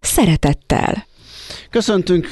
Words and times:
szeretettel. 0.00 1.06
Köszöntünk 1.70 2.26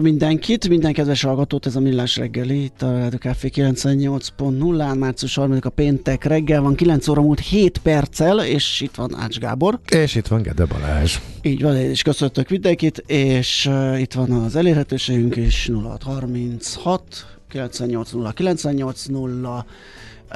mindenkit, 0.00 0.68
minden 0.68 0.92
kedves 0.92 1.22
hallgatót, 1.22 1.66
ez 1.66 1.76
a 1.76 1.80
Millás 1.80 2.16
reggeli, 2.16 2.62
itt 2.62 2.82
a 2.82 2.98
Rádió 2.98 3.18
Café 3.18 3.50
98.0-án, 3.54 4.98
március 4.98 5.34
3 5.34 5.58
a 5.60 5.68
péntek 5.68 6.24
reggel 6.24 6.60
van, 6.60 6.74
9 6.74 7.08
óra 7.08 7.22
múlt 7.22 7.40
7 7.40 7.78
perccel, 7.78 8.44
és 8.44 8.80
itt 8.80 8.94
van 8.94 9.16
Ács 9.16 9.38
Gábor. 9.38 9.80
És 9.90 10.14
itt 10.14 10.26
van 10.26 10.42
Gede 10.42 10.64
Balázs. 10.64 11.18
Így 11.42 11.62
van, 11.62 11.76
én 11.76 11.90
is 11.90 12.02
köszöntök 12.02 12.48
mindenkit, 12.48 12.98
és 13.06 13.70
itt 13.96 14.12
van 14.12 14.30
az 14.30 14.56
elérhetőségünk 14.56 15.36
is 15.36 15.70
0636 15.82 17.02
980 17.48 18.32
980 18.34 19.64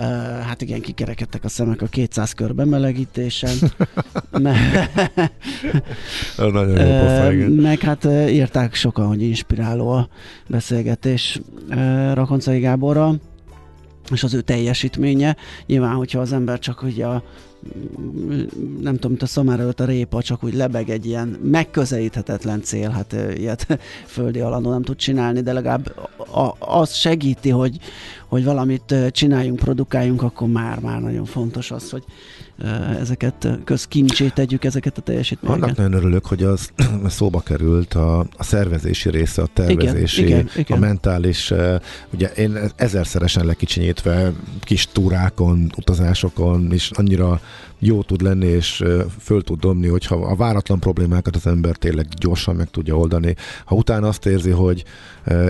Uh, 0.00 0.04
hát 0.40 0.62
igen, 0.62 0.80
kikerekedtek 0.80 1.44
a 1.44 1.48
szemek 1.48 1.82
a 1.82 1.86
200 1.86 2.32
kör 2.32 2.54
bemelegítésen. 2.54 3.56
Nagyon 6.36 6.68
jó 6.68 6.98
pofa, 7.00 7.32
igen. 7.32 7.50
Meg 7.50 7.80
hát 7.80 8.04
írták 8.30 8.74
sokan, 8.74 9.06
hogy 9.06 9.22
inspiráló 9.22 9.88
a 9.88 10.08
beszélgetés 10.46 11.40
Rakoncai 12.14 12.60
Gáborral, 12.60 13.20
és 14.14 14.22
az 14.22 14.34
ő 14.34 14.40
teljesítménye. 14.40 15.36
Nyilván, 15.66 15.94
hogyha 15.94 16.20
az 16.20 16.32
ember 16.32 16.58
csak 16.58 16.82
ugye 16.82 17.06
a 17.06 17.22
nem 18.80 18.94
tudom, 18.94 19.10
mint 19.10 19.22
a 19.22 19.26
szamára 19.26 19.62
előtt 19.62 19.80
a 19.80 19.84
répa, 19.84 20.22
csak 20.22 20.44
úgy 20.44 20.54
lebeg 20.54 20.90
egy 20.90 21.06
ilyen 21.06 21.28
megközelíthetetlen 21.42 22.62
cél, 22.62 22.90
hát 22.90 23.16
ilyet 23.36 23.78
földi 24.06 24.40
alandó 24.40 24.70
nem 24.70 24.82
tud 24.82 24.96
csinálni, 24.96 25.40
de 25.40 25.52
legalább 25.52 26.10
az 26.58 26.94
segíti, 26.94 27.50
hogy, 27.50 27.78
hogy 28.26 28.44
valamit 28.44 28.94
csináljunk, 29.10 29.58
produkáljunk, 29.58 30.22
akkor 30.22 30.48
már, 30.48 30.78
már 30.78 31.00
nagyon 31.00 31.24
fontos 31.24 31.70
az, 31.70 31.90
hogy 31.90 32.04
ezeket 33.00 33.48
közkincsé 33.64 34.28
tegyük, 34.28 34.64
ezeket 34.64 34.98
a 34.98 35.00
teljesítményeket. 35.00 35.62
Annak 35.62 35.76
nagyon 35.76 35.92
örülök, 35.92 36.26
hogy 36.26 36.42
az 36.42 36.70
szóba 37.06 37.40
került 37.40 37.94
a, 37.94 38.18
a 38.18 38.42
szervezési 38.42 39.10
része, 39.10 39.42
a 39.42 39.48
tervezési, 39.52 40.22
igen, 40.22 40.38
igen, 40.38 40.50
igen. 40.56 40.76
a 40.76 40.80
mentális, 40.80 41.52
ugye 42.12 42.28
én 42.28 42.58
ezerszeresen 42.76 43.46
lekicsinyítve 43.46 44.32
kis 44.60 44.86
túrákon, 44.86 45.72
utazásokon, 45.76 46.72
és 46.72 46.90
annyira 46.94 47.40
jó 47.78 48.02
tud 48.02 48.22
lenni, 48.22 48.46
és 48.46 48.84
föl 49.20 49.42
tud 49.42 49.58
dobni, 49.58 49.86
hogyha 49.86 50.14
a 50.14 50.36
váratlan 50.36 50.80
problémákat 50.80 51.36
az 51.36 51.46
ember 51.46 51.76
tényleg 51.76 52.06
gyorsan 52.08 52.56
meg 52.56 52.70
tudja 52.70 52.96
oldani. 52.96 53.34
Ha 53.64 53.74
utána 53.74 54.08
azt 54.08 54.26
érzi, 54.26 54.50
hogy 54.50 54.84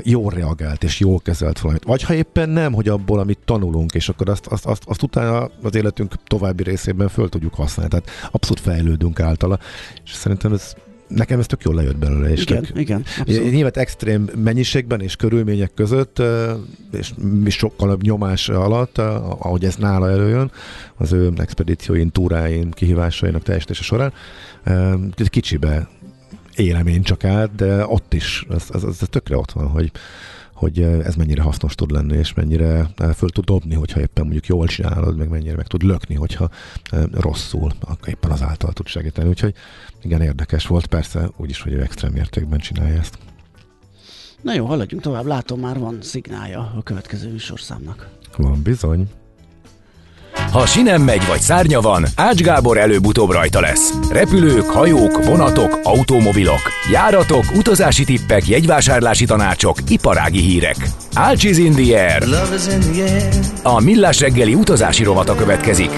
jól 0.03 0.31
reagált, 0.31 0.85
és 0.85 1.01
jól 1.01 1.19
kezelt 1.19 1.61
valamit. 1.61 1.85
Vagy 1.85 2.03
ha 2.03 2.15
éppen 2.15 2.49
nem, 2.49 2.73
hogy 2.73 2.89
abból, 2.89 3.19
amit 3.19 3.39
tanulunk, 3.45 3.95
és 3.95 4.09
akkor 4.09 4.29
azt, 4.29 4.47
azt, 4.47 4.67
azt, 4.67 4.83
azt 4.87 5.03
utána 5.03 5.51
az 5.63 5.75
életünk 5.75 6.15
további 6.27 6.63
részében 6.63 7.09
föl 7.09 7.29
tudjuk 7.29 7.55
használni. 7.55 7.91
Tehát 7.91 8.11
abszolút 8.31 8.61
fejlődünk 8.61 9.21
általa. 9.21 9.59
És 10.05 10.13
szerintem 10.13 10.53
ez 10.53 10.75
nekem 11.09 11.39
ez 11.39 11.47
tök 11.47 11.63
jól 11.63 11.75
lejött 11.75 11.97
belőle. 11.97 12.31
És 12.31 12.43
igen, 12.43 12.63
tök, 12.63 12.79
igen. 12.79 13.05
Abszolút. 13.19 13.51
Nyilván 13.53 13.73
extrém 13.75 14.29
mennyiségben 14.37 15.01
és 15.01 15.17
körülmények 15.17 15.75
között, 15.75 16.23
és 16.93 17.13
sokkal 17.47 17.99
nyomás 18.01 18.49
alatt, 18.49 18.99
ahogy 18.99 19.65
ez 19.65 19.77
nála 19.77 20.11
előjön, 20.11 20.51
az 20.97 21.13
ő 21.13 21.33
expedícióin, 21.37 22.11
túráin, 22.11 22.71
kihívásainak 22.71 23.43
teljesítése 23.43 23.83
során, 23.83 24.13
kicsibe 25.29 25.89
élem 26.57 26.87
én 26.87 27.03
csak 27.03 27.25
át, 27.25 27.55
de 27.55 27.87
ott 27.87 28.15
is, 28.15 28.47
ez, 28.51 28.65
ez, 28.73 28.83
ez 28.85 28.99
tökre 29.11 29.37
ott 29.37 29.53
van, 29.53 29.67
hogy, 29.67 29.91
hogy 30.59 30.83
ez 30.83 31.15
mennyire 31.15 31.43
hasznos 31.43 31.75
tud 31.75 31.91
lenni, 31.91 32.17
és 32.17 32.35
mennyire 32.35 32.89
föl 33.15 33.29
tud 33.29 33.45
dobni, 33.45 33.75
hogyha 33.75 34.01
éppen 34.01 34.23
mondjuk 34.25 34.47
jól 34.47 34.67
csinálod, 34.67 35.17
meg 35.17 35.29
mennyire 35.29 35.57
meg 35.57 35.67
tud 35.67 35.83
lökni, 35.83 36.15
hogyha 36.15 36.51
rosszul, 37.11 37.73
akkor 37.81 38.09
éppen 38.09 38.31
az 38.31 38.43
által 38.43 38.73
tud 38.73 38.87
segíteni. 38.87 39.29
Úgyhogy 39.29 39.55
igen, 40.03 40.21
érdekes 40.21 40.67
volt, 40.67 40.87
persze 40.87 41.31
úgyis, 41.37 41.63
hogy 41.63 41.73
ő 41.73 41.83
extrém 41.83 42.13
mértékben 42.13 42.59
csinálja 42.59 42.99
ezt. 42.99 43.19
Na 44.43 44.55
jó, 44.55 44.67
haladjunk 44.67 45.03
tovább, 45.03 45.27
látom 45.27 45.61
már 45.61 45.79
van 45.79 45.99
szignálja 46.03 46.73
a 46.77 46.83
következő 46.83 47.31
műsorszámnak. 47.31 48.09
Van 48.37 48.63
bizony. 48.63 49.09
Ha 50.53 50.67
sinem 50.67 51.03
megy 51.03 51.27
vagy 51.27 51.41
szárnya 51.41 51.81
van, 51.81 52.05
Ács 52.17 52.41
Gábor 52.41 52.79
előbb-utóbb 52.79 53.31
rajta 53.31 53.61
lesz. 53.61 53.93
Repülők, 54.11 54.65
hajók, 54.65 55.25
vonatok, 55.25 55.79
automobilok, 55.83 56.61
járatok, 56.93 57.45
utazási 57.57 58.05
tippek, 58.05 58.47
jegyvásárlási 58.47 59.25
tanácsok, 59.25 59.77
iparági 59.89 60.41
hírek. 60.41 60.77
Ács 61.15 61.45
is 61.45 61.59
in 61.59 61.73
the 61.73 62.11
air. 62.11 62.23
A 63.63 63.81
Millás 63.81 64.21
reggeli 64.21 64.55
utazási 64.55 65.05
rovata 65.05 65.35
következik. 65.35 65.91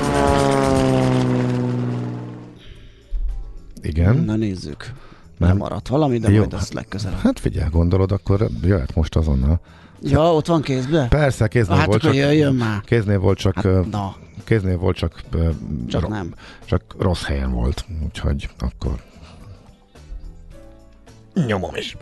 Igen. 3.82 4.16
Na 4.16 4.36
nézzük. 4.36 4.92
Nem 5.38 5.56
maradt 5.56 5.88
valami, 5.88 6.18
de 6.18 6.30
Jó. 6.30 6.38
majd 6.38 6.52
azt 6.52 6.72
legközelebb. 6.72 7.18
Hát 7.18 7.40
figyelj, 7.40 7.68
gondolod, 7.70 8.12
akkor 8.12 8.48
jöhet 8.62 8.94
most 8.94 9.16
azonnal. 9.16 9.60
Ja, 10.02 10.34
ott 10.34 10.46
van 10.46 10.62
kézbe? 10.62 11.06
Persze, 11.10 11.48
kéznél 11.48 11.76
Hát 11.76 11.86
volt 11.86 12.02
akkor 12.02 12.14
csak... 12.14 12.24
jöjjön 12.24 12.54
már. 12.54 12.80
Kéznél 12.84 13.18
volt 13.18 13.38
csak... 13.38 13.54
Hát, 13.54 13.90
na, 13.90 14.14
Kéznél 14.50 14.78
volt 14.78 14.96
csak... 14.96 15.20
csak 15.88 16.00
ro- 16.00 16.10
nem. 16.10 16.34
Csak 16.64 16.82
rossz 16.98 17.24
helyen 17.24 17.52
volt, 17.52 17.84
úgyhogy 18.04 18.48
akkor... 18.58 18.94
Nyomom 21.46 21.74
is. 21.74 21.96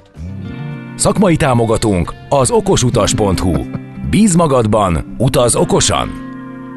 Szakmai 0.96 1.36
támogatónk 1.36 2.14
az 2.28 2.50
okosutas.hu. 2.50 3.64
Bíz 4.10 4.34
magadban, 4.34 5.14
utaz 5.18 5.56
okosan! 5.56 6.27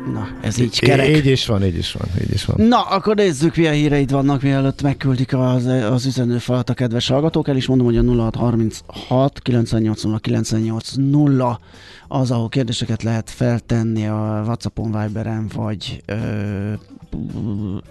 Na, 0.06 0.28
ez 0.41 0.59
így 0.59 0.79
kerek. 0.79 1.07
Így 1.07 1.25
is 1.25 1.45
van, 1.45 1.63
így 1.63 1.78
is 1.78 1.91
van, 1.91 2.07
így 2.22 2.31
is 2.34 2.45
van. 2.45 2.67
Na, 2.67 2.81
akkor 2.81 3.16
nézzük, 3.16 3.56
milyen 3.56 3.73
híreid 3.73 4.12
vannak, 4.12 4.41
mielőtt 4.41 4.81
megküldik 4.81 5.34
az, 5.34 5.66
az 5.66 6.06
üzenőfalat 6.06 6.69
a 6.69 6.73
kedves 6.73 7.07
hallgatók. 7.07 7.47
El 7.47 7.56
is 7.56 7.67
mondom, 7.67 7.85
hogy 7.85 7.97
a 7.97 8.01
0636 8.01 9.39
980 9.39 10.19
980 10.22 11.59
az, 12.07 12.31
ahol 12.31 12.50
kérdéseket 12.50 13.03
lehet 13.03 13.29
feltenni 13.29 14.07
a 14.07 14.44
Whatsappon, 14.45 15.01
Viberen 15.01 15.47
vagy 15.56 16.03
ö, 16.06 16.73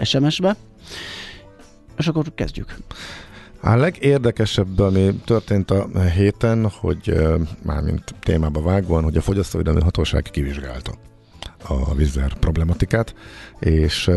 SMS-be. 0.03 0.57
És 1.99 2.07
akkor 2.07 2.35
kezdjük. 2.35 2.77
A 3.63 3.75
legérdekesebb, 3.75 4.79
ami 4.79 5.21
történt 5.25 5.71
a 5.71 6.01
héten, 6.15 6.69
hogy 6.69 7.15
mármint 7.63 8.15
témába 8.21 8.63
vágóan, 8.63 9.03
hogy 9.03 9.17
a 9.17 9.21
Fogyasztóvédelmi 9.21 9.81
Hatóság 9.81 10.23
kivizsgálta 10.23 10.93
a 11.67 11.95
vízzer 11.95 12.35
problematikát, 12.39 13.15
és 13.59 14.11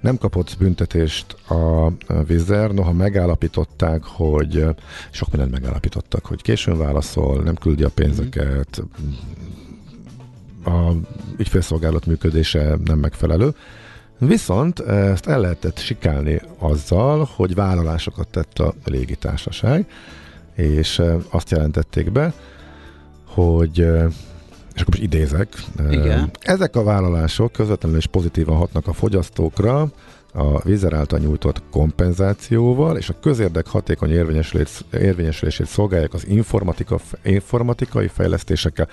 nem 0.00 0.18
kapott 0.18 0.56
büntetést 0.58 1.36
a 1.48 1.92
vízzer, 2.26 2.70
noha 2.70 2.92
megállapították, 2.92 4.02
hogy 4.04 4.66
sok 5.10 5.30
mindent 5.30 5.52
megállapítottak, 5.52 6.26
hogy 6.26 6.42
későn 6.42 6.78
válaszol, 6.78 7.42
nem 7.42 7.54
küldi 7.54 7.82
a 7.82 7.90
pénzeket, 7.94 8.82
a 10.64 10.92
ügyfélszolgálat 11.36 12.06
működése 12.06 12.76
nem 12.84 12.98
megfelelő. 12.98 13.54
Viszont 14.18 14.80
ezt 14.80 15.26
el 15.26 15.40
lehetett 15.40 15.78
sikálni 15.78 16.40
azzal, 16.58 17.28
hogy 17.34 17.54
vállalásokat 17.54 18.28
tett 18.28 18.58
a 18.58 18.74
légitársaság, 18.84 19.86
és 20.54 21.02
azt 21.30 21.50
jelentették 21.50 22.12
be, 22.12 22.32
hogy 23.24 23.88
és 24.74 24.80
akkor 24.80 24.94
most 24.94 25.02
idézek, 25.02 25.48
Igen. 25.90 26.30
ezek 26.40 26.76
a 26.76 26.82
vállalások 26.82 27.52
közvetlenül 27.52 27.98
és 27.98 28.06
pozitívan 28.06 28.56
hatnak 28.56 28.86
a 28.86 28.92
fogyasztókra, 28.92 29.88
a 30.32 30.60
vízer 30.62 30.92
által 30.92 31.18
nyújtott 31.18 31.62
kompenzációval 31.70 32.96
és 32.96 33.08
a 33.08 33.18
közérdek 33.20 33.66
hatékony 33.66 34.10
érvényesülés- 34.10 34.84
érvényesülését 34.92 35.66
szolgálják 35.66 36.14
az 36.14 36.26
informatika, 36.26 36.98
informatikai 37.22 38.08
fejlesztésekkel, 38.08 38.88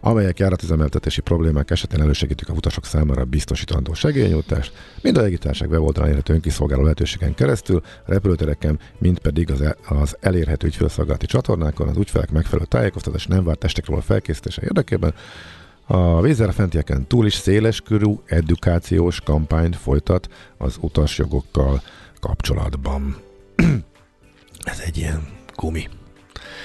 amelyek 0.00 0.38
járatüzemeltetési 0.38 1.20
problémák 1.20 1.70
esetén 1.70 2.00
elősegítik 2.00 2.48
a 2.48 2.52
utasok 2.52 2.84
számára 2.84 3.20
a 3.20 3.24
biztosítandó 3.24 3.94
segélynyújtást, 3.94 4.72
mind 5.02 5.18
a 5.18 5.22
légitárság 5.22 5.70
weboldalán 5.70 6.08
elérhető 6.08 6.34
önkiszolgáló 6.34 6.82
lehetőségen 6.82 7.34
keresztül, 7.34 7.82
a 8.06 8.10
repülőtereken, 8.10 8.78
mind 8.98 9.18
pedig 9.18 9.50
az, 9.50 9.60
e- 9.60 9.76
az 9.88 10.16
elérhető 10.20 10.66
ügyfélszolgálati 10.66 11.26
csatornákon 11.26 11.88
az 11.88 11.96
ügyfelek 11.96 12.30
megfelelő 12.30 12.66
tájékoztatás 12.68 13.26
nem 13.26 13.44
várt 13.44 13.58
testekről 13.58 14.00
felkészítése 14.00 14.62
érdekében, 14.62 15.14
a 15.90 16.20
vízzel 16.20 16.52
fentieken 16.52 17.06
túl 17.06 17.26
is 17.26 17.34
széles 17.34 17.80
körű 17.80 18.12
edukációs 18.26 19.20
kampányt 19.20 19.76
folytat 19.76 20.28
az 20.56 20.76
utasjogokkal 20.80 21.82
kapcsolatban. 22.20 23.16
ez 24.72 24.82
egy 24.84 24.96
ilyen 24.96 25.28
gumi. 25.56 25.88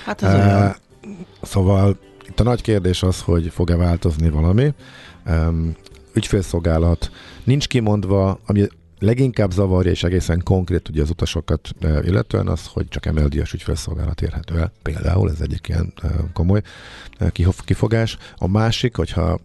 Hát 0.06 0.22
ez 0.22 0.34
uh, 0.34 0.40
olyan. 0.40 0.76
Szóval 1.42 2.00
itt 2.28 2.40
a 2.40 2.44
nagy 2.44 2.62
kérdés 2.62 3.04
az, 3.04 3.22
hogy 3.22 3.48
fog-e 3.48 3.76
változni 3.76 4.30
valami. 4.30 4.74
Um, 5.26 5.76
ügyfélszolgálat 6.14 7.12
nincs 7.44 7.68
kimondva, 7.68 8.40
ami 8.46 8.68
leginkább 9.00 9.52
zavarja 9.52 9.92
és 9.92 10.04
egészen 10.04 10.42
konkrét 10.44 10.90
ugye 10.90 11.02
az 11.02 11.10
utasokat 11.10 11.70
illetően 11.82 12.48
az, 12.48 12.68
hogy 12.68 12.88
csak 12.88 13.06
emeldíjas 13.06 13.54
ügyfélszolgálat 13.54 14.22
érhető 14.22 14.58
el. 14.58 14.72
Például 14.82 15.30
ez 15.30 15.42
egyik 15.42 15.68
ilyen 15.68 15.94
komoly 16.34 16.62
kifogás. 17.66 18.18
A 18.38 18.48
másik, 18.48 18.96
hogyha 18.96 19.40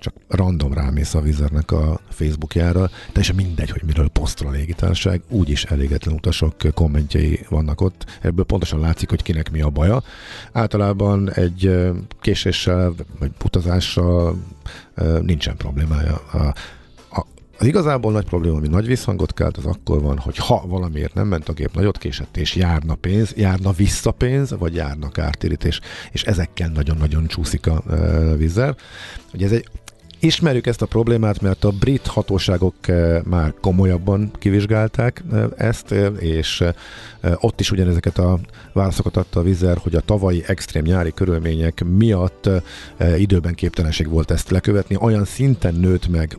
csak 0.00 0.14
random 0.28 0.72
rámész 0.72 1.14
a 1.14 1.20
Vizernek 1.20 1.72
a 1.72 2.00
Facebookjára, 2.08 2.90
teljesen 3.06 3.36
mindegy, 3.36 3.70
hogy 3.70 3.82
miről 3.86 4.08
posztol 4.08 4.48
a 4.48 4.50
légitárság, 4.50 5.22
úgyis 5.28 5.64
elégetlen 5.64 6.14
utasok 6.14 6.54
kommentjei 6.74 7.46
vannak 7.48 7.80
ott, 7.80 8.18
ebből 8.20 8.44
pontosan 8.44 8.80
látszik, 8.80 9.08
hogy 9.08 9.22
kinek 9.22 9.50
mi 9.50 9.60
a 9.60 9.70
baja. 9.70 10.02
Általában 10.52 11.32
egy 11.32 11.90
késéssel 12.20 12.94
vagy 13.18 13.30
utazással 13.44 14.36
nincsen 15.22 15.56
problémája. 15.56 16.14
A, 16.14 16.54
az 17.60 17.66
igazából 17.66 18.12
nagy 18.12 18.24
probléma, 18.24 18.56
ami 18.56 18.68
nagy 18.68 18.86
visszhangot 18.86 19.34
kelt, 19.34 19.56
az 19.56 19.64
akkor 19.66 20.00
van, 20.02 20.18
hogy 20.18 20.36
ha 20.36 20.64
valamiért 20.66 21.14
nem 21.14 21.26
ment 21.26 21.48
a 21.48 21.52
gép, 21.52 21.74
nagyot 21.74 21.98
késett, 21.98 22.36
és 22.36 22.54
járna 22.54 22.94
pénz, 22.94 23.32
járna 23.36 23.72
vissza 23.72 24.10
pénz, 24.10 24.50
vagy 24.58 24.74
járna 24.74 25.08
kártérítés, 25.08 25.80
és 26.12 26.22
ezekkel 26.22 26.68
nagyon-nagyon 26.68 27.26
csúszik 27.26 27.66
a 27.66 27.82
e, 27.90 27.96
vízzel. 28.36 28.76
Ugye 29.32 29.46
ez 29.46 29.52
egy 29.52 29.68
Ismerjük 30.22 30.66
ezt 30.66 30.82
a 30.82 30.86
problémát, 30.86 31.40
mert 31.40 31.64
a 31.64 31.70
brit 31.70 32.06
hatóságok 32.06 32.74
már 33.24 33.54
komolyabban 33.60 34.30
kivizsgálták 34.38 35.22
ezt, 35.56 35.90
és 36.18 36.64
ott 37.34 37.60
is 37.60 37.70
ugyanezeket 37.70 38.18
a 38.18 38.38
válaszokat 38.72 39.16
adta 39.16 39.40
a 39.40 39.42
vizer, 39.42 39.76
hogy 39.76 39.94
a 39.94 40.00
tavalyi 40.00 40.42
extrém 40.46 40.84
nyári 40.84 41.12
körülmények 41.12 41.84
miatt 41.84 42.48
időben 43.16 43.54
képtelenség 43.54 44.08
volt 44.08 44.30
ezt 44.30 44.50
lekövetni. 44.50 44.96
Olyan 45.00 45.24
szinten 45.24 45.74
nőtt 45.74 46.08
meg 46.08 46.38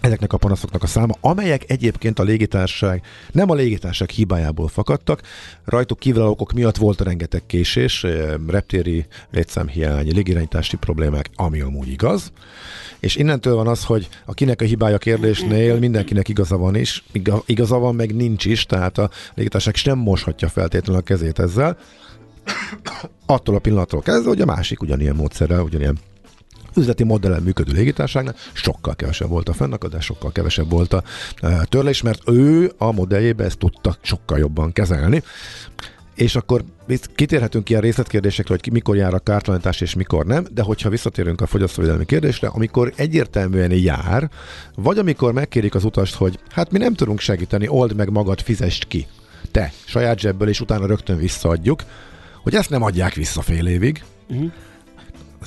ezeknek 0.00 0.32
a 0.32 0.36
panaszoknak 0.36 0.82
a 0.82 0.86
száma, 0.86 1.14
amelyek 1.20 1.70
egyébként 1.70 2.18
a 2.18 2.22
légitárság, 2.22 3.02
nem 3.32 3.50
a 3.50 3.54
légitárság 3.54 4.10
hibájából 4.10 4.68
fakadtak, 4.68 5.20
rajtuk 5.64 5.98
kívül 5.98 6.22
okok 6.22 6.52
miatt 6.52 6.76
volt 6.76 7.00
rengeteg 7.00 7.42
késés, 7.46 8.04
eh, 8.04 8.34
reptéri 8.46 9.06
létszámhiány, 9.30 10.12
légirányítási 10.12 10.76
problémák, 10.76 11.30
ami 11.34 11.60
amúgy 11.60 11.88
igaz, 11.88 12.32
és 13.00 13.16
innentől 13.16 13.54
van 13.54 13.66
az, 13.66 13.84
hogy 13.84 14.08
akinek 14.24 14.60
a 14.60 14.64
hibája 14.64 14.98
kérdésnél 14.98 15.78
mindenkinek 15.78 16.28
igaza 16.28 16.56
van 16.56 16.74
is, 16.74 17.04
igaza 17.46 17.78
van, 17.78 17.94
meg 17.94 18.14
nincs 18.14 18.44
is, 18.44 18.66
tehát 18.66 18.98
a 18.98 19.10
légitárság 19.34 19.74
sem 19.74 19.98
moshatja 19.98 20.48
feltétlenül 20.48 21.00
a 21.00 21.04
kezét 21.04 21.38
ezzel, 21.38 21.78
attól 23.26 23.54
a 23.54 23.58
pillanattól 23.58 24.00
kezdve, 24.00 24.28
hogy 24.28 24.40
a 24.40 24.44
másik 24.44 24.82
ugyanilyen 24.82 25.14
módszerrel, 25.14 25.62
ugyanilyen 25.62 25.98
üzleti 26.76 27.04
modellen 27.04 27.42
működő 27.42 27.72
légitárságnál 27.72 28.34
sokkal 28.52 28.94
kevesebb 28.94 29.28
volt 29.28 29.48
a 29.48 29.52
fennakadás, 29.52 30.04
sokkal 30.04 30.32
kevesebb 30.32 30.70
volt 30.70 30.92
a 30.92 31.02
e, 31.40 31.64
törlés, 31.68 32.02
mert 32.02 32.28
ő 32.28 32.72
a 32.78 32.92
modelljébe 32.92 33.44
ezt 33.44 33.58
tudta 33.58 33.96
sokkal 34.00 34.38
jobban 34.38 34.72
kezelni. 34.72 35.22
És 36.14 36.36
akkor 36.36 36.64
kitérhetünk 37.14 37.68
ilyen 37.68 37.82
részletkérdésekre, 37.82 38.54
hogy 38.54 38.72
mikor 38.72 38.96
jár 38.96 39.14
a 39.14 39.18
kártalanítás 39.18 39.80
és 39.80 39.94
mikor 39.94 40.26
nem, 40.26 40.46
de 40.52 40.62
hogyha 40.62 40.88
visszatérünk 40.88 41.40
a 41.40 41.46
fogyasztóvédelmi 41.46 42.04
kérdésre, 42.04 42.48
amikor 42.48 42.92
egyértelműen 42.96 43.70
jár, 43.70 44.30
vagy 44.74 44.98
amikor 44.98 45.32
megkérik 45.32 45.74
az 45.74 45.84
utast, 45.84 46.14
hogy 46.14 46.38
hát 46.50 46.70
mi 46.70 46.78
nem 46.78 46.94
tudunk 46.94 47.20
segíteni, 47.20 47.68
old 47.68 47.96
meg 47.96 48.10
magad, 48.10 48.40
fizest 48.40 48.86
ki. 48.88 49.06
Te, 49.50 49.72
saját 49.84 50.18
zsebből, 50.18 50.48
és 50.48 50.60
utána 50.60 50.86
rögtön 50.86 51.16
visszaadjuk, 51.16 51.82
hogy 52.42 52.54
ezt 52.54 52.70
nem 52.70 52.82
adják 52.82 53.14
vissza 53.14 53.42
fél 53.42 53.66
évig, 53.66 54.04
uh-huh 54.28 54.52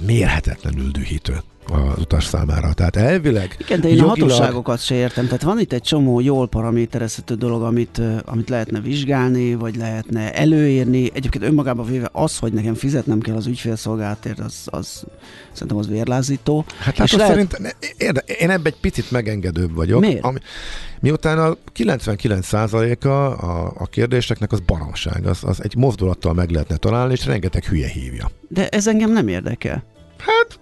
mérhetetlenül 0.01 0.91
dühítő 0.91 1.41
az 1.71 1.99
utas 1.99 2.25
számára. 2.25 2.73
Tehát 2.73 2.95
elvileg... 2.95 3.55
Igen, 3.59 3.81
de 3.81 3.87
én 3.87 3.95
jogilag... 3.95 4.17
a 4.17 4.33
hatóságokat 4.33 4.79
se 4.83 4.95
értem. 4.95 5.25
Tehát 5.25 5.41
van 5.41 5.59
itt 5.59 5.73
egy 5.73 5.81
csomó 5.81 6.19
jól 6.19 6.47
paraméterezhető 6.47 7.35
dolog, 7.35 7.61
amit, 7.61 8.01
amit 8.25 8.49
lehetne 8.49 8.79
vizsgálni, 8.79 9.55
vagy 9.55 9.75
lehetne 9.75 10.33
előírni. 10.33 11.11
Egyébként 11.13 11.43
önmagában 11.43 11.85
véve 11.85 12.09
az, 12.11 12.37
hogy 12.37 12.53
nekem 12.53 12.73
fizetnem 12.73 13.19
kell 13.19 13.35
az 13.35 13.45
ügyfélszolgálatért, 13.45 14.39
az, 14.39 14.55
az 14.65 15.03
szerintem 15.51 15.77
az 15.77 15.87
vérlázító. 15.87 16.65
Hát, 16.79 16.97
hát 16.97 17.11
lehet... 17.11 17.31
szerint, 17.31 17.75
érde, 17.97 18.23
én 18.39 18.49
ebben 18.49 18.65
egy 18.65 18.79
picit 18.79 19.11
megengedőbb 19.11 19.75
vagyok. 19.75 19.99
Miért? 19.99 20.23
Ami, 20.23 20.39
miután 20.99 21.39
a 21.39 21.57
99%-a 21.75 23.07
a, 23.07 23.73
a 23.77 23.85
kérdéseknek 23.85 24.51
az 24.51 24.59
baromság, 24.59 25.25
az, 25.25 25.39
az 25.41 25.63
egy 25.63 25.75
mozdulattal 25.75 26.33
meg 26.33 26.49
lehetne 26.49 26.75
találni, 26.75 27.13
és 27.13 27.25
rengeteg 27.25 27.63
hülye 27.63 27.87
hívja. 27.87 28.31
De 28.47 28.67
ez 28.67 28.87
engem 28.87 29.11
nem 29.11 29.27
érdekel. 29.27 29.83
Hát 30.17 30.59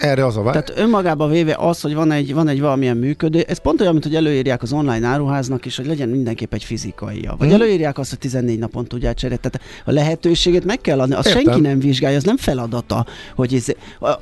erre 0.00 0.26
az 0.26 0.36
a 0.36 0.42
vár. 0.42 0.52
Tehát 0.52 0.80
önmagában 0.84 1.30
véve 1.30 1.56
az, 1.58 1.80
hogy 1.80 1.94
van 1.94 2.12
egy, 2.12 2.34
van 2.34 2.48
egy 2.48 2.60
valamilyen 2.60 2.96
működő, 2.96 3.44
ez 3.48 3.58
pont 3.58 3.80
olyan, 3.80 3.92
mint 3.92 4.04
hogy 4.04 4.14
előírják 4.14 4.62
az 4.62 4.72
online 4.72 5.06
áruháznak 5.06 5.66
is, 5.66 5.76
hogy 5.76 5.86
legyen 5.86 6.08
mindenképp 6.08 6.54
egy 6.54 6.64
fizikaia. 6.64 7.34
Vagy 7.38 7.48
hmm. 7.48 7.60
előírják 7.60 7.98
azt, 7.98 8.10
hogy 8.10 8.18
14 8.18 8.58
napon 8.58 8.84
tudják 8.84 9.14
cserélni. 9.14 9.42
Tehát 9.42 9.68
a 9.84 9.90
lehetőséget 9.90 10.64
meg 10.64 10.80
kell 10.80 11.00
adni. 11.00 11.14
Azt 11.14 11.28
Értem. 11.28 11.42
senki 11.42 11.60
nem 11.60 11.78
vizsgálja, 11.78 12.16
az 12.16 12.24
nem 12.24 12.36
feladata. 12.36 13.06
Hogy 13.34 13.54
ez, 13.54 13.66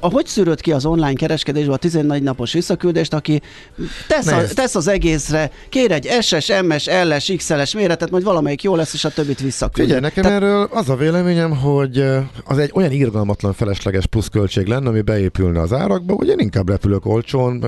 ahogy 0.00 0.26
szűröd 0.26 0.60
ki 0.60 0.72
az 0.72 0.84
online 0.84 1.12
kereskedésbe 1.12 1.72
a 1.72 1.76
14 1.76 2.22
napos 2.22 2.52
visszaküldést, 2.52 3.14
aki 3.14 3.40
tesz, 4.08 4.26
a, 4.26 4.42
tesz 4.54 4.74
az 4.74 4.88
egészre, 4.88 5.50
kér 5.69 5.92
egy 5.92 6.08
SS, 6.20 6.52
MS, 6.62 6.88
LS, 7.04 7.32
XLS 7.36 7.74
méretet, 7.74 8.10
majd 8.10 8.24
valamelyik 8.24 8.62
jó 8.62 8.76
lesz, 8.76 8.94
és 8.94 9.04
a 9.04 9.10
többit 9.10 9.40
visszaküld. 9.40 9.86
Figyelj, 9.86 10.00
nekem 10.00 10.22
Te... 10.24 10.31
erről 10.31 10.69
az 10.72 10.88
a 10.88 10.96
véleményem, 10.96 11.56
hogy 11.56 12.04
az 12.44 12.58
egy 12.58 12.70
olyan 12.74 12.92
irgalmatlan 12.92 13.52
felesleges 13.52 14.06
pluszköltség 14.06 14.66
lenne, 14.66 14.88
ami 14.88 15.00
beépülne 15.00 15.60
az 15.70 15.79
árakba, 15.79 16.15
hogy 16.15 16.29
én 16.29 16.38
inkább 16.38 16.69
repülök 16.69 17.06
olcsón. 17.06 17.65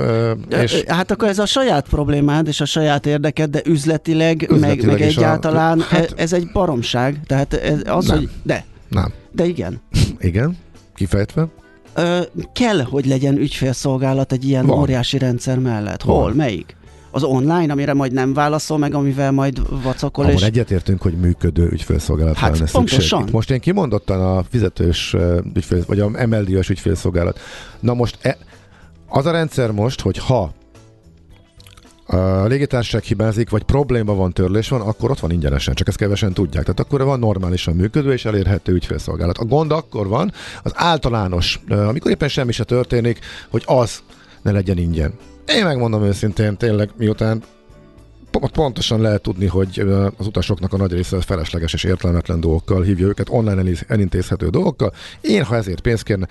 És... 0.62 0.82
Hát 0.87 1.11
akkor 1.11 1.29
ez 1.29 1.38
a 1.38 1.47
saját 1.47 1.88
problémád 1.88 2.47
és 2.47 2.61
a 2.61 2.64
saját 2.64 3.06
érdeked, 3.06 3.50
de 3.50 3.61
üzletileg, 3.64 4.43
üzletileg 4.50 4.87
meg, 4.87 4.87
meg 4.87 5.00
egyáltalán 5.00 5.81
a... 5.81 5.82
hát... 5.82 6.14
ez 6.17 6.32
egy 6.32 6.50
baromság. 6.52 7.20
Tehát 7.26 7.55
ez 7.55 7.81
az, 7.85 8.06
nem. 8.06 8.17
hogy 8.17 8.29
de. 8.43 8.64
Nem. 8.88 9.12
De 9.32 9.47
igen. 9.47 9.81
Igen, 10.20 10.56
kifejtve. 10.94 11.47
Ö, 11.94 12.20
kell, 12.52 12.82
hogy 12.82 13.06
legyen 13.06 13.37
ügyfélszolgálat 13.37 14.32
egy 14.32 14.44
ilyen 14.49 14.67
Van. 14.67 14.79
óriási 14.79 15.19
rendszer 15.19 15.58
mellett. 15.58 16.02
Hol? 16.02 16.23
Van. 16.23 16.32
Melyik? 16.32 16.76
Az 17.10 17.22
online, 17.22 17.72
amire 17.72 17.94
majd 17.94 18.12
nem 18.12 18.34
válaszol 18.34 18.78
meg, 18.78 18.94
amivel 18.94 19.32
majd 19.32 19.82
vacakol. 19.82 20.24
Ahol 20.24 20.36
és... 20.36 20.42
egyetértünk, 20.42 21.02
hogy 21.02 21.14
működő 21.14 21.68
ügyfélszolgálat 21.73 22.37
hát, 22.37 22.58
lenne 22.58 22.70
pontosan. 22.70 23.28
Most 23.32 23.50
én 23.50 23.61
kimondottan 23.61 24.37
a 24.37 24.42
fizetős 24.50 25.16
ügyfél, 25.54 25.85
vagy 25.87 26.00
a 26.00 26.08
MLD-os 26.08 26.68
ügyfélszolgálat. 26.68 27.38
Na 27.80 27.94
most 27.94 28.18
e, 28.23 28.38
az 29.08 29.26
a 29.26 29.30
rendszer 29.30 29.70
most, 29.70 30.00
hogy 30.00 30.18
ha 30.18 30.52
a 32.06 32.46
légitársaság 32.46 33.02
hibázik, 33.02 33.50
vagy 33.50 33.62
probléma 33.62 34.14
van, 34.14 34.32
törlés 34.32 34.68
van, 34.68 34.80
akkor 34.80 35.11
ott 35.11 35.18
van 35.18 35.30
ingyenesen, 35.30 35.75
csak 35.75 35.88
ezt 35.88 35.96
kevesen 35.96 36.32
tudják. 36.32 36.62
Tehát 36.62 36.80
akkor 36.80 37.04
van 37.04 37.18
normálisan 37.18 37.75
működő 37.75 38.12
és 38.12 38.25
elérhető 38.25 38.73
ügyfélszolgálat. 38.73 39.38
A 39.38 39.44
gond 39.44 39.73
akkor 39.73 40.08
van, 40.08 40.32
az 40.62 40.73
általános, 40.75 41.61
amikor 41.68 42.11
éppen 42.11 42.28
semmi 42.28 42.52
se 42.52 42.64
történik, 42.64 43.18
hogy 43.50 43.62
az 43.66 44.02
ne 44.42 44.50
legyen 44.50 44.78
ingyen. 44.78 45.12
Én 45.54 45.64
megmondom 45.64 46.02
őszintén, 46.02 46.57
tényleg, 46.57 46.90
miután 46.97 47.42
pontosan 48.52 49.00
lehet 49.00 49.23
tudni, 49.23 49.47
hogy 49.47 49.78
az 50.16 50.26
utasoknak 50.26 50.73
a 50.73 50.76
nagy 50.76 50.92
része 50.92 51.21
felesleges 51.21 51.73
és 51.73 51.85
értelmetlen 51.85 52.40
dolgokkal 52.40 52.83
hívja 52.83 53.07
őket, 53.07 53.28
online 53.30 53.71
elintézhető 53.87 54.49
dolgokkal. 54.49 54.92
Én, 55.21 55.45
ha 55.45 55.57
ezért 55.57 55.80
pénzt 55.80 56.02
kérne, 56.02 56.26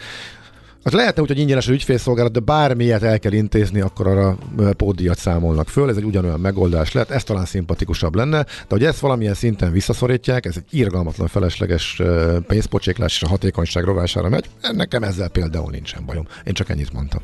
az 0.83 0.91
lehetne 0.91 1.21
úgy, 1.21 1.27
hogy 1.27 1.39
ingyenes 1.39 1.67
az 1.67 1.73
ügyfélszolgálat, 1.73 2.31
de 2.31 2.39
bármilyet 2.39 3.03
el 3.03 3.19
kell 3.19 3.31
intézni, 3.31 3.81
akkor 3.81 4.07
arra 4.07 4.37
pódiat 4.77 5.17
számolnak 5.17 5.69
föl. 5.69 5.89
Ez 5.89 5.97
egy 5.97 6.03
ugyanolyan 6.03 6.39
megoldás 6.39 6.91
lehet, 6.91 7.11
ez 7.11 7.23
talán 7.23 7.45
szimpatikusabb 7.45 8.15
lenne, 8.15 8.43
de 8.43 8.67
hogy 8.67 8.83
ezt 8.83 8.99
valamilyen 8.99 9.33
szinten 9.33 9.71
visszaszorítják, 9.71 10.45
ez 10.45 10.55
egy 10.57 10.79
irgalmatlan 10.79 11.27
felesleges 11.27 12.01
pénzpocséklás 12.47 13.15
és 13.15 13.23
a 13.23 13.27
hatékonyság 13.27 13.83
rovására 13.83 14.29
megy. 14.29 14.45
Nekem 14.71 15.03
ezzel 15.03 15.29
például 15.29 15.71
nincsen 15.71 16.05
bajom. 16.05 16.27
Én 16.45 16.53
csak 16.53 16.69
ennyit 16.69 16.93
mondtam. 16.93 17.21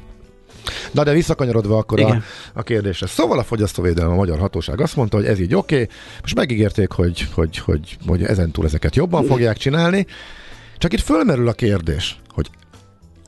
Na 0.92 1.04
de 1.04 1.12
visszakanyarodva 1.12 1.78
akkor 1.78 2.00
a, 2.00 2.22
a 2.54 2.64
kérdésre. 2.64 3.08
Szóval 3.08 3.40
a 3.40 3.44
fogyasztóvédelem 3.44 4.12
a 4.12 4.16
magyar 4.16 4.40
hatóság 4.40 4.82
azt 4.82 4.96
mondta, 4.96 5.18
hogy 5.18 5.26
ez 5.26 5.40
így 5.40 5.56
oké, 5.56 5.76
okay, 5.76 5.96
most 6.22 6.36
megígérték, 6.36 6.92
hogy, 6.92 7.28
hogy, 7.34 7.58
hogy, 7.58 7.98
hogy 8.08 8.24
ezentúl 8.24 8.66
ezeket 8.66 8.96
jobban 8.96 9.26
fogják 9.26 9.58
csinálni, 9.58 10.06
csak 10.78 10.94
itt 10.94 11.02
fölmerül 11.02 11.48
a 11.48 11.54
kérdés, 11.54 12.20
hogy 12.30 12.50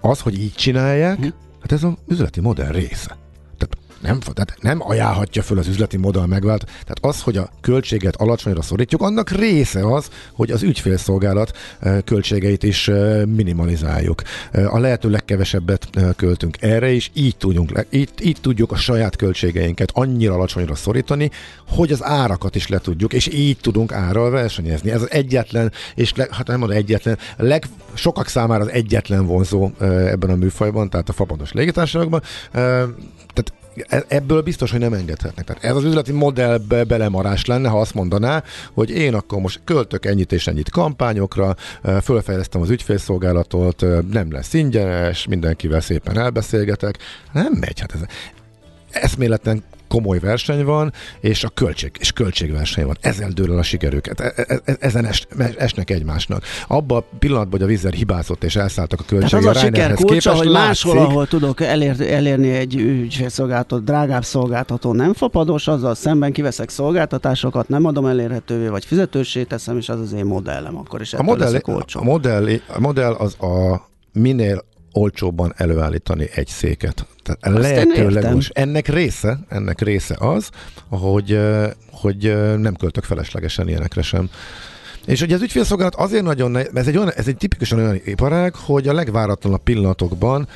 az, 0.01 0.19
hogy 0.19 0.39
így 0.39 0.53
csinálják, 0.53 1.19
hát 1.59 1.71
ez 1.71 1.83
az 1.83 1.93
üzleti 2.07 2.39
modell 2.39 2.71
része. 2.71 3.17
Nem, 4.01 4.19
tehát 4.19 4.57
nem 4.61 4.89
ajánlhatja 4.89 5.41
föl 5.41 5.57
az 5.57 5.67
üzleti 5.67 5.97
modell 5.97 6.25
megvált. 6.25 6.65
Tehát 6.65 6.97
az, 7.01 7.21
hogy 7.21 7.37
a 7.37 7.49
költséget 7.61 8.15
alacsonyra 8.15 8.61
szorítjuk, 8.61 9.01
annak 9.01 9.29
része 9.29 9.93
az, 9.93 10.09
hogy 10.33 10.51
az 10.51 10.63
ügyfélszolgálat 10.63 11.57
költségeit 12.05 12.63
is 12.63 12.91
minimalizáljuk. 13.25 14.21
A 14.51 14.79
lehető 14.79 15.09
legkevesebbet 15.09 15.89
költünk 16.15 16.61
erre 16.61 16.91
is, 16.91 17.11
így 17.13 17.37
tudjunk, 17.37 17.85
így, 17.89 18.09
így 18.21 18.37
tudjuk 18.41 18.71
a 18.71 18.75
saját 18.75 19.15
költségeinket 19.15 19.89
annyira 19.93 20.33
alacsonyra 20.33 20.75
szorítani, 20.75 21.31
hogy 21.67 21.91
az 21.91 22.03
árakat 22.03 22.55
is 22.55 22.67
le 22.67 22.77
tudjuk, 22.77 23.13
és 23.13 23.27
így 23.27 23.57
tudunk 23.61 23.91
árral 23.91 24.29
versenyezni. 24.29 24.91
Ez 24.91 25.01
az 25.01 25.11
egyetlen, 25.11 25.71
és 25.95 26.15
le, 26.15 26.27
hát 26.31 26.47
nem 26.47 26.59
mondom 26.59 26.77
egyetlen, 26.77 27.17
leg, 27.37 27.65
sokak 27.93 28.27
számára 28.27 28.63
az 28.63 28.69
egyetlen 28.69 29.25
vonzó 29.25 29.71
ebben 29.79 30.29
a 30.29 30.35
műfajban, 30.35 30.89
tehát 30.89 31.09
a 31.09 31.13
fapados 31.13 31.51
légitársaságban. 31.51 32.21
Tehát 32.51 33.53
ebből 34.07 34.41
biztos, 34.41 34.71
hogy 34.71 34.79
nem 34.79 34.93
engedhetnek. 34.93 35.45
Tehát 35.45 35.63
ez 35.63 35.75
az 35.75 35.83
üzleti 35.83 36.11
modellbe 36.11 36.83
belemarás 36.83 37.45
lenne, 37.45 37.69
ha 37.69 37.79
azt 37.79 37.93
mondaná, 37.93 38.43
hogy 38.73 38.89
én 38.89 39.13
akkor 39.13 39.41
most 39.41 39.59
költök 39.63 40.05
ennyit 40.05 40.31
és 40.31 40.47
ennyit 40.47 40.69
kampányokra, 40.69 41.55
fölfejlesztem 42.01 42.61
az 42.61 42.69
ügyfélszolgálatot, 42.69 43.85
nem 44.11 44.31
lesz 44.31 44.53
ingyenes, 44.53 45.27
mindenkivel 45.27 45.81
szépen 45.81 46.17
elbeszélgetek. 46.17 46.97
Nem 47.33 47.53
megy, 47.53 47.79
hát 47.79 47.93
ez 47.93 48.01
eszméletlen 48.89 49.63
komoly 49.87 50.19
verseny 50.19 50.65
van, 50.65 50.93
és 51.19 51.43
a 51.43 51.49
költség, 51.49 51.91
és 51.99 52.11
költségverseny 52.11 52.85
van. 52.85 52.97
Ezzel 53.01 53.29
dől 53.29 53.51
el 53.51 53.57
a 53.57 53.63
sikerüket. 53.63 54.19
E, 54.19 54.33
e, 54.35 54.59
e, 54.65 54.75
ezen 54.79 55.05
es, 55.05 55.27
esnek 55.57 55.89
egymásnak. 55.89 56.43
Abban 56.67 56.97
a 56.97 57.15
pillanatban, 57.19 57.59
hogy 57.59 57.69
a 57.69 57.71
vízer 57.71 57.93
hibázott 57.93 58.43
és 58.43 58.55
elszálltak 58.55 58.99
a 58.99 59.03
költségek. 59.07 59.41
Tehát 59.41 59.55
az 59.55 59.63
a, 59.63 59.65
a 59.65 59.65
siker 59.65 59.93
kulcsa, 59.93 60.33
hogy 60.33 60.47
látszik, 60.47 60.85
máshol, 60.85 61.05
ahol 61.05 61.27
tudok 61.27 61.61
elér, 61.61 62.01
elérni 62.01 62.49
egy 62.49 62.75
ügyfélszolgáltató, 62.75 63.77
drágább 63.83 64.23
szolgáltató 64.23 64.93
nem 64.93 65.13
fapados, 65.13 65.67
azzal 65.67 65.95
szemben 65.95 66.31
kiveszek 66.31 66.69
szolgáltatásokat, 66.69 67.67
nem 67.67 67.85
adom 67.85 68.05
elérhetővé, 68.05 68.67
vagy 68.67 68.85
fizetősé 68.85 69.43
teszem, 69.43 69.77
és 69.77 69.89
az 69.89 69.99
az 69.99 70.13
én 70.13 70.25
modellem 70.25 70.77
akkor 70.77 71.01
is. 71.01 71.13
A 71.13 71.23
modell, 71.23 71.55
a, 71.63 72.03
modell, 72.03 72.49
a 72.67 72.79
modell 72.79 73.11
az 73.13 73.35
a 73.41 73.85
minél 74.11 74.63
olcsóbban 74.97 75.53
előállítani 75.57 76.29
egy 76.35 76.47
széket. 76.47 77.05
Tehát 77.23 77.59
lehetőleg 77.59 78.35
Ennek 78.53 78.87
része, 78.87 79.39
ennek 79.49 79.81
része 79.81 80.15
az, 80.19 80.49
hogy, 80.89 81.39
hogy 81.91 82.23
nem 82.59 82.75
költök 82.75 83.03
feleslegesen 83.03 83.67
ilyenekre 83.67 84.01
sem. 84.01 84.29
És 85.05 85.21
ugye 85.21 85.35
az 85.35 85.41
ügyfélszolgálat 85.41 85.95
azért 85.95 86.23
nagyon, 86.23 86.51
ne, 86.51 86.63
ez 86.73 86.87
egy, 86.87 86.97
olyan, 86.97 87.11
ez 87.11 87.27
egy 87.27 87.37
tipikusan 87.37 87.79
olyan 87.79 87.99
iparág, 88.05 88.55
hogy 88.55 88.87
a 88.87 88.93
legváratlanabb 88.93 89.63
pillanatokban, 89.63 90.47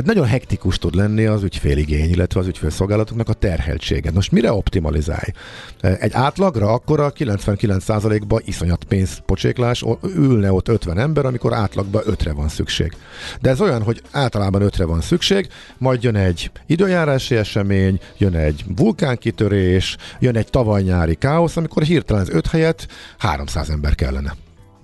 tehát 0.00 0.14
nagyon 0.14 0.30
hektikus 0.30 0.78
tud 0.78 0.94
lenni 0.94 1.24
az 1.24 1.42
ügyféligény, 1.42 2.10
illetve 2.10 2.40
az 2.40 2.46
ügyfélszolgálatoknak 2.46 3.28
a 3.28 3.32
terheltsége. 3.32 4.10
Most 4.10 4.32
mire 4.32 4.52
optimalizálj? 4.52 5.32
Egy 5.80 6.12
átlagra 6.12 6.72
akkor 6.72 7.00
a 7.00 7.12
99%-ban 7.12 8.42
iszonyat 8.44 8.84
pénzpocséklás, 8.84 9.84
ülne 10.02 10.52
ott 10.52 10.68
50 10.68 10.98
ember, 10.98 11.24
amikor 11.24 11.54
átlagban 11.54 12.02
5-re 12.06 12.32
van 12.32 12.48
szükség. 12.48 12.96
De 13.40 13.50
ez 13.50 13.60
olyan, 13.60 13.82
hogy 13.82 14.02
általában 14.10 14.62
5-re 14.64 14.84
van 14.84 15.00
szükség, 15.00 15.48
majd 15.78 16.02
jön 16.02 16.16
egy 16.16 16.50
időjárási 16.66 17.36
esemény, 17.36 18.00
jön 18.18 18.34
egy 18.34 18.64
vulkánkitörés, 18.76 19.96
jön 20.18 20.36
egy 20.36 20.50
tavaly-nyári 20.50 21.14
káosz, 21.14 21.56
amikor 21.56 21.82
hirtelen 21.82 22.22
az 22.22 22.30
5 22.30 22.46
helyett 22.46 22.86
300 23.18 23.70
ember 23.70 23.94
kellene. 23.94 24.34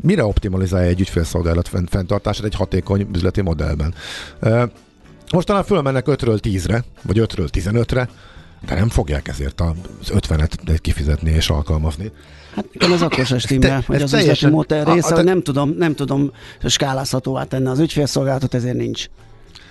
Mire 0.01 0.25
optimalizálja 0.25 0.89
egy 0.89 1.01
ügyfélszolgálat 1.01 1.69
fenntartását 1.69 2.45
egy 2.45 2.55
hatékony 2.55 3.09
üzleti 3.15 3.41
modellben? 3.41 3.95
Most 5.33 5.47
talán 5.47 5.65
fölmennek 5.65 6.05
5-ről 6.09 6.39
10-re, 6.43 6.85
vagy 7.03 7.19
5-ről 7.19 7.49
15-re, 7.53 8.09
de 8.67 8.75
nem 8.75 8.89
fogják 8.89 9.29
ezért 9.29 9.61
az 9.61 10.13
50-et 10.13 10.79
kifizetni 10.81 11.31
és 11.31 11.51
alkalmazni. 11.51 12.13
Hát 12.55 12.65
igen, 12.73 12.91
az 12.91 13.03
akkor 13.03 13.27
se 13.27 13.39
stimmel, 13.39 13.83
hogy 13.87 14.03
az 14.03 14.11
teljesen, 14.11 14.33
üzleti 14.33 14.55
modell 14.55 14.95
része, 14.95 15.15
a, 15.15 15.19
a, 15.19 15.23
nem 15.23 15.43
tudom, 15.43 15.75
nem 15.79 15.95
tudom 15.95 16.33
skálázhatóvá 16.65 17.45
tenni 17.45 17.67
az 17.67 17.79
ügyfélszolgálatot, 17.79 18.55
ezért 18.55 18.77
nincs. 18.77 19.07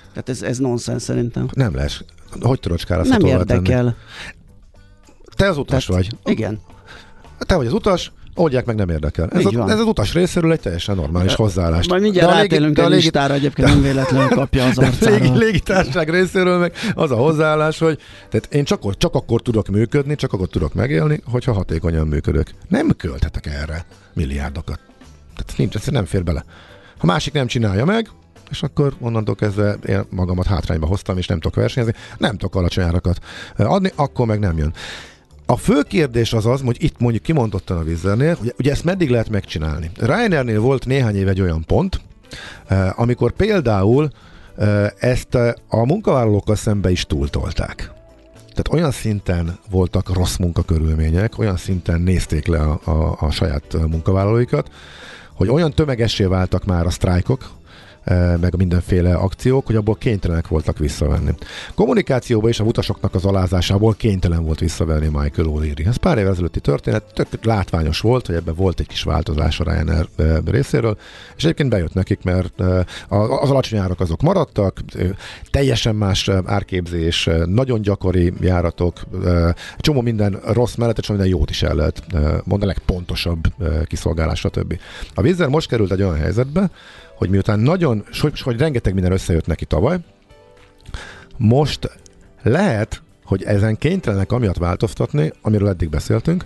Tehát 0.09 0.29
ez, 0.29 0.41
ez 0.41 0.57
nonsens 0.57 1.01
szerintem. 1.01 1.47
Nem 1.53 1.75
lesz. 1.75 2.01
Hogy 2.41 2.59
tudod 2.59 2.79
skálázhatóvá 2.79 3.31
Nem 3.31 3.39
érdekel. 3.39 3.83
Tenni? 3.83 3.93
Te 5.35 5.49
az 5.49 5.57
utas 5.57 5.85
Tehát, 5.85 6.03
vagy. 6.03 6.31
Igen. 6.31 6.59
Te 7.39 7.55
vagy 7.55 7.65
az 7.65 7.73
utas, 7.73 8.11
oldják 8.35 8.65
meg, 8.65 8.75
nem 8.75 8.89
érdekel. 8.89 9.29
Ez, 9.29 9.45
a, 9.45 9.69
ez 9.69 9.79
az 9.79 9.85
utas 9.85 10.13
részéről 10.13 10.51
egy 10.51 10.59
teljesen 10.59 10.95
normális 10.95 11.31
de, 11.31 11.43
hozzáállás. 11.43 11.87
Majd 11.87 12.01
mindjárt 12.01 12.47
de 12.47 12.57
a, 12.57 12.87
légi, 12.87 12.95
listára, 12.95 13.33
egyébként 13.33 13.67
de, 13.67 13.73
nem 13.73 13.83
véletlenül 13.83 14.27
kapja 14.27 14.65
az 14.65 14.77
arcára. 14.83 15.15
Légi, 15.15 15.37
légitárság 15.37 16.09
részéről 16.09 16.57
meg 16.57 16.73
az 16.93 17.11
a 17.11 17.15
hozzáállás, 17.15 17.79
hogy 17.79 17.99
tehát 18.29 18.53
én 18.53 18.63
csak, 18.63 18.97
csak 18.97 19.13
akkor 19.13 19.41
tudok 19.41 19.67
működni, 19.67 20.15
csak 20.15 20.33
akkor 20.33 20.47
tudok 20.47 20.73
megélni, 20.73 21.21
hogyha 21.25 21.53
hatékonyan 21.53 22.07
működök. 22.07 22.47
Nem 22.67 22.89
költhetek 22.97 23.45
erre 23.45 23.85
milliárdokat. 24.13 24.79
Tehát 25.35 25.57
nincs, 25.57 25.75
ez 25.75 25.85
nem 25.85 26.05
fér 26.05 26.23
bele. 26.23 26.45
Ha 26.97 27.05
másik 27.05 27.33
nem 27.33 27.47
csinálja 27.47 27.85
meg, 27.85 28.09
és 28.49 28.63
akkor 28.63 28.93
onnantól 28.99 29.35
kezdve 29.35 29.77
én 29.87 30.03
magamat 30.09 30.45
hátrányba 30.45 30.87
hoztam, 30.87 31.17
és 31.17 31.27
nem 31.27 31.39
tudok 31.39 31.55
versenyezni, 31.55 31.95
nem 32.17 32.31
tudok 32.31 32.55
alacsony 32.55 32.83
árakat 32.83 33.19
adni, 33.57 33.91
akkor 33.95 34.25
meg 34.25 34.39
nem 34.39 34.57
jön. 34.57 34.73
A 35.45 35.57
fő 35.57 35.81
kérdés 35.81 36.33
az 36.33 36.45
az, 36.45 36.61
hogy 36.61 36.83
itt 36.83 36.99
mondjuk 36.99 37.23
kimondottan 37.23 37.77
a 37.77 37.83
Vizernél, 37.83 38.35
hogy 38.35 38.53
ugye 38.59 38.71
ezt 38.71 38.83
meddig 38.83 39.09
lehet 39.09 39.29
megcsinálni. 39.29 39.91
Ryanairnél 39.99 40.59
volt 40.59 40.85
néhány 40.85 41.15
év 41.15 41.27
egy 41.27 41.41
olyan 41.41 41.63
pont, 41.67 42.01
eh, 42.67 42.99
amikor 42.99 43.31
például 43.31 44.09
eh, 44.57 44.87
ezt 44.99 45.35
eh, 45.35 45.53
a 45.67 45.85
munkavállalókkal 45.85 46.55
szembe 46.55 46.91
is 46.91 47.05
túltolták. 47.05 47.91
Tehát 48.35 48.71
olyan 48.71 48.91
szinten 48.91 49.57
voltak 49.69 50.13
rossz 50.13 50.35
munkakörülmények, 50.35 51.39
olyan 51.39 51.57
szinten 51.57 52.01
nézték 52.01 52.47
le 52.47 52.59
a, 52.59 52.79
a, 52.83 53.17
a 53.19 53.31
saját 53.31 53.77
munkavállalóikat, 53.89 54.69
hogy 55.33 55.49
olyan 55.49 55.71
tömegessé 55.71 56.23
váltak 56.23 56.65
már 56.65 56.85
a 56.85 56.89
sztrájkok, 56.89 57.49
meg 58.41 58.53
a 58.53 58.57
mindenféle 58.57 59.15
akciók, 59.15 59.65
hogy 59.65 59.75
abból 59.75 59.95
kénytelenek 59.95 60.47
voltak 60.47 60.77
visszavenni. 60.77 61.31
Kommunikációban 61.75 62.49
is 62.49 62.59
a 62.59 62.63
utasoknak 62.63 63.13
az 63.13 63.25
alázásából 63.25 63.93
kénytelen 63.93 64.43
volt 64.43 64.59
visszavenni 64.59 65.05
Michael 65.05 65.47
O'Leary. 65.47 65.87
Ez 65.87 65.95
pár 65.95 66.17
évvel 66.17 66.31
ezelőtti 66.31 66.59
történet, 66.59 67.03
tök 67.13 67.43
látványos 67.43 67.99
volt, 67.99 68.25
hogy 68.25 68.35
ebben 68.35 68.55
volt 68.55 68.79
egy 68.79 68.87
kis 68.87 69.03
változás 69.03 69.59
a 69.59 69.63
Ryanair 69.63 70.07
részéről, 70.45 70.97
és 71.35 71.43
egyébként 71.43 71.69
bejött 71.69 71.93
nekik, 71.93 72.23
mert 72.23 72.59
az 73.07 73.49
alacsony 73.49 73.79
árak 73.79 73.99
azok 73.99 74.21
maradtak, 74.21 74.79
teljesen 75.51 75.95
más 75.95 76.29
árképzés, 76.45 77.29
nagyon 77.45 77.81
gyakori 77.81 78.33
járatok, 78.39 79.01
csomó 79.77 80.01
minden 80.01 80.39
rossz 80.53 80.75
mellett, 80.75 80.97
és 80.97 81.07
minden 81.07 81.27
jót 81.27 81.49
is 81.49 81.63
el 81.63 81.75
lehet 81.75 82.03
mondani, 82.43 82.65
legpontosabb 82.65 83.43
kiszolgálás, 83.85 84.39
stb. 84.39 84.79
A 85.13 85.21
Wizz 85.21 85.41
most 85.47 85.67
került 85.67 85.91
egy 85.91 86.01
olyan 86.01 86.17
helyzetbe, 86.17 86.69
hogy 87.15 87.29
miután 87.29 87.59
nagyon, 87.59 88.03
hogy, 88.19 88.39
hogy 88.41 88.57
rengeteg 88.57 88.93
minden 88.93 89.11
összejött 89.11 89.47
neki 89.47 89.65
tavaly, 89.65 89.97
most 91.37 91.89
lehet, 92.41 93.01
hogy 93.23 93.43
ezen 93.43 93.77
kénytelenek 93.77 94.31
amiatt 94.31 94.57
változtatni, 94.57 95.31
amiről 95.41 95.67
eddig 95.67 95.89
beszéltünk, 95.89 96.43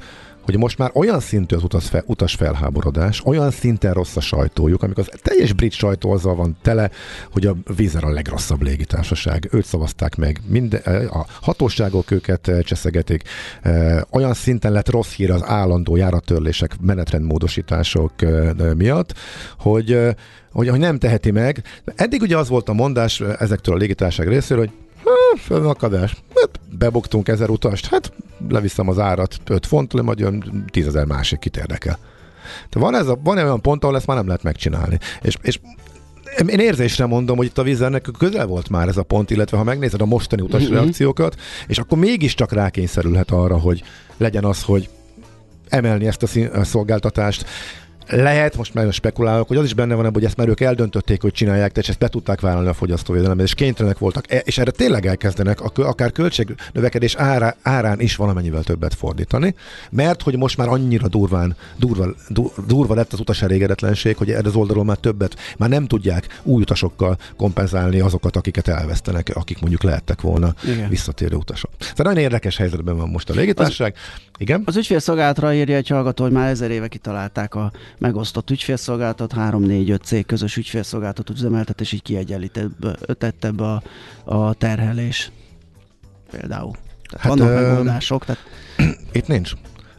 hogy 0.50 0.58
most 0.58 0.78
már 0.78 0.92
olyan 0.94 1.20
szintű 1.20 1.56
az 1.56 1.64
utas, 1.64 1.88
fel, 1.88 2.04
utas 2.06 2.36
felháborodás, 2.36 3.22
olyan 3.26 3.52
szinten 3.52 3.94
rossz 3.94 4.16
a 4.16 4.22
sajtójuk, 4.22 4.84
amikor 4.84 5.08
az 5.12 5.20
teljes 5.22 5.54
brit 5.54 5.72
sajtó 5.72 6.12
azzal 6.12 6.36
van 6.36 6.58
tele, 6.62 6.90
hogy 7.32 7.46
a 7.46 7.56
Vizer 7.76 8.04
a 8.04 8.10
legrosszabb 8.10 8.62
légitársaság. 8.62 9.50
Őt 9.52 9.66
szavazták 9.66 10.16
meg, 10.16 10.42
minden, 10.48 10.82
eh, 10.84 11.16
a 11.16 11.26
hatóságok 11.42 12.12
őket 12.12 12.48
eh, 12.48 12.62
cseszegetik. 12.62 13.24
Eh, 13.62 14.02
olyan 14.12 14.34
szinten 14.34 14.72
lett 14.72 14.90
rossz 14.90 15.14
hír 15.14 15.32
az 15.32 15.44
állandó 15.44 15.96
járattörlések, 15.96 16.80
menetrendmódosítások 16.82 18.14
miatt, 18.76 19.14
hogy 19.60 19.98
hogy, 20.52 20.68
hogy 20.68 20.80
nem 20.80 20.98
teheti 20.98 21.32
meg. 21.32 21.64
Eddig 21.96 22.22
ugye 22.22 22.38
az 22.38 22.50
volt 22.50 22.70
a 22.70 22.74
mondás 22.74 23.22
ezektől 23.22 23.76
a 23.76 23.78
légitárság 23.78 24.28
részéről, 24.28 24.66
hogy 24.66 24.74
fölakadás. 25.40 26.16
Hát, 26.36 26.60
bebuktunk 26.78 27.28
ezer 27.28 27.50
utast, 27.50 27.88
hát 27.88 28.12
leviszem 28.50 28.90
az 28.90 29.00
árat 29.00 29.38
5 29.48 29.66
font, 29.66 30.02
majd 30.02 30.20
jön 30.20 30.66
10 30.72 30.88
ezer 30.88 31.06
másik, 31.06 31.40
kit 31.40 31.58
érdekel. 31.58 31.98
De 32.70 32.80
van, 32.80 32.96
ez 32.96 33.08
a, 33.08 33.20
van 33.24 33.38
olyan 33.38 33.62
pont, 33.62 33.84
ahol 33.84 33.96
ezt 33.96 34.08
már 34.08 34.18
nem 34.18 34.28
lehet 34.28 34.44
megcsinálni. 34.44 35.00
És, 35.22 35.38
és 35.42 35.60
én 36.48 36.60
érzésre 36.60 37.06
mondom, 37.06 37.38
hogy 37.38 37.46
itt 37.46 37.58
a 37.58 37.64
vízernek 37.64 38.10
közel 38.18 38.46
volt 38.46 38.70
már 38.70 38.88
ez 38.88 38.98
a 38.98 39.04
pont, 39.04 39.30
illetve 39.30 39.58
ha 39.58 39.64
megnézed 39.64 40.02
a 40.02 40.06
mostani 40.06 40.42
utas 40.42 40.64
mm-hmm. 40.64 40.74
reakciókat, 40.74 41.36
és 41.68 41.78
akkor 41.78 41.98
mégiscsak 41.98 42.52
rákényszerülhet 42.52 43.32
arra, 43.32 43.58
hogy 43.58 43.84
legyen 44.18 44.44
az, 44.44 44.64
hogy 44.64 44.90
emelni 45.70 46.08
ezt 46.08 46.24
a, 46.24 46.28
szín, 46.28 46.46
a 46.46 46.64
szolgáltatást. 46.64 47.46
Lehet, 48.10 48.58
most 48.58 48.74
már 48.74 48.94
spekulálok, 48.94 49.48
hogy 49.48 49.58
az 49.58 49.66
is 49.66 49.74
benne 49.74 49.96
van 49.96 50.14
hogy 50.14 50.26
ezt 50.26 50.38
már 50.38 50.48
ők 50.48 50.60
eldöntötték, 50.60 51.22
hogy 51.22 51.32
csinálják, 51.32 51.78
és 51.78 51.90
ezt 51.90 52.00
be 52.00 52.08
tudták 52.08 52.42
vállalni 52.42 52.68
a 52.68 52.74
fogyasztóvédelemben, 52.74 53.46
és 53.46 53.54
kénytelenek 53.54 53.98
voltak, 53.98 54.32
e- 54.32 54.42
és 54.46 54.58
erre 54.58 54.72
tényleg 54.72 55.06
elkezdenek 55.06 55.62
akár 55.62 56.12
költségnövekedés 56.12 57.16
árá, 57.16 57.56
árán 57.62 58.00
is 58.00 58.16
valamennyivel 58.16 58.64
többet 58.64 58.94
fordítani, 58.94 59.56
mert 59.90 60.22
hogy 60.22 60.38
most 60.38 60.58
már 60.58 60.68
annyira 60.68 61.08
durván, 61.08 61.56
durva, 61.78 62.08
durva 62.68 62.94
lett 62.94 63.14
az 63.14 63.20
utas 63.20 63.42
elégedetlenség, 63.42 64.18
hogy 64.18 64.32
erre 64.32 64.48
az 64.48 64.56
oldalon 64.56 64.86
már 64.86 64.98
többet, 64.98 65.36
már 65.58 65.70
nem 65.70 65.88
tudják 65.88 66.42
új 66.44 66.62
utasokkal 66.62 67.18
kompenzálni 67.38 68.00
azokat, 68.00 68.36
akiket 68.36 68.68
elvesztenek, 68.68 69.32
akik 69.34 69.60
mondjuk 69.60 69.84
lehettek 69.84 70.22
volna 70.22 70.54
Igen. 70.68 70.90
visszatérő 70.90 71.36
utasok. 71.36 71.72
Tehát 71.78 71.98
nagyon 71.98 72.18
érdekes 72.18 72.58
helyzetben 72.58 72.98
van 72.98 73.10
most 73.10 73.30
a 73.30 73.34
légitársaság. 73.34 73.96
Igen? 74.40 74.64
Az 74.66 74.76
ügyfélszolgálatra 74.76 75.54
írja 75.54 75.76
egy 75.76 75.88
hallgató, 75.88 76.24
hogy 76.24 76.32
már 76.32 76.50
ezer 76.50 76.72
éve 76.72 76.88
kitalálták 76.88 77.56
a 77.56 77.72
megosztott 77.98 78.50
ügyfélszolgáltat, 78.50 79.34
3-4-5 79.36 80.04
cég 80.04 80.26
közös 80.26 80.58
ügyfélszolgáltatot 80.58 81.36
üzemeltet, 81.36 81.82
és 81.82 81.92
így 81.92 82.02
kiegyenlített 82.02 83.44
ebbe 83.44 83.64
a, 83.64 83.84
a 84.24 84.54
terhelés. 84.54 85.32
Például. 86.32 86.72
Tehát 87.10 87.26
hát, 87.26 87.38
vannak 87.38 87.50
ö... 87.50 87.70
megoldások. 87.70 88.26
Tehát... 88.26 88.42
Itt 89.12 89.28
nincs. 89.28 89.54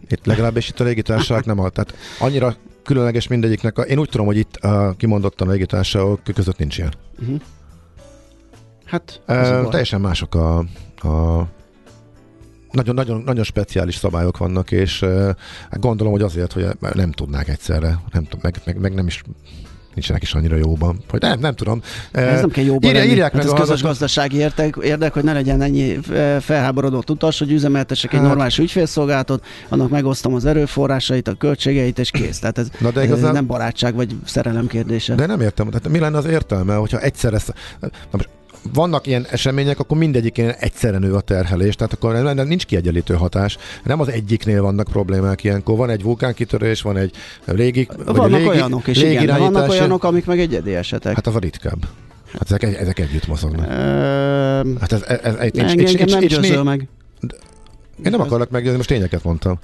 Itt 0.09 0.27
legalábbis 0.27 0.69
itt 0.69 0.81
a 0.81 0.85
légitársaság 0.85 1.45
nem 1.45 1.59
ad. 1.59 1.73
Tehát 1.73 1.95
annyira 2.19 2.57
különleges 2.85 3.27
mindegyiknek. 3.27 3.79
A, 3.79 3.83
én 3.83 3.99
úgy 3.99 4.09
tudom, 4.09 4.27
hogy 4.27 4.37
itt 4.37 4.57
a 4.57 4.95
kimondottan 4.97 5.49
a 5.49 5.51
légitársaságok 5.51 6.21
között 6.35 6.59
nincs 6.59 6.79
ilyen. 6.79 6.93
Uh-huh. 7.21 7.41
Hát, 8.85 9.21
e, 9.27 9.65
teljesen 9.65 10.01
mások 10.01 10.35
a, 10.35 10.59
a 11.09 11.47
nagyon, 12.71 12.95
nagyon, 12.95 13.23
nagyon 13.25 13.45
speciális 13.45 13.95
szabályok 13.95 14.39
vannak, 14.39 14.71
és 14.71 15.03
uh, 15.03 15.31
gondolom, 15.71 16.13
hogy 16.13 16.23
azért, 16.23 16.53
hogy 16.53 16.67
nem 16.93 17.13
tudnák 17.13 17.49
egyszerre, 17.49 17.99
nem, 18.13 18.27
meg, 18.41 18.55
meg, 18.65 18.81
meg 18.81 18.95
nem 18.95 19.07
is 19.07 19.23
nincsenek 19.95 20.23
is 20.23 20.35
annyira 20.35 20.57
jóban. 20.57 20.99
Hogy 21.09 21.21
nem, 21.21 21.39
nem 21.39 21.55
tudom. 21.55 21.83
Ez 22.13 22.41
nem 22.41 22.51
kell 22.51 22.65
jóban 22.65 22.91
Írja, 22.91 23.05
írják 23.05 23.33
hát 23.33 23.45
meg 23.45 23.53
ez 23.53 23.61
közös 23.61 23.83
gazdasági 23.83 24.37
érdek, 24.37 24.77
érdek, 24.83 25.13
hogy 25.13 25.25
ne 25.25 25.33
legyen 25.33 25.63
ennyi 25.63 25.99
felháborodott 26.41 27.11
utas, 27.11 27.39
hogy 27.39 27.53
üzemeltessek 27.53 28.11
hát. 28.11 28.21
egy 28.21 28.27
normális 28.27 28.59
ügyfélszolgálatot, 28.59 29.45
annak 29.69 29.91
megosztom 29.91 30.35
az 30.35 30.45
erőforrásait, 30.45 31.29
a 31.29 31.35
költségeit, 31.35 31.99
és 31.99 32.11
kész. 32.11 32.39
Tehát 32.39 32.59
ez, 32.59 32.69
Na 32.79 32.91
de 32.91 33.05
igazán... 33.05 33.33
nem 33.33 33.47
barátság 33.47 33.95
vagy 33.95 34.17
szerelem 34.25 34.67
kérdése. 34.67 35.15
De 35.15 35.27
nem 35.27 35.41
értem. 35.41 35.67
Tehát 35.67 35.89
mi 35.89 35.99
lenne 35.99 36.19
az 36.19 36.27
értelme, 36.27 36.75
hogyha 36.75 37.01
egyszerre... 37.01 37.39
Na 37.81 37.89
most 38.11 38.29
vannak 38.73 39.07
ilyen 39.07 39.27
események, 39.31 39.79
akkor 39.79 39.99
mindegyikén 39.99 40.49
egyszerre 40.49 40.99
nő 40.99 41.15
a 41.15 41.21
terhelés, 41.21 41.75
tehát 41.75 41.93
akkor 41.93 42.35
nincs 42.35 42.67
kiegyenlítő 42.67 43.15
hatás. 43.15 43.57
Nem 43.85 44.01
az 44.01 44.09
egyiknél 44.09 44.63
vannak 44.63 44.89
problémák 44.89 45.45
ilyenkor. 45.45 45.77
Van 45.77 45.91
egy 45.91 46.03
vulkánkitörés, 46.03 46.83
van 46.83 46.97
egy 46.97 47.15
régi... 47.45 47.89
Vannak 48.05 48.31
légi, 48.31 48.49
olyanok 48.49 48.87
is, 48.87 48.99
légi 49.01 49.23
igen, 49.23 49.39
vannak 49.39 49.71
olyanok, 49.71 50.05
amik 50.05 50.27
meg 50.27 50.41
egyedi 50.41 50.75
esetek. 50.75 51.15
Hát 51.15 51.27
az 51.27 51.35
a 51.35 51.39
ritkább. 51.39 51.87
Hát 52.33 52.43
ezek, 52.43 52.63
ezek 52.63 52.99
együtt 52.99 53.27
mozognak. 53.27 53.67
hát 54.81 54.93
ez, 54.93 55.03
ez, 55.03 55.19
ez, 55.23 55.35
ez 55.35 55.51
nincs, 55.53 55.71
engem, 55.71 55.87
engem 55.87 56.07
nem 56.07 56.21
győzöl 56.21 56.63
meg. 56.63 56.89
Én 58.05 58.11
nem 58.11 58.21
akarok 58.21 58.51
meggyőzni, 58.51 58.77
most 58.77 58.89
tényeket 58.89 59.25
mondtam. 59.25 59.59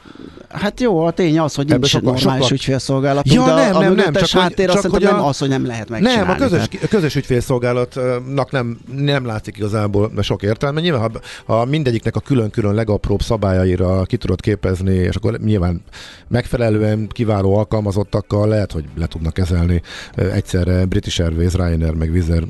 Hát 0.49 0.81
jó, 0.81 1.05
a 1.05 1.11
tény 1.11 1.39
az, 1.39 1.55
hogy 1.55 1.67
nincs 1.67 1.87
sokkal, 1.87 2.13
normális 2.13 2.43
sokkal... 2.43 2.57
ügyfélszolgálat. 2.57 3.33
Ja, 3.33 3.45
de 3.45 3.55
nem, 3.55 3.77
a 3.77 3.81
nem, 3.81 3.95
nem, 3.95 4.13
csak 4.13 4.29
háttér 4.29 4.67
csak, 4.67 4.77
azt 4.77 4.87
hogy 4.87 5.05
a... 5.05 5.11
nem 5.11 5.25
az, 5.25 5.39
hogy 5.39 5.49
nem 5.49 5.67
lehet 5.67 5.89
megcsinálni. 5.89 6.21
Nem, 6.21 6.31
a 6.31 6.35
közös, 6.35 6.69
a 6.83 6.87
közös 6.89 7.15
ügyfélszolgálatnak 7.15 8.51
nem, 8.51 8.79
nem 8.97 9.27
látszik 9.27 9.57
igazából 9.57 10.11
sok 10.21 10.43
értelme. 10.43 10.81
Nyilván, 10.81 11.11
ha, 11.47 11.55
ha 11.55 11.65
mindegyiknek 11.65 12.17
a 12.17 12.21
külön-külön 12.21 12.75
legapróbb 12.75 13.23
szabályaira 13.23 14.03
ki 14.03 14.17
tudod 14.17 14.41
képezni, 14.41 14.95
és 14.95 15.17
akkor 15.17 15.39
nyilván 15.39 15.83
megfelelően 16.29 17.09
kiváló 17.09 17.57
alkalmazottakkal 17.57 18.49
lehet, 18.49 18.73
hogy 18.73 18.85
le 18.97 19.07
tudnak 19.07 19.33
kezelni 19.33 19.83
egyszerre 20.15 20.85
British 20.85 21.21
Airways, 21.21 21.53
Ryanair, 21.53 21.95
meg 21.95 22.11
Vizer 22.13 22.43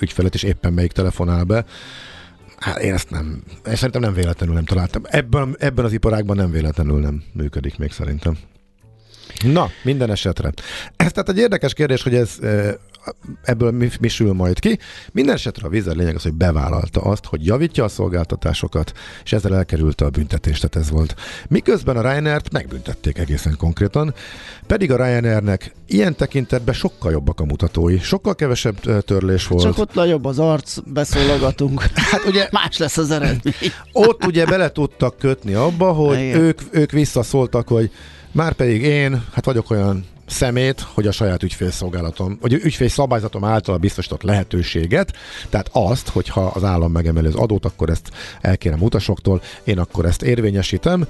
ügyfelet, 0.00 0.34
és 0.34 0.42
éppen 0.42 0.72
melyik 0.72 0.92
telefonál 0.92 1.44
be 1.44 1.64
Hát 2.64 2.78
én 2.78 2.92
ezt 2.92 3.10
nem, 3.10 3.42
én 3.66 3.74
szerintem 3.74 4.00
nem 4.00 4.12
véletlenül 4.12 4.54
nem 4.54 4.64
találtam. 4.64 5.02
Ebben, 5.04 5.56
ebben 5.58 5.84
az 5.84 5.92
iparágban 5.92 6.36
nem 6.36 6.50
véletlenül 6.50 7.00
nem 7.00 7.22
működik 7.32 7.78
még 7.78 7.92
szerintem. 7.92 8.38
Na, 9.42 9.70
minden 9.82 10.10
esetre. 10.10 10.52
Ez 10.96 11.12
tehát 11.12 11.28
egy 11.28 11.38
érdekes 11.38 11.74
kérdés, 11.74 12.02
hogy 12.02 12.14
ez 12.14 12.38
ebből 13.42 13.70
mi, 13.70 13.90
mi 14.00 14.08
sül 14.08 14.32
majd 14.32 14.58
ki. 14.58 14.78
Minden 15.12 15.34
esetre 15.34 15.66
a 15.66 15.70
vízer 15.70 15.96
lényeg 15.96 16.14
az, 16.14 16.22
hogy 16.22 16.32
bevállalta 16.32 17.00
azt, 17.00 17.24
hogy 17.24 17.46
javítja 17.46 17.84
a 17.84 17.88
szolgáltatásokat, 17.88 18.92
és 19.24 19.32
ezzel 19.32 19.56
elkerülte 19.56 20.04
a 20.04 20.10
büntetést, 20.10 20.68
tehát 20.68 20.86
ez 20.86 20.92
volt. 20.92 21.14
Miközben 21.48 21.96
a 21.96 22.00
Ryanair-t 22.00 22.52
megbüntették 22.52 23.18
egészen 23.18 23.56
konkrétan, 23.56 24.14
pedig 24.66 24.92
a 24.92 24.96
Ryanairnek 24.96 25.74
ilyen 25.86 26.16
tekintetben 26.16 26.74
sokkal 26.74 27.12
jobbak 27.12 27.40
a 27.40 27.44
mutatói, 27.44 27.98
sokkal 27.98 28.34
kevesebb 28.34 29.04
törlés 29.04 29.46
volt. 29.46 29.62
Csak 29.62 29.78
ott 29.78 29.94
nagyobb 29.94 30.24
az 30.24 30.38
arc, 30.38 30.78
beszólogatunk. 30.86 31.82
hát 32.10 32.24
ugye 32.24 32.48
más 32.62 32.78
lesz 32.78 32.96
az 32.96 33.10
eredmény. 33.10 33.54
ott 33.92 34.24
ugye 34.24 34.44
bele 34.46 34.70
tudtak 34.70 35.18
kötni 35.18 35.54
abba, 35.54 35.92
hogy 35.92 36.18
ők, 36.18 36.60
ők 36.70 36.90
visszaszóltak, 36.90 37.68
hogy 37.68 37.90
már 38.34 38.52
pedig 38.52 38.82
én, 38.82 39.24
hát 39.32 39.44
vagyok 39.44 39.70
olyan 39.70 40.04
szemét, 40.26 40.80
hogy 40.80 41.06
a 41.06 41.12
saját 41.12 41.42
ügyfélszolgálatom, 41.42 42.38
vagy 42.40 42.52
ügyfél 42.52 42.88
szabályzatom 42.88 43.44
által 43.44 43.76
biztosított 43.76 44.22
lehetőséget, 44.22 45.12
tehát 45.48 45.70
azt, 45.72 46.08
hogyha 46.08 46.40
az 46.40 46.64
állam 46.64 46.92
megemeli 46.92 47.26
az 47.26 47.34
adót, 47.34 47.64
akkor 47.64 47.90
ezt 47.90 48.10
elkérem 48.40 48.82
utasoktól, 48.82 49.42
én 49.64 49.78
akkor 49.78 50.04
ezt 50.04 50.22
érvényesítem, 50.22 51.06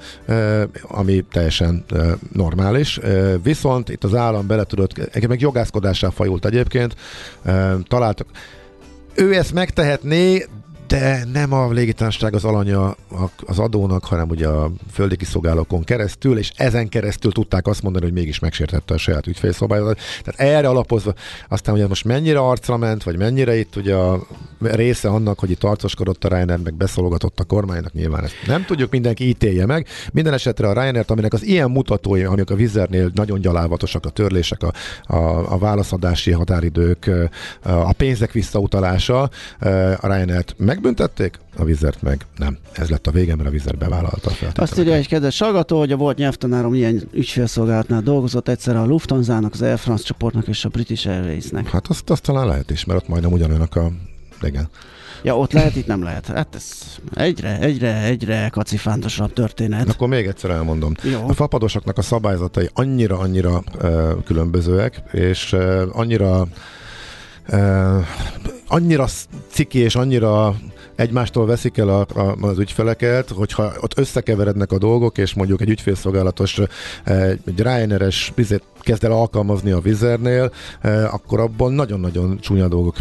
ami 0.81 1.25
teljesen 1.31 1.85
normális. 2.33 2.99
Viszont 3.43 3.89
itt 3.89 4.03
az 4.03 4.15
állam 4.15 4.47
bele 4.47 4.63
tudott, 4.63 5.27
meg 5.27 5.39
jogászkodással 5.39 6.11
fajult 6.11 6.45
egyébként, 6.45 6.95
találtak, 7.87 8.27
ő 9.13 9.35
ezt 9.35 9.53
megtehetné, 9.53 10.45
de 10.87 11.25
nem 11.33 11.53
a 11.53 11.71
légitársaság 11.71 12.33
az 12.33 12.43
alanya 12.43 12.95
az 13.45 13.59
adónak, 13.59 14.05
hanem 14.05 14.29
ugye 14.29 14.47
a 14.47 14.71
földi 14.91 15.15
kiszolgálókon 15.15 15.83
keresztül, 15.83 16.37
és 16.37 16.51
ezen 16.55 16.89
keresztül 16.89 17.31
tudták 17.31 17.67
azt 17.67 17.81
mondani, 17.81 18.05
hogy 18.05 18.13
mégis 18.13 18.39
megsértette 18.39 18.93
a 18.93 18.97
saját 18.97 19.27
ügyfélszabályozatot. 19.27 19.99
Tehát 20.23 20.55
erre 20.55 20.69
alapozva, 20.69 21.13
aztán 21.49 21.75
ugye 21.75 21.87
most 21.87 22.05
mennyire 22.05 22.39
arcra 22.39 22.77
ment, 22.77 23.03
vagy 23.03 23.17
mennyire 23.17 23.57
itt 23.57 23.75
ugye 23.75 23.95
a 23.95 24.27
része 24.61 25.09
annak, 25.09 25.39
hogy 25.39 25.51
itt 25.51 25.63
arcoskodott 25.63 26.23
a 26.23 26.27
Ryanair, 26.27 26.59
meg 26.59 26.73
beszologatott 26.73 27.39
a 27.39 27.43
kormánynak, 27.43 27.93
nyilván 27.93 28.23
ezt 28.23 28.35
nem 28.47 28.65
tudjuk, 28.65 28.91
mindenki 28.91 29.27
ítélje 29.27 29.65
meg. 29.65 29.87
Minden 30.11 30.33
esetre 30.33 30.67
a 30.67 30.73
Ryanair, 30.73 31.05
aminek 31.07 31.33
az 31.33 31.43
ilyen 31.43 31.71
mutatói, 31.71 32.23
amik 32.23 32.49
a 32.49 32.55
Vizernél 32.55 33.11
nagyon 33.13 33.41
gyalávatosak, 33.41 34.05
a 34.05 34.09
törlések, 34.09 34.63
a, 34.63 34.73
a, 35.15 35.53
a 35.53 35.57
válaszadási 35.57 36.31
határidők, 36.31 37.11
a 37.63 37.93
pénzek 37.93 38.31
visszautalása, 38.31 39.21
a 39.99 40.07
Ryanair 40.07 40.45
meg 40.57 40.74
megbüntették, 40.75 41.39
a 41.57 41.63
vizert 41.63 42.01
meg 42.01 42.25
nem. 42.37 42.57
Ez 42.71 42.89
lett 42.89 43.07
a 43.07 43.11
vége, 43.11 43.35
mert 43.35 43.49
a 43.49 43.51
vizer 43.51 43.77
bevállalta 43.77 44.31
a 44.41 44.61
Azt 44.61 44.79
írja 44.79 44.93
egy 44.93 45.07
kedves 45.07 45.39
hallgató, 45.39 45.77
hogy 45.79 45.91
a 45.91 45.95
volt 45.95 46.17
nyelvtanárom 46.17 46.73
ilyen 46.73 47.01
ügyfélszolgálatnál 47.13 48.01
dolgozott 48.01 48.47
egyszer 48.47 48.75
a 48.75 48.85
Lufthansa-nak, 48.85 49.53
az 49.53 49.61
Air 49.61 49.77
France 49.77 50.03
csoportnak 50.03 50.47
és 50.47 50.65
a 50.65 50.69
British 50.69 51.07
Airways-nek. 51.07 51.69
Hát 51.69 51.87
azt, 51.87 52.09
azt 52.09 52.23
talán 52.23 52.47
lehet 52.47 52.71
is, 52.71 52.85
mert 52.85 53.01
ott 53.01 53.07
majdnem 53.07 53.31
ugyanolyanak 53.31 53.75
a 53.75 53.91
igen. 54.41 54.69
Ja, 55.23 55.37
ott 55.37 55.51
lehet, 55.51 55.75
itt 55.75 55.87
nem 55.87 56.03
lehet. 56.03 56.27
Hát 56.27 56.55
ez 56.55 56.65
egyre, 57.13 57.59
egyre, 57.59 58.03
egyre 58.03 58.49
kacifántosabb 58.49 59.33
történet. 59.33 59.89
Akkor 59.89 60.07
még 60.07 60.27
egyszer 60.27 60.49
elmondom. 60.49 60.93
Jó. 61.03 61.27
A 61.27 61.33
fapadosoknak 61.33 61.97
a 61.97 62.01
szabályzatai 62.01 62.69
annyira, 62.73 63.17
annyira 63.19 63.63
uh, 63.81 64.23
különbözőek, 64.23 65.01
és 65.11 65.53
uh, 65.53 65.81
annyira 65.91 66.47
uh, 67.49 68.05
annyira 68.67 69.07
ciki 69.47 69.79
és 69.79 69.95
annyira 69.95 70.55
egymástól 70.95 71.45
veszik 71.45 71.77
el 71.77 71.89
a, 71.89 72.05
a, 72.13 72.35
az 72.41 72.59
ügyfeleket, 72.59 73.29
hogyha 73.29 73.73
ott 73.81 73.97
összekeverednek 73.97 74.71
a 74.71 74.77
dolgok, 74.77 75.17
és 75.17 75.33
mondjuk 75.33 75.61
egy 75.61 75.69
ügyfélszolgálatos, 75.69 76.59
egy 77.03 77.39
Ryanair-es 77.61 78.33
kezd 78.79 79.03
el 79.03 79.11
alkalmazni 79.11 79.71
a 79.71 79.79
Vizernél, 79.79 80.51
akkor 81.11 81.39
abban 81.39 81.73
nagyon-nagyon 81.73 82.39
csúnya 82.39 82.67
dolgok 82.67 82.95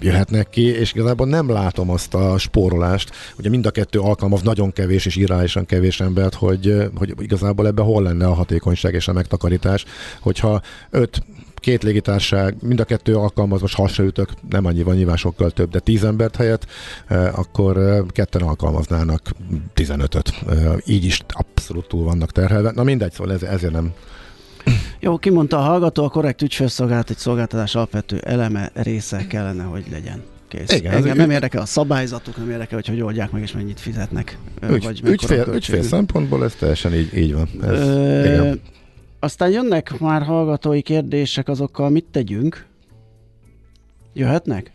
jöhetnek 0.00 0.50
ki, 0.50 0.64
és 0.64 0.92
igazából 0.92 1.26
nem 1.26 1.50
látom 1.50 1.90
azt 1.90 2.14
a 2.14 2.38
spórolást, 2.38 3.10
ugye 3.38 3.48
mind 3.48 3.66
a 3.66 3.70
kettő 3.70 3.98
alkalmaz 3.98 4.42
nagyon 4.42 4.72
kevés 4.72 5.06
és 5.06 5.16
irányosan 5.16 5.66
kevés 5.66 6.00
embert, 6.00 6.34
hogy, 6.34 6.90
hogy 6.94 7.14
igazából 7.18 7.66
ebben 7.66 7.84
hol 7.84 8.02
lenne 8.02 8.26
a 8.26 8.34
hatékonyság 8.34 8.94
és 8.94 9.08
a 9.08 9.12
megtakarítás, 9.12 9.84
hogyha 10.20 10.60
öt 10.90 11.22
két 11.68 11.82
légitárság, 11.82 12.56
mind 12.62 12.80
a 12.80 12.84
kettő 12.84 13.14
alkalmaz, 13.14 13.60
most 13.60 13.74
hasraütök, 13.74 14.28
nem 14.48 14.64
annyi 14.64 14.82
van, 14.82 14.94
nyilván 14.94 15.16
sokkal 15.16 15.50
több, 15.50 15.70
de 15.70 15.78
tíz 15.78 16.04
embert 16.04 16.36
helyett, 16.36 16.66
eh, 17.06 17.38
akkor 17.38 17.76
eh, 17.76 18.00
ketten 18.08 18.42
alkalmaznának 18.42 19.30
15-öt. 19.74 20.32
Eh, 20.48 20.72
így 20.86 21.04
is 21.04 21.20
abszolút 21.28 21.88
túl 21.88 22.04
vannak 22.04 22.32
terhelve. 22.32 22.72
Na 22.74 22.82
mindegy, 22.82 23.12
szóval 23.12 23.32
ez, 23.32 23.42
ezért 23.42 23.72
nem, 23.72 23.92
jó, 25.00 25.16
kimondta 25.16 25.58
a 25.58 25.60
hallgató, 25.60 26.04
a 26.04 26.08
korrekt 26.08 26.42
ügyfélszolgálat 26.42 27.10
egy 27.10 27.16
szolgáltatás 27.16 27.74
alapvető 27.74 28.18
eleme 28.18 28.70
része 28.74 29.26
kellene, 29.26 29.62
hogy 29.62 29.84
legyen. 29.90 30.22
Kész. 30.48 30.72
Igen, 30.72 30.92
Engem 30.92 31.16
nem 31.16 31.30
érdekel 31.30 31.60
a 31.60 31.66
szabályzatuk, 31.66 32.36
nem 32.36 32.50
érdekel, 32.50 32.74
hogy 32.74 32.86
hogy 32.86 33.00
oldják 33.00 33.30
meg, 33.30 33.42
és 33.42 33.52
mennyit 33.52 33.80
fizetnek. 33.80 34.38
Ügy, 34.70 34.84
vagy 34.84 35.00
ügyfél, 35.04 35.46
ügyfél 35.54 35.82
szempontból 35.82 36.44
ez 36.44 36.54
teljesen 36.54 36.94
így, 36.94 37.16
így 37.16 37.34
van. 37.34 37.48
Ez, 37.62 37.78
Ö, 37.78 38.24
igen 38.24 38.60
aztán 39.20 39.50
jönnek 39.50 39.98
már 39.98 40.22
hallgatói 40.22 40.82
kérdések, 40.82 41.48
azokkal 41.48 41.90
mit 41.90 42.06
tegyünk? 42.10 42.66
Jöhetnek? 44.12 44.72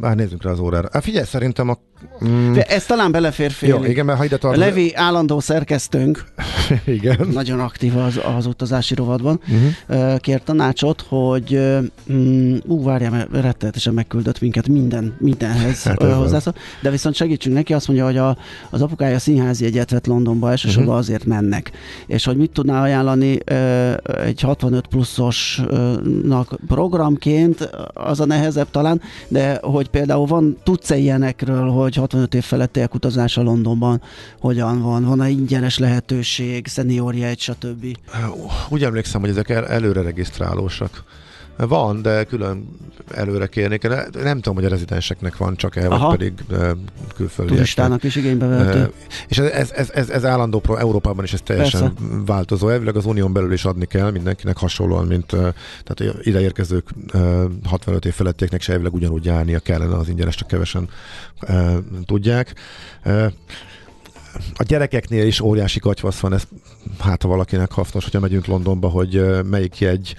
Már 0.00 0.16
nézzünk 0.16 0.42
rá 0.42 0.50
az 0.50 0.58
órára. 0.58 0.88
Hát 0.92 1.02
figyelj, 1.02 1.24
szerintem 1.24 1.68
a... 1.68 1.76
Mm, 2.24 2.52
De 2.52 2.62
ez 2.62 2.84
talán 2.84 3.12
belefér 3.12 3.50
fél. 3.50 3.68
jó, 3.68 3.84
igen, 3.84 4.04
mert 4.04 4.18
ha 4.18 4.24
ide 4.24 4.36
tartozom... 4.36 4.68
Levi 4.68 4.94
állandó 4.94 5.40
szerkesztőnk, 5.40 6.24
igen. 6.84 7.28
nagyon 7.32 7.60
aktív 7.60 7.96
az, 7.96 8.20
az 8.36 8.46
utazási 8.46 8.94
rovadban, 8.94 9.40
Uh-huh. 9.48 10.12
ö, 10.12 10.16
kért 10.18 10.44
tanácsot, 10.44 11.04
hogy 11.08 11.60
mm, 12.12 12.56
ú, 12.66 12.82
várjál, 12.82 13.10
mert 13.10 13.28
rettenetesen 13.32 13.94
megküldött 13.94 14.40
minket 14.40 14.68
minden, 14.68 15.14
mindenhez 15.18 15.82
Hát 15.82 16.02
hozzászól, 16.02 16.54
de 16.82 16.90
viszont 16.90 17.14
segítsünk 17.14 17.54
neki, 17.54 17.74
azt 17.74 17.86
mondja, 17.86 18.04
hogy 18.06 18.16
a, 18.16 18.36
az 18.70 18.82
apukája 18.82 19.18
színházi 19.18 19.64
egyet 19.64 19.90
vett 19.90 20.06
Londonba, 20.06 20.50
elsősorban 20.50 20.84
uh-huh. 20.84 21.00
azért 21.00 21.24
mennek. 21.24 21.70
És 22.06 22.24
hogy 22.24 22.36
mit 22.36 22.50
tudná 22.50 22.82
ajánlani 22.82 23.38
egy 24.24 24.40
65 24.40 24.86
pluszosnak 24.86 26.58
programként, 26.66 27.70
az 27.94 28.20
a 28.20 28.24
nehezebb 28.26 28.70
talán, 28.70 29.00
de 29.28 29.58
hogy 29.62 29.88
például 29.88 30.26
van, 30.26 30.56
tudsz-e 30.62 30.96
ilyenekről, 30.96 31.68
hogy 31.94 32.02
65 32.02 32.34
év 32.34 32.44
felettiek 32.44 32.94
utazása 32.94 33.42
Londonban 33.42 34.02
hogyan 34.40 34.82
van, 34.82 35.04
van-e 35.04 35.28
ingyenes 35.28 35.78
lehetőség, 35.78 36.66
szeniorjegy, 36.66 37.40
stb. 37.40 37.86
Úgy 38.68 38.84
emlékszem, 38.84 39.20
hogy 39.20 39.30
ezek 39.30 39.48
el, 39.48 39.66
előre 39.66 40.02
regisztrálósak. 40.02 41.04
Van, 41.56 42.02
de 42.02 42.24
külön 42.24 42.68
előre 43.10 43.46
kérnék. 43.46 43.82
Ne, 43.82 44.22
nem 44.22 44.36
tudom, 44.36 44.54
hogy 44.54 44.64
a 44.64 44.68
rezidenseknek 44.68 45.36
van 45.36 45.56
csak 45.56 45.76
el, 45.76 45.90
Aha. 45.90 46.06
vagy 46.06 46.16
pedig 46.16 46.32
külföldieknek. 47.14 47.46
Turistának 47.46 48.02
is 48.02 48.16
igénybe 48.16 48.46
vehető. 48.46 48.92
És 49.28 49.38
ez, 49.38 49.50
ez, 49.50 49.70
ez, 49.70 49.90
ez, 49.90 50.10
ez 50.10 50.24
állandó, 50.24 50.62
Európában 50.78 51.24
is 51.24 51.32
ez 51.32 51.40
teljesen 51.40 51.80
Persze. 51.80 52.22
változó. 52.26 52.68
Elvileg 52.68 52.96
az 52.96 53.04
unión 53.04 53.32
belül 53.32 53.52
is 53.52 53.64
adni 53.64 53.86
kell 53.86 54.10
mindenkinek 54.10 54.56
hasonlóan, 54.56 55.06
mint 55.06 55.26
tehát 55.84 56.16
ide 56.22 56.40
érkezők 56.40 56.88
uh, 57.14 57.44
65 57.64 58.04
év 58.04 58.12
felettieknek 58.12 58.60
se 58.60 58.72
elvileg 58.72 58.94
ugyanúgy 58.94 59.24
járnia 59.24 59.58
kellene 59.58 59.96
az 59.96 60.08
ingyenes, 60.08 60.34
csak 60.34 60.48
kevesen 60.48 60.88
tudják. 62.04 62.54
A 64.54 64.62
gyerekeknél 64.62 65.26
is 65.26 65.40
óriási 65.40 65.80
katyvasz 65.80 66.18
van, 66.18 66.32
ez 66.32 66.42
hát 66.98 67.22
ha 67.22 67.28
valakinek 67.28 67.72
hasznos, 67.72 68.04
hogyha 68.04 68.20
megyünk 68.20 68.46
Londonba, 68.46 68.88
hogy 68.88 69.42
melyik 69.44 69.78
jegy 69.78 70.14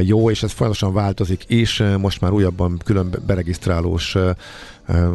jó, 0.00 0.30
és 0.30 0.42
ez 0.42 0.52
folyamatosan 0.52 0.94
változik 0.94 1.44
is. 1.46 1.82
Most 1.98 2.20
már 2.20 2.32
újabban 2.32 2.80
külön 2.84 3.10
be- 3.10 3.18
beregisztrálós 3.26 4.16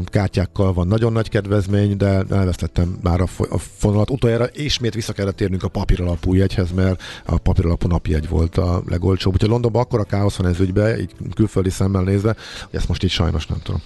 kártyákkal 0.06 0.74
van 0.74 0.88
nagyon 0.88 1.12
nagy 1.12 1.30
kedvezmény, 1.30 1.98
de 1.98 2.24
elvesztettem 2.30 2.98
már 3.04 3.22
a, 3.22 3.28
a 3.50 3.58
fonalat. 3.58 4.10
Utoljára 4.10 4.48
ismét 4.54 4.94
vissza 4.94 5.14
kellett 5.14 5.36
térnünk 5.36 5.64
a 5.64 5.68
papíralapú 5.68 6.34
jegyhez, 6.34 6.72
mert 6.72 7.04
a 7.26 7.38
papíralapú 7.38 7.88
napjegy 7.88 8.30
volt 8.30 8.58
a 8.58 8.84
legolcsóbb. 8.88 9.34
Úgyhogy 9.34 9.50
Londonban 9.50 9.82
akkora 9.82 10.04
káosz 10.04 10.36
van 10.36 10.48
ez 10.48 10.60
ügybe, 10.60 11.00
így 11.00 11.12
külföldi 11.34 11.70
szemmel 11.70 12.04
nézve, 12.04 12.36
hogy 12.70 12.80
ezt 12.80 12.88
most 12.88 13.04
így 13.04 13.10
sajnos 13.10 13.48
nem 13.48 13.60
tudom. 13.64 13.82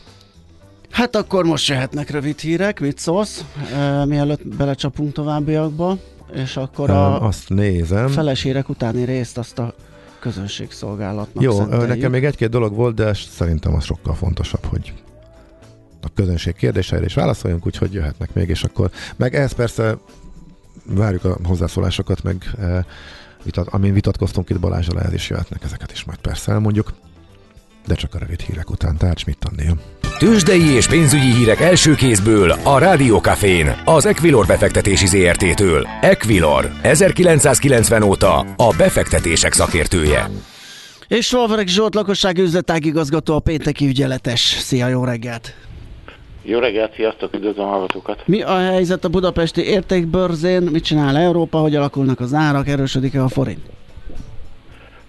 Hát 0.91 1.15
akkor 1.15 1.45
most 1.45 1.67
jöhetnek 1.67 2.09
rövid 2.09 2.39
hírek, 2.39 2.79
mit 2.79 2.97
szólsz, 2.97 3.45
e, 3.73 4.05
mielőtt 4.05 4.47
belecsapunk 4.47 5.13
továbbiakba, 5.13 5.97
és 6.33 6.57
akkor 6.57 6.89
a 6.89 7.21
Azt 7.21 7.49
nézem. 7.49 8.07
feles 8.07 8.41
hírek 8.41 8.69
utáni 8.69 9.03
részt 9.03 9.37
azt 9.37 9.59
a 9.59 9.73
közönségszolgálatnak 10.19 11.43
Jó, 11.43 11.55
szenteljük. 11.57 11.87
nekem 11.87 12.11
még 12.11 12.25
egy-két 12.25 12.49
dolog 12.49 12.75
volt, 12.75 12.95
de 12.95 13.13
szerintem 13.13 13.73
az 13.75 13.83
sokkal 13.83 14.13
fontosabb, 14.13 14.65
hogy 14.65 14.93
a 16.01 16.07
közönség 16.15 16.55
kérdéseire 16.55 17.05
is 17.05 17.13
válaszoljunk, 17.13 17.65
úgyhogy 17.65 17.93
jöhetnek 17.93 18.33
még, 18.33 18.49
és 18.49 18.63
akkor 18.63 18.89
meg 19.15 19.35
ehhez 19.35 19.51
persze 19.51 19.97
várjuk 20.85 21.23
a 21.23 21.37
hozzászólásokat, 21.43 22.23
meg 22.23 22.43
e, 22.59 22.85
vitat, 23.43 23.67
amin 23.67 23.93
vitatkoztunk 23.93 24.49
itt 24.49 24.59
Balázsal, 24.59 24.99
ehhez 24.99 25.13
is 25.13 25.29
jöhetnek, 25.29 25.63
ezeket 25.63 25.91
is 25.91 26.03
majd 26.03 26.19
persze 26.19 26.51
elmondjuk, 26.51 26.93
de 27.89 27.95
csak 27.95 28.15
a 28.15 28.17
rövid 28.17 28.41
hírek 28.41 28.69
után. 28.69 28.97
Tehát 28.97 29.25
mit 29.25 29.37
tannél? 29.37 29.77
Tőzsdei 30.17 30.69
és 30.75 30.87
pénzügyi 30.87 31.33
hírek 31.33 31.59
első 31.59 31.95
kézből 31.95 32.51
a 32.63 32.77
Rádiókafén, 32.77 33.81
az 33.85 34.05
Equilor 34.05 34.45
befektetési 34.45 35.07
ZRT-től. 35.07 35.87
Equilor, 36.01 36.69
1990 36.81 38.03
óta 38.03 38.39
a 38.39 38.73
befektetések 38.77 39.53
szakértője. 39.53 40.29
És 41.07 41.25
Solverek 41.25 41.67
Zsolt 41.67 41.95
lakossági 41.95 42.41
üzletágigazgató 42.41 43.35
a 43.35 43.39
pénteki 43.39 43.87
ügyeletes. 43.87 44.39
Szia, 44.39 44.87
jó 44.87 45.03
reggelt! 45.03 45.53
Jó 46.43 46.59
reggelt, 46.59 46.93
sziasztok, 46.93 47.33
üdvözlöm 47.33 47.65
a 47.65 47.69
hallgatókat. 47.69 48.23
Mi 48.25 48.41
a 48.41 48.57
helyzet 48.57 49.03
a 49.03 49.09
budapesti 49.09 49.61
értékbörzén? 49.61 50.61
Mit 50.61 50.83
csinál 50.83 51.17
Európa? 51.17 51.57
Hogy 51.57 51.75
alakulnak 51.75 52.19
az 52.19 52.33
árak? 52.33 52.67
Erősödik-e 52.67 53.23
a 53.23 53.27
forint? 53.27 53.78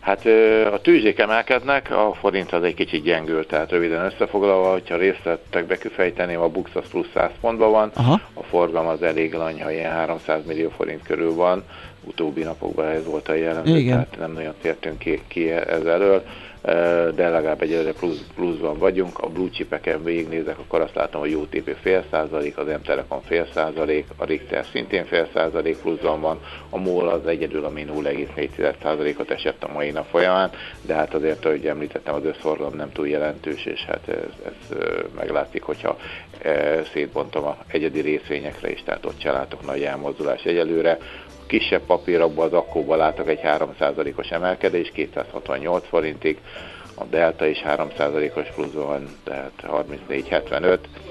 Hát 0.01 0.27
a 0.73 0.81
tűzsék 0.81 1.19
emelkednek, 1.19 1.91
a 1.91 2.13
forint 2.21 2.53
az 2.53 2.63
egy 2.63 2.75
kicsit 2.75 3.03
gyengül, 3.03 3.47
tehát 3.47 3.71
röviden 3.71 4.05
összefoglalva, 4.05 4.73
hogyha 4.73 4.97
részletekbe 4.97 5.79
kifejteném, 5.79 6.41
a 6.41 6.49
Bux 6.49 6.71
az 6.75 6.89
plusz 6.91 7.07
100 7.15 7.31
pontban 7.41 7.71
van, 7.71 7.91
Aha. 7.95 8.21
a 8.35 8.43
forgalom 8.43 8.89
az 8.89 9.03
elég 9.03 9.35
lanyha, 9.35 9.73
ilyen 9.73 9.93
300 9.93 10.41
millió 10.47 10.69
forint 10.69 11.03
körül 11.03 11.35
van, 11.35 11.65
utóbbi 12.05 12.43
napokban 12.43 12.87
ez 12.87 13.05
volt 13.05 13.29
a 13.29 13.35
jellemző, 13.35 13.77
Igen. 13.77 13.93
tehát 13.93 14.19
nem 14.19 14.33
nagyon 14.33 14.55
tértünk 14.61 14.99
ki, 14.99 15.23
ki 15.29 15.51
ez 15.51 15.85
elől, 15.85 16.25
de 17.15 17.29
legalább 17.29 17.63
egyelőre 17.63 17.93
plusz, 17.93 18.25
pluszban 18.35 18.79
vagyunk. 18.79 19.19
A 19.19 19.29
blue 19.29 19.51
chipeken 19.51 20.05
végignézek, 20.05 20.59
akkor 20.59 20.81
azt 20.81 20.95
látom, 20.95 21.21
hogy 21.21 21.35
UTP 21.35 21.77
fél 21.81 22.05
százalék, 22.11 22.59
az 22.59 22.67
M-Telekom 22.67 23.21
fél 23.21 23.47
százalék, 23.55 24.07
a 24.17 24.25
Richter 24.25 24.65
szintén 24.73 25.05
fél 25.05 25.29
százalék 25.35 25.77
pluszban 25.77 26.21
van, 26.21 26.41
a 26.71 26.79
MOL 26.79 27.09
az 27.09 27.27
egyedül, 27.27 27.65
ami 27.65 27.85
0,4 27.85 28.75
százalékot 28.83 29.31
esett 29.31 29.65
a 29.65 29.73
mai 29.73 29.91
nap 29.91 30.07
folyamán, 30.11 30.51
de 30.83 30.95
hát 30.95 31.15
azért, 31.15 31.45
ahogy 31.45 31.67
említettem, 31.67 32.15
az 32.15 32.25
összforgalom 32.25 32.75
nem 32.77 32.93
túl 32.93 33.09
jelentős, 33.09 33.65
és 33.65 33.85
hát 33.85 34.09
ez, 34.09 34.47
ez 34.47 34.77
meglátszik, 35.17 35.63
hogyha 35.63 35.97
szétbontom 36.93 37.45
a 37.45 37.57
egyedi 37.67 38.01
részvényekre 38.01 38.71
is, 38.71 38.83
tehát 38.83 39.07
ott 39.07 39.21
se 39.21 39.33
látok 39.33 39.67
nagy 39.67 39.83
elmozdulás 39.83 40.43
egyelőre. 40.43 40.99
Kisebb 41.51 41.83
papírokban 41.87 42.47
az 42.47 42.53
akkóban 42.53 42.99
látok 42.99 43.29
egy 43.29 43.41
3%-os 43.43 44.31
emelkedés, 44.31 44.91
268 44.91 45.87
forintig, 45.89 46.39
a 46.95 47.05
Delta 47.05 47.47
is 47.47 47.63
3%-os 47.67 48.49
pluszban 48.55 48.87
van, 48.87 49.09
tehát 49.25 49.53
34,75, 49.63 50.79
Mm, 50.79 51.10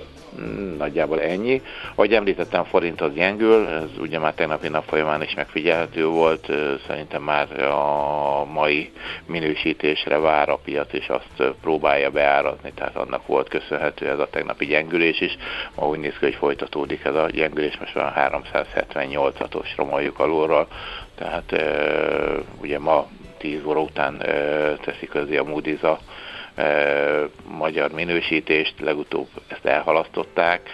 nagyjából 0.78 1.22
ennyi. 1.22 1.62
Ahogy 1.96 2.14
említettem, 2.14 2.64
forint 2.64 3.02
az 3.02 3.14
gyengül, 3.14 3.68
ez 3.68 3.98
ugye 4.00 4.20
már 4.20 4.34
tegnapi 4.34 4.68
nap 4.68 4.84
folyamán 4.88 5.22
is 5.22 5.34
megfigyelhető 5.34 6.06
volt, 6.06 6.52
szerintem 6.88 7.22
már 7.22 7.62
a 7.64 8.46
mai 8.46 8.92
minősítésre 9.26 10.18
vár 10.18 10.50
a 10.50 10.60
piac, 10.64 10.94
és 10.94 11.08
azt 11.08 11.54
próbálja 11.62 12.10
beárazni, 12.10 12.72
tehát 12.76 12.96
annak 12.96 13.28
volt 13.28 13.50
köszönhető 13.50 14.10
ez 14.10 14.20
a 14.20 14.30
tegnapi 14.30 14.66
gyengülés 14.66 15.22
is. 15.22 15.38
Ma 15.76 15.88
úgy 15.88 16.00
néz 16.00 16.14
ki, 16.20 16.26
hogy 16.26 16.36
folytatódik 16.36 17.04
ez 17.04 17.16
a 17.16 17.30
gyengülés, 17.30 17.78
most 17.78 17.96
már 17.96 18.30
378-os 18.32 19.68
romoljuk 19.76 20.20
alulról, 20.20 20.68
tehát 21.16 21.56
ugye 22.62 22.80
ma 22.80 23.08
10 23.38 23.66
óra 23.66 23.80
után 23.80 24.18
teszi 24.82 25.06
közé 25.06 25.38
a 25.38 25.44
Moody's 25.44 25.98
magyar 27.58 27.92
minősítést, 27.92 28.74
legutóbb 28.80 29.28
ezt 29.48 29.66
elhalasztották. 29.66 30.70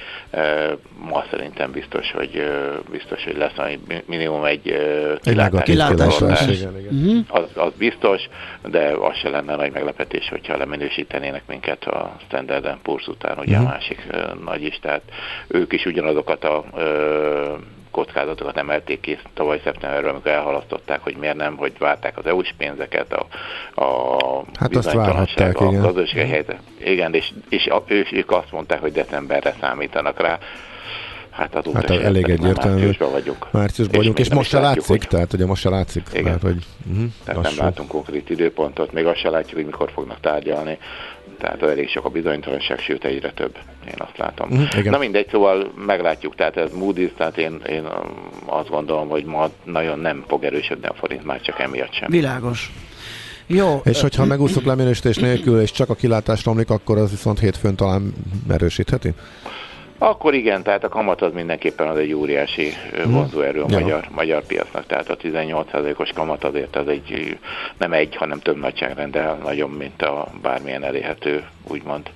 Ma 1.10 1.24
szerintem 1.32 1.71
biztos, 1.71 2.12
hogy 2.12 2.43
biztos, 2.91 3.24
hogy 3.24 3.38
lesz 3.38 3.58
ami 3.58 3.80
minimum 4.06 4.43
egy 4.43 4.78
kilátás. 5.63 6.21
Uh-huh. 6.21 7.17
Az, 7.28 7.50
az 7.54 7.71
biztos, 7.78 8.21
de 8.65 8.88
az 8.88 9.15
se 9.17 9.30
lenne 9.30 9.56
nagy 9.56 9.71
meglepetés, 9.71 10.30
hogyha 10.30 10.58
leminősítenének 10.58 11.43
minket 11.48 11.84
a 11.84 12.15
Standard 12.28 12.78
Poor's 12.84 13.08
után, 13.08 13.38
ugye 13.38 13.58
Mhm. 13.58 13.65
a 13.65 13.69
másik 13.69 14.08
ö, 14.12 14.21
nagy 14.43 14.63
is, 14.63 14.80
tehát 14.82 15.02
ők 15.48 15.74
is 15.74 15.86
ugyanazokat 15.86 16.43
a 16.43 16.63
kockázatokat 17.95 18.58
emelték 18.58 18.99
ki 18.99 19.17
tavaly 19.34 19.62
szeptemberről, 19.63 20.10
amikor 20.10 20.31
elhalasztották, 20.31 20.99
hogy 21.03 21.15
miért 21.17 21.36
nem, 21.36 21.55
hogy 21.55 21.73
várták 21.79 22.17
az 22.17 22.25
EU-s 22.25 22.53
pénzeket, 22.58 23.13
a, 23.13 23.25
a 23.81 24.43
Hát 24.60 24.75
azt 24.75 24.86
bizonytalanság, 24.86 25.15
várhatták, 25.15 25.60
a 25.60 25.65
igen. 25.65 25.81
gazdasági 25.81 26.29
helyzet. 26.29 26.60
Igen, 26.84 27.13
és, 27.13 27.31
és 27.49 27.65
a, 27.67 27.84
ők, 27.88 28.12
ők 28.12 28.31
azt 28.31 28.51
mondták, 28.51 28.81
hogy 28.81 28.91
decemberre 28.91 29.55
számítanak 29.60 30.19
rá. 30.21 30.39
Hát 31.29 31.55
azóta 31.55 31.77
Hát 31.77 31.89
elég 31.89 32.29
egyértelmű. 32.29 32.75
márciusban 32.75 33.12
vagyunk. 33.12 33.47
Márciusban 33.51 33.97
vagyunk, 33.97 34.19
és 34.19 34.34
most 34.34 34.49
se 34.49 34.60
látjuk, 34.60 34.88
látszik, 34.88 35.01
hogy- 35.01 35.08
tehát 35.10 35.34
ugye 35.34 35.45
most 35.45 35.62
se 35.62 35.69
látszik, 35.69 36.08
Igen. 36.12 36.23
mert 36.23 36.41
hogy 36.41 36.65
uh-huh, 36.91 37.05
Tehát 37.25 37.41
nem 37.41 37.53
látunk 37.58 37.89
konkrét 37.89 38.29
időpontot, 38.29 38.91
még 38.91 39.05
azt 39.05 39.19
se 39.19 39.29
látjuk, 39.29 39.55
hogy 39.55 39.65
mikor 39.65 39.91
fognak 39.93 40.19
tárgyalni. 40.19 40.77
Tehát 41.38 41.62
elég 41.63 41.89
sok 41.89 42.06
a 42.06 42.10
bizonytalanság, 42.10 42.80
sőt 42.80 43.04
egyre 43.04 43.32
több. 43.32 43.58
Én 43.88 43.95
azt 43.98 44.17
látom. 44.17 44.50
Mhm, 44.50 44.62
igen. 44.78 44.91
Na 44.91 44.98
mindegy, 44.98 45.28
szóval 45.30 45.71
meglátjuk, 45.86 46.36
tehát 46.36 46.58
ez 46.58 46.69
Moody's, 46.80 47.12
tehát 47.17 47.38
én, 47.38 47.62
én 47.69 47.88
azt 48.45 48.69
gondolom, 48.69 49.08
hogy 49.08 49.26
ma 49.26 49.50
nagyon 49.63 50.00
nem 50.00 50.24
fog 50.28 50.43
erősödni 50.43 50.88
a 50.88 50.93
forint, 50.93 51.26
már 51.26 51.41
csak 51.41 51.60
emiatt 51.60 51.93
sem. 51.93 52.10
Világos. 52.10 52.71
Jó, 53.48 53.82
És 53.84 54.02
hogyha 54.02 54.26
megúszok 54.26 54.63
leminősítés 54.63 55.17
nélkül, 55.17 55.62
és 55.62 55.71
csak 55.71 55.89
a 55.89 55.95
kilátás 55.95 56.45
romlik, 56.45 56.69
akkor 56.69 56.98
az 56.98 57.10
viszont 57.10 57.39
hétfőn 57.39 57.76
talán 57.76 58.13
erősítheti? 58.50 59.13
Akkor 60.06 60.34
igen, 60.34 60.63
tehát 60.63 60.84
a 60.84 60.89
kamat 60.89 61.22
az 61.22 61.32
mindenképpen 61.34 61.88
az 61.88 61.98
egy 61.98 62.13
óriási 62.13 62.72
Mhm. 62.98 63.12
vonzóerő 63.12 63.62
a 63.62 63.65
Ja. 63.70 63.80
magyar, 63.80 64.08
magyar 64.15 64.46
piacnak. 64.46 64.86
Tehát 64.86 65.10
a 65.10 65.15
18%-os 65.18 66.10
kamat 66.10 66.44
azért 66.44 66.76
az 66.76 66.88
egy, 66.88 67.38
nem 67.78 67.94
egy, 67.94 68.15
hanem 68.15 68.39
több 68.39 68.58
nagyságrendel 68.60 69.36
nagyon, 69.44 69.70
mint 69.70 70.02
a 70.02 70.28
bármilyen 70.41 70.84
elérhető, 70.84 71.44
úgymond 71.68 72.10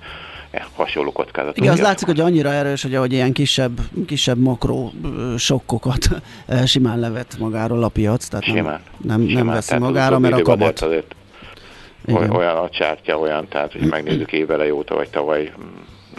eh, 0.50 0.62
hasonló 0.76 1.12
kockázat. 1.12 1.56
Igen, 1.56 1.72
az 1.72 1.80
látszik, 1.80 2.06
hogy 2.06 2.20
annyira 2.20 2.52
erős, 2.52 2.82
hogy 2.82 2.94
ahogy 2.94 3.12
ilyen 3.12 3.32
kisebb, 3.32 3.78
kisebb 4.06 4.38
makro 4.38 4.90
ö, 5.04 5.34
sokkokat 5.36 6.08
simán 6.66 6.98
levet 6.98 7.36
magáról 7.38 7.82
a 7.84 7.88
piac, 7.88 8.26
tehát 8.28 8.46
nem, 8.46 8.56
Simán. 8.56 8.80
nem, 9.02 9.20
nem 9.20 9.28
Simán. 9.28 9.46
veszi 9.54 9.68
Tehát 9.68 9.82
magára, 9.82 10.18
mert 10.18 10.34
a 10.34 10.42
kamat. 10.42 10.80
azért 10.80 11.14
Igen. 12.06 12.30
Olyan 12.30 12.56
a 12.56 12.68
csártya, 12.68 13.18
olyan, 13.18 13.48
tehát 13.48 13.72
hogy 13.72 13.80
megnézzük 13.88 14.32
évele 14.32 14.74
óta, 14.74 14.94
vagy 14.94 15.08
tavaly, 15.08 15.52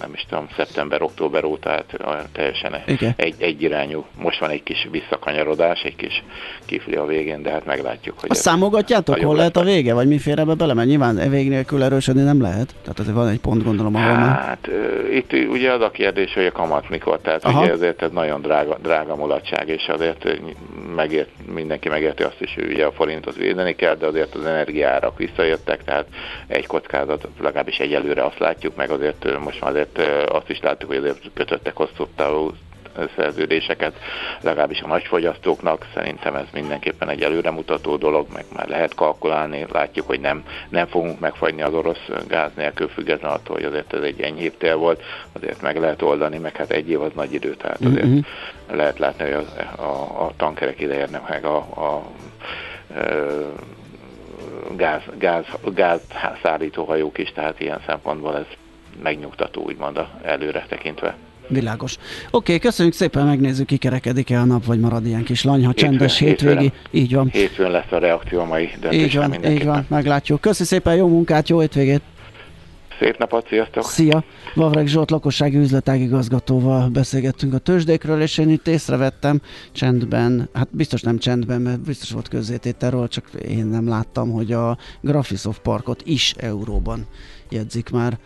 nem 0.02 0.14
is 0.14 0.26
tudom, 0.30 0.48
szeptember, 0.56 1.02
október 1.02 1.44
óta, 1.44 1.70
hát 1.70 1.86
olyan 2.06 2.26
teljesen 2.32 2.76
Igen. 2.86 3.14
egy, 3.16 3.36
egyirányú. 3.38 4.06
Most 4.22 4.40
van 4.40 4.50
egy 4.50 4.64
kis 4.64 4.88
visszakanyarodás, 4.92 5.82
egy 5.82 5.96
kis 5.96 6.24
kifli 6.66 6.96
a 6.96 7.06
végén, 7.06 7.42
de 7.42 7.52
hát 7.52 7.66
meglátjuk, 7.66 8.20
hogy 8.20 8.30
Azt 8.32 8.42
számogatjátok, 8.42 9.20
hol 9.20 9.36
lehet 9.36 9.58
a 9.58 9.64
vége, 9.64 9.94
vagy 9.94 10.08
mi 10.08 10.20
ebbe 10.26 10.54
bele? 10.54 10.74
Mert 10.74 10.88
nyilván 10.88 11.18
e 11.18 11.30
vég 11.30 11.50
nélkül 11.50 11.84
erősödni 11.84 12.24
nem 12.24 12.42
lehet. 12.42 12.76
Tehát 12.82 13.00
azért 13.00 13.16
van 13.16 13.28
egy 13.28 13.40
pont, 13.40 13.64
gondolom, 13.64 13.96
ahol 13.96 14.14
már... 14.14 14.40
Hát 14.40 14.68
ö, 14.68 15.08
itt 15.12 15.34
ugye 15.34 15.72
az 15.72 15.82
a 15.82 15.92
kérdés, 15.92 16.34
hogy 16.34 16.46
a 16.46 16.52
kamat 16.52 16.90
mikor, 16.90 17.20
tehát 17.20 17.44
Aha. 17.44 17.62
ugye 17.62 17.72
azért 17.72 18.02
ez 18.02 18.12
nagyon 18.12 18.42
drága, 18.42 18.78
drága 18.82 19.16
mulatság, 19.16 19.68
és 19.68 19.88
azért 19.88 20.38
megért, 20.96 21.30
mindenki 21.54 21.90
megérti 21.90 22.24
azt 22.24 22.42
is, 22.42 22.54
hogy 22.56 22.72
ugye 22.72 22.86
a 22.86 22.92
forintot 22.92 23.36
védeni 23.36 23.76
kell, 23.76 23.96
de 23.96 24.06
azért 24.06 24.36
az 24.36 24.46
energiárak 24.46 25.18
visszajöttek, 25.18 25.84
tehát 25.84 26.06
egy 26.48 26.68
kockázat, 26.68 27.28
legalábbis 27.40 27.78
egyelőre 27.78 28.26
azt 28.26 28.40
látjuk, 28.40 28.76
meg 28.76 28.90
azért 28.90 29.40
most 29.44 29.62
már 29.62 29.72
azért 29.72 29.91
ö, 29.98 30.26
azt 30.28 30.50
is 30.50 30.60
látjuk, 30.60 30.90
hogy 30.90 31.00
azért 31.00 31.30
kötöttek 31.34 31.76
hosszú 31.76 32.08
távú 32.16 32.52
szerződéseket, 33.16 33.94
legalábbis 34.42 34.82
a 34.82 34.88
nagyfogyasztóknak. 34.88 35.88
Szerintem 35.94 36.36
ez 36.36 36.46
mindenképpen 36.54 37.10
egy 37.10 37.22
előremutató 37.22 37.96
dolog, 37.98 38.28
meg 38.34 38.46
már 38.56 38.68
lehet 38.68 38.96
kalkulálni. 38.96 39.66
Látjuk, 39.72 40.08
hogy 40.08 40.20
nem, 40.20 40.44
nem 40.70 40.88
fogunk 40.88 41.20
megfagyni 41.20 41.62
az 41.62 41.74
orosz 41.74 42.10
gáz 42.28 42.52
nélkül, 42.56 42.88
függetlenül 42.88 43.38
attól, 43.38 43.56
hogy 43.56 43.66
azért 43.66 43.94
ez 43.94 44.02
egy 44.02 44.22
enyhébb 44.22 44.58
tél 44.58 44.76
volt, 44.76 45.04
azért 45.34 45.62
meg 45.62 45.78
lehet 45.80 46.02
oldani, 46.02 46.38
meg 46.38 46.56
hát 46.56 46.72
egy 46.72 46.90
év 46.90 47.02
az 47.02 47.12
nagy 47.16 47.34
idő, 47.34 47.56
tehát 47.56 47.82
azért 47.82 48.06
Mhm. 48.06 48.20
lehet 48.72 49.00
látni, 49.00 49.24
hogy 49.32 49.46
a, 49.78 49.82
a, 49.82 50.26
a 50.26 50.32
tankerek 50.38 50.80
ide 50.80 50.96
érnek 50.96 51.30
meg 51.30 51.46
a, 51.46 51.56
a 51.58 52.04
ö, 52.98 53.42
gáz, 54.76 55.02
gáz, 55.18 55.46
gáz 55.74 56.02
szállító 56.44 56.84
hajók 56.84 57.18
is, 57.18 57.32
tehát 57.32 57.60
ilyen 57.60 57.82
szempontból 57.88 58.36
ez 58.38 58.46
megnyugtató, 59.02 59.64
úgymond 59.64 60.00
előre 60.24 60.66
tekintve. 60.70 61.16
Világos. 61.48 61.98
Oké, 62.32 62.60
köszönjük 62.60 62.94
szépen, 62.94 63.26
megnézzük, 63.26 63.68
kikerekedik-e 63.68 64.40
a 64.40 64.44
nap, 64.46 64.66
vagy 64.66 64.80
marad 64.80 65.06
ilyen 65.06 65.24
kis 65.24 65.44
lanyha, 65.44 65.72
Hétfőn- 65.72 65.90
csendes 65.90 66.18
hétvégi. 66.18 66.72
Így 66.92 67.14
van. 67.14 67.30
Hétfőn 67.30 67.72
lesz 67.72 67.92
a 67.92 67.98
reakció 67.98 68.40
a 68.40 68.46
mai 68.46 68.70
döntésre 68.80 69.06
Így 69.06 69.16
van, 69.16 69.46
így 69.52 69.66
van, 69.66 69.86
meglátjuk. 69.90 70.42
Köszi 70.42 70.64
szépen, 70.64 70.96
jó 70.96 71.08
munkát, 71.08 71.50
jó 71.50 71.60
hétvégét! 71.60 72.02
Szép 73.00 73.18
napot, 73.18 73.48
sziasztok! 73.48 73.84
Szia! 73.84 74.24
Vavreg 74.54 74.88
Zsolt 74.88 75.12
lakossági 75.12 75.58
üzletágigazgatóval 75.58 76.90
beszélgettünk 76.90 77.54
a 77.54 77.58
tőzsdékről, 77.58 78.22
és 78.22 78.38
én 78.38 78.50
itt 78.50 78.68
észrevettem 78.68 79.42
csendben, 79.72 80.50
hát 80.54 80.68
biztos 80.72 81.02
nem 81.02 81.18
csendben, 81.18 81.62
mert 81.62 81.80
biztos 81.80 82.12
volt 82.12 82.28
közzétételről, 82.28 83.08
csak 83.08 83.30
én 83.48 83.66
nem 83.66 83.88
láttam, 83.88 84.32
hogy 84.32 84.52
a 84.52 84.78
Graphisoft 85.02 85.62
Parkot 85.62 86.02
is 86.06 86.34
euróban 86.38 87.08
jegyzik 87.50 87.90
már. 87.90 88.18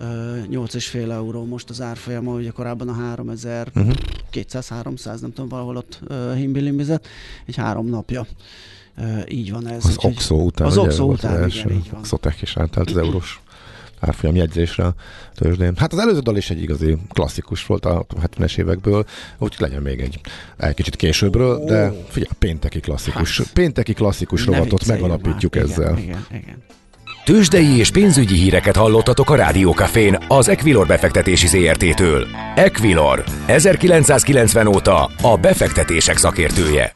Ö, 0.00 0.38
8,5 0.50 1.10
euró 1.10 1.44
most 1.44 1.70
az 1.70 1.80
árfolyama, 1.80 2.32
ugye 2.34 2.50
korábban 2.50 2.88
a 2.88 3.14
3200-300, 4.32 5.20
nem 5.20 5.32
tudom, 5.32 5.48
valahol 5.48 5.76
ott 5.76 6.00
himbilimbizett, 6.34 7.06
egy 7.46 7.56
három 7.56 7.86
napja. 7.86 8.26
Így 9.28 9.50
van 9.52 9.66
ez. 9.68 9.84
Az 9.84 9.90
úgyhogy- 9.90 10.12
Oxo 10.12 10.34
után. 10.34 10.66
Az 10.66 10.76
Oxo 10.78 11.04
után, 11.04 11.42
az 11.42 11.54
igen, 11.54 11.70
így 11.72 11.90
van. 11.90 12.00
Oxotech 12.00 12.42
is 12.42 12.56
átállt 12.56 12.90
az 12.90 12.96
eurós 12.96 13.40
árfolyam 14.00 14.36
jegyzésre 14.36 14.84
a 14.84 14.94
tőzsdén. 15.34 15.76
Hát 15.76 15.92
az 15.92 15.98
előző 15.98 16.18
dal 16.20 16.36
is 16.36 16.50
egy 16.50 16.62
igazi 16.62 16.96
klasszikus 17.08 17.66
volt 17.66 17.84
a 17.84 18.06
70-es 18.22 18.58
évekből, 18.58 19.04
úgyhogy 19.38 19.68
legyen 19.68 19.82
még 19.82 20.00
egy, 20.00 20.20
egy 20.56 20.74
kicsit 20.74 20.96
későbbről, 20.96 21.64
de 21.64 21.92
figyelj, 22.08 22.30
pénteki 22.38 22.80
klasszikus, 22.80 23.38
Hát. 23.38 23.52
pénteki 23.52 23.92
klasszikus 23.92 24.44
rovatot 24.44 24.86
megalapítjuk 24.86 25.54
már. 25.54 25.64
ezzel. 25.64 25.98
Igen, 25.98 26.26
igen, 26.30 26.40
igen. 26.42 26.62
Tőzsdei 27.24 27.78
és 27.78 27.90
pénzügyi 27.90 28.34
híreket 28.34 28.76
hallottatok 28.76 29.30
a 29.30 29.34
Rádiókafén 29.34 30.18
az 30.28 30.48
Equilor 30.48 30.86
befektetési 30.86 31.46
ZRT-től. 31.46 32.26
Equilor, 32.54 33.24
1990 33.46 34.66
óta 34.66 35.10
a 35.22 35.36
befektetések 35.36 36.16
szakértője. 36.16 36.94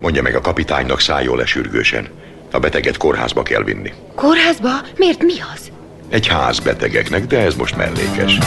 Mondja 0.00 0.22
meg 0.22 0.34
a 0.34 0.40
kapitánynak 0.40 1.00
szálljon 1.00 1.36
le 1.36 1.46
sürgősen. 1.46 2.08
A 2.50 2.58
beteget 2.58 2.96
kórházba 2.96 3.42
kell 3.42 3.62
vinni. 3.62 3.92
Kórházba? 4.14 4.70
Miért 4.96 5.22
mi 5.22 5.34
az? 5.54 5.70
Egy 6.08 6.26
ház 6.26 6.58
betegeknek, 6.58 7.26
de 7.26 7.38
ez 7.38 7.54
most 7.54 7.76
mellékes. 7.76 8.38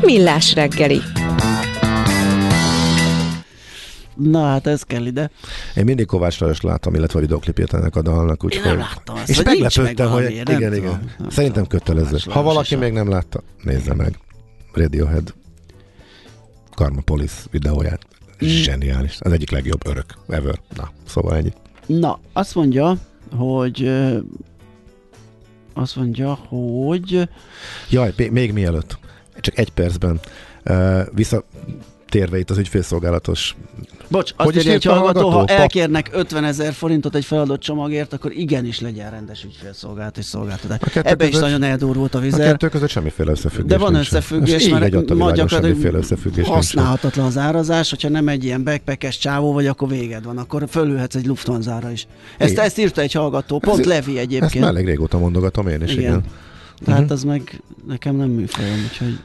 Millás 0.00 0.54
reggeli. 0.54 1.00
Na 4.18 4.44
hát 4.44 4.66
ez 4.66 4.82
kell 4.82 5.06
ide. 5.06 5.30
Én 5.76 5.84
mindig 5.84 6.06
Kovács 6.06 6.40
Lajos 6.40 6.60
láttam, 6.60 6.94
illetve 6.94 7.18
a 7.18 7.22
videoklipjét 7.22 7.72
ennek 7.74 7.96
a 7.96 8.02
dalnak. 8.02 8.44
Úgyhogy... 8.44 8.64
nem 8.64 8.78
láttam 8.78 9.16
azt, 9.16 9.28
És 9.28 9.42
meglepődtem, 9.42 10.10
meg 10.10 10.22
hogy 10.22 10.30
igen, 10.30 10.44
tudom. 10.44 10.72
igen. 10.72 11.12
Nem 11.18 11.28
Szerintem 11.30 11.66
kötelező. 11.66 12.16
Ha 12.30 12.42
valaki 12.42 12.74
még 12.74 12.92
nem 12.92 13.08
látta, 13.08 13.42
nézze 13.62 13.94
meg. 13.94 14.18
Radiohead 14.72 15.34
Karmapolis 16.74 17.32
videóját. 17.50 18.06
Zseniális. 18.38 19.16
Az 19.20 19.32
egyik 19.32 19.50
legjobb 19.50 19.86
örök 19.86 20.14
ever. 20.28 20.60
Na, 20.76 20.90
szóval 21.06 21.36
ennyi. 21.36 21.52
Na, 21.86 22.18
azt 22.32 22.54
mondja, 22.54 22.96
hogy 23.36 23.90
azt 25.74 25.96
mondja, 25.96 26.34
hogy 26.34 27.28
Jaj, 27.90 28.12
még- 28.16 28.30
még 28.30 28.52
mielőtt, 28.52 28.98
csak 29.40 29.58
egy 29.58 29.70
percben 29.70 30.20
uh, 30.64 31.00
visszatérve 31.14 32.38
itt 32.38 32.50
az 32.50 32.58
ügyfélszolgálatos 32.58 33.56
Bocs, 34.10 34.32
azt 34.36 34.48
Hogy 34.48 34.56
is 34.56 34.62
írja 34.62 34.74
egy 34.74 34.88
a 34.88 34.92
hallgató, 34.94 35.28
ha 35.28 35.44
elkérnek 35.46 36.08
50 36.12 36.44
ezer 36.44 36.72
forintot 36.72 37.14
egy 37.14 37.24
feladott 37.24 37.60
csomagért, 37.60 38.12
akkor 38.12 38.32
igenis 38.32 38.80
legyen 38.80 39.10
rendes 39.10 39.44
ügyfélszolgálat 39.44 40.18
és 40.18 40.24
szolgáltatás. 40.24 40.78
A 40.96 40.98
Ebbe 41.02 41.24
is 41.24 41.30
között- 41.30 41.44
nagyon 41.46 41.62
eldurult 41.62 42.14
a 42.14 42.18
A 42.18 42.20
vizer. 42.20 42.46
kettő 42.50 42.68
között 42.68 42.88
semmiféle 42.88 43.30
összefüggés 43.30 43.66
De 43.70 43.78
van 43.78 43.92
nincsen. 43.92 44.16
összefüggés, 44.16 44.68
mert 44.68 45.14
ma 45.14 45.30
gyakorlatilag 45.30 45.94
összefüggés 45.94 46.46
használhatatlan 46.46 47.26
az 47.26 47.38
árazás, 47.38 47.90
hogyha 47.90 48.08
nem 48.08 48.28
egy 48.28 48.44
ilyen 48.44 48.64
backpackes 48.64 49.18
csávó 49.18 49.52
vagy, 49.52 49.66
akkor 49.66 49.88
véged 49.88 50.24
van, 50.24 50.38
akkor 50.38 50.64
fölülhetsz 50.70 51.14
egy 51.14 51.26
Lufthansa-ra 51.26 51.90
is. 51.90 52.06
Ezt, 52.38 52.50
Igen. 52.52 52.64
ezt 52.64 52.78
írta 52.78 53.00
egy 53.00 53.12
hallgató, 53.12 53.58
pont 53.58 53.78
Ez- 53.78 53.86
Levi 53.86 54.18
Ezt 54.18 54.26
egyébként. 54.26 54.64
már 54.64 54.72
elég 54.74 54.84
régóta 54.86 55.18
mondogatom 55.18 55.68
én 55.68 55.82
is, 55.82 55.90
igen. 55.92 56.02
Igen. 56.02 56.22
Tehát 56.84 57.02
Mhm. 57.02 57.12
az 57.12 57.24
meg 57.24 57.62
nekem 57.86 58.16
nem 58.16 58.28
műfajom, 58.28 58.78
úgyhogy 58.90 59.18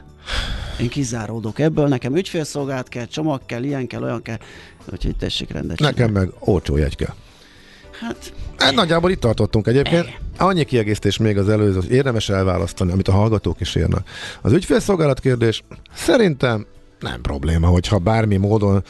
én 0.80 0.88
kizáródok 0.88 1.58
ebből, 1.58 1.88
nekem 1.88 2.16
ügyfélszolgálat 2.16 2.88
kell, 2.88 3.06
csomag 3.06 3.40
kell, 3.46 3.62
ilyen 3.62 3.86
kell, 3.86 4.02
olyan 4.02 4.22
kell, 4.22 4.38
úgyhogy 4.92 5.16
tessék 5.16 5.50
rendet 5.52 5.78
Nekem 5.78 6.10
meg 6.10 6.30
olcsó 6.38 6.76
jegy 6.76 6.96
kell. 6.96 7.14
Hát, 8.00 8.32
Hát 8.56 8.74
nagyjából 8.74 9.10
itt 9.10 9.20
tartottunk 9.20 9.66
egyébként. 9.66 10.18
Annyi 10.38 10.64
kiegészítés 10.64 11.16
még 11.16 11.38
az 11.38 11.48
előző, 11.48 11.80
érdemes 11.90 12.28
elválasztani, 12.28 12.92
amit 12.92 13.08
a 13.08 13.12
hallgatók 13.12 13.60
is 13.60 13.74
írnak. 13.74 14.08
Az 14.42 14.52
ügyfélszolgálat 14.52 15.20
kérdés 15.20 15.62
szerintem 15.94 16.66
nem 17.04 17.20
probléma, 17.20 17.66
hogyha 17.66 17.98
bármi 17.98 18.36
módon, 18.36 18.82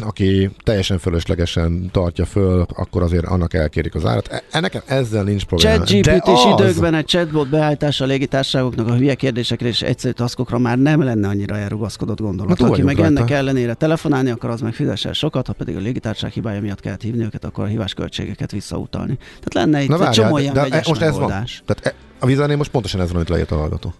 aki 0.00 0.50
teljesen 0.62 0.98
fölöslegesen 0.98 1.88
tartja 1.92 2.24
föl, 2.24 2.66
akkor 2.74 3.02
azért 3.02 3.24
annak 3.24 3.54
elkérik 3.54 3.94
az 3.94 4.04
árat. 4.04 4.28
E- 4.28 4.42
Ennek 4.50 4.82
ezzel 4.86 5.22
nincs 5.22 5.44
probléma. 5.44 5.84
chat 5.84 6.00
De 6.02 6.16
GPT-s 6.16 6.44
az- 6.44 6.60
időkben 6.60 6.94
egy 6.94 7.04
chatbot 7.04 7.48
beállítása 7.48 8.04
a 8.04 8.06
légitársaságoknak 8.06 8.88
a 8.88 8.94
hülye 8.94 9.14
kérdésekre 9.14 9.66
és 9.68 9.82
egyszerű 9.82 10.12
taszkokra 10.12 10.58
már 10.58 10.78
nem 10.78 11.02
lenne 11.02 11.28
annyira 11.28 11.56
elrugaszkodott 11.56 12.20
gondolat. 12.20 12.58
Hát 12.58 12.68
Aki 12.70 12.82
meg 12.82 12.96
vagyunk 12.96 13.06
ennek 13.06 13.18
rajta. 13.28 13.34
ellenére 13.34 13.74
telefonálni 13.74 14.30
akar, 14.30 14.50
az 14.50 14.60
meg 14.60 14.72
fizessen 14.74 15.12
sokat, 15.12 15.46
ha 15.46 15.52
pedig 15.52 15.76
a 15.76 15.80
légitársaság 15.80 16.30
hibája 16.32 16.60
miatt 16.60 16.80
kellett 16.80 17.02
hívni 17.02 17.24
őket, 17.24 17.44
akkor 17.44 17.64
a 17.64 17.66
hívás 17.66 17.94
költségeket 17.94 18.50
visszautalni. 18.50 19.16
Tehát 19.16 19.54
lenne 19.54 19.82
itt 19.82 19.88
Na 19.88 19.94
egy 19.94 20.00
várjál, 20.00 20.24
csomó 20.24 20.36
de, 20.36 20.42
ilyen 20.42 20.54
de 20.54 20.60
vegyes 20.60 20.88
most 20.88 21.00
ez 21.00 21.10
van. 21.10 21.20
megoldás. 21.20 21.62
Tehát 21.66 21.86
e- 21.86 22.00
a 22.18 22.26
vizenél 22.26 22.56
most 22.56 22.70
pontosan 22.70 23.00
ez 23.00 23.06
van, 23.06 23.16
amit 23.16 23.28
leírt 23.28 23.50
a 23.50 23.56
hallgató. 23.56 23.94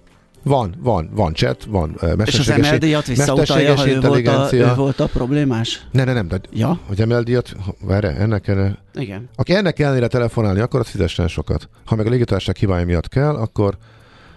Van, 0.44 0.74
van, 0.78 1.10
van 1.12 1.34
chat, 1.34 1.64
van 1.68 1.90
uh, 1.90 2.02
És 2.02 2.08
az 2.08 2.16
mesterséges, 2.16 2.70
MLD-jat 2.70 3.06
visszautalja, 3.06 3.74
ha 3.74 3.88
ő 3.88 4.00
volt, 4.00 4.26
a, 4.26 4.48
ő 4.52 4.74
volt 4.74 5.00
a 5.00 5.06
problémás? 5.06 5.86
Ne, 5.90 6.04
ne, 6.04 6.12
nem, 6.12 6.28
de 6.28 6.40
Ja, 6.52 6.78
hogy 6.86 7.06
MLD-at, 7.06 7.56
várj, 7.80 8.06
ennek 8.06 8.42
kellene, 8.42 8.78
igen. 8.94 9.28
aki 9.36 9.54
ennek 9.54 9.78
ellenére 9.78 10.06
telefonálni 10.06 10.60
akar, 10.60 10.80
az 10.80 10.88
fizessen 10.88 11.28
sokat. 11.28 11.68
Ha 11.84 11.94
meg 11.94 12.06
a 12.06 12.10
légitársaság 12.10 12.56
hibája 12.56 12.84
miatt 12.84 13.08
kell, 13.08 13.34
akkor 13.34 13.76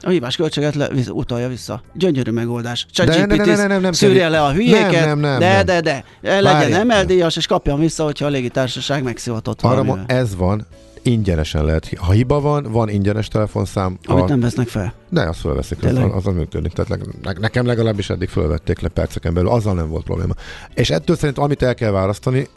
A 0.01 0.09
hibás 0.09 0.35
költséget 0.35 0.75
le, 0.75 0.89
utalja 1.09 1.47
vissza. 1.47 1.81
Gyönyörű 1.93 2.31
megoldás. 2.31 2.85
De 2.95 3.05
ne, 3.05 3.25
ne, 3.25 3.35
ne, 3.35 3.55
ne, 3.55 3.67
nem, 3.67 3.81
nem, 3.81 3.91
szűrje 3.91 4.29
le 4.29 4.43
a 4.43 4.51
hülyéket, 4.51 4.91
Nem, 4.91 5.19
nem, 5.19 5.19
nem, 5.19 5.39
de, 5.39 5.53
nem. 5.53 5.65
de, 5.65 5.81
de, 5.81 6.03
de, 6.21 6.41
legyen. 6.41 6.87
MLD-as, 6.87 7.35
és 7.35 7.47
kapjam 7.47 7.79
vissza, 7.79 8.03
hogyha 8.03 8.25
a 8.25 8.29
légitársaság 8.29 9.03
megszivatott 9.03 9.61
Arra 9.61 9.83
ma, 9.83 9.99
ez 10.05 10.35
van, 10.35 10.67
ingyenesen 11.07 11.65
lehet. 11.65 11.93
Ha 11.97 12.11
hiba 12.11 12.41
van, 12.41 12.63
van 12.71 12.89
ingyenes 12.89 13.27
telefonszám. 13.27 13.97
Amit 14.05 14.23
ha, 14.23 14.29
nem 14.29 14.39
vesznek 14.39 14.67
fel. 14.67 14.93
De 15.09 15.21
azt 15.21 15.39
fölveszik, 15.39 15.77
az, 15.77 15.83
Tényleg? 15.83 16.11
azon 16.11 16.33
működik. 16.33 16.71
Tehát 16.73 17.05
leg- 17.23 17.39
nekem 17.39 17.65
legalábbis 17.65 18.09
eddig 18.09 18.29
fölvették 18.29 18.79
le 18.79 18.87
perceken 18.87 19.33
belül, 19.33 19.49
azzal 19.49 19.73
nem 19.73 19.89
volt 19.89 20.03
probléma. 20.03 20.33
És 20.73 20.89
ettől 20.89 21.15
szerint 21.15 21.37
amit 21.37 21.61
el 21.61 21.73
kell 21.75 21.91
választani, 21.91 22.47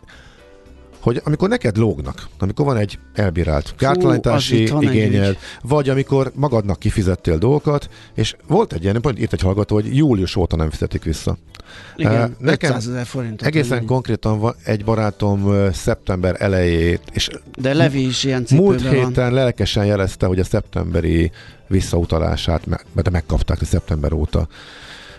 hogy 1.01 1.21
amikor 1.25 1.49
neked 1.49 1.77
lógnak, 1.77 2.29
amikor 2.39 2.65
van 2.65 2.77
egy 2.77 2.99
elbírált 3.15 3.75
egy 3.79 4.73
igényed, 4.81 5.37
vagy 5.63 5.89
amikor 5.89 6.33
magadnak 6.35 6.79
kifizettél 6.79 7.39
dolgokat, 7.39 7.89
és 8.15 8.37
volt 8.47 8.73
egy 8.73 8.83
ilyen, 8.83 9.01
pont 9.01 9.19
írt 9.21 9.33
egy 9.33 9.41
hallgató, 9.41 9.75
hogy 9.75 9.97
július 9.97 10.37
óta 10.37 10.57
nem 10.57 10.71
fizetik 10.71 11.03
vissza. 11.03 11.37
Igen, 11.97 12.13
Eh, 12.13 12.29
nekem 12.39 12.71
500 12.71 12.89
ezer 12.89 13.07
forintot. 13.07 13.47
Egészen 13.47 13.79
vagy 13.79 13.87
konkrétan 13.87 14.39
van 14.39 14.55
egy 14.65 14.85
barátom 14.85 15.49
ö, 15.51 15.69
szeptember 15.73 16.37
elejét, 16.39 17.01
és. 17.13 17.29
De 17.59 17.75
Levi 17.75 18.07
is 18.07 18.25
ilyen 18.25 18.45
Múlt 18.51 18.79
cipőben 18.79 18.97
van. 19.01 19.07
héten 19.09 19.33
lelkesen 19.33 19.85
jelezte, 19.85 20.27
hogy 20.27 20.39
a 20.39 20.45
szeptemberi 20.45 21.31
visszautalását, 21.69 22.67
me- 22.67 22.85
mert 22.93 23.11
megkapták 23.11 23.61
a 23.61 23.65
szeptember 23.65 24.13
óta. 24.13 24.49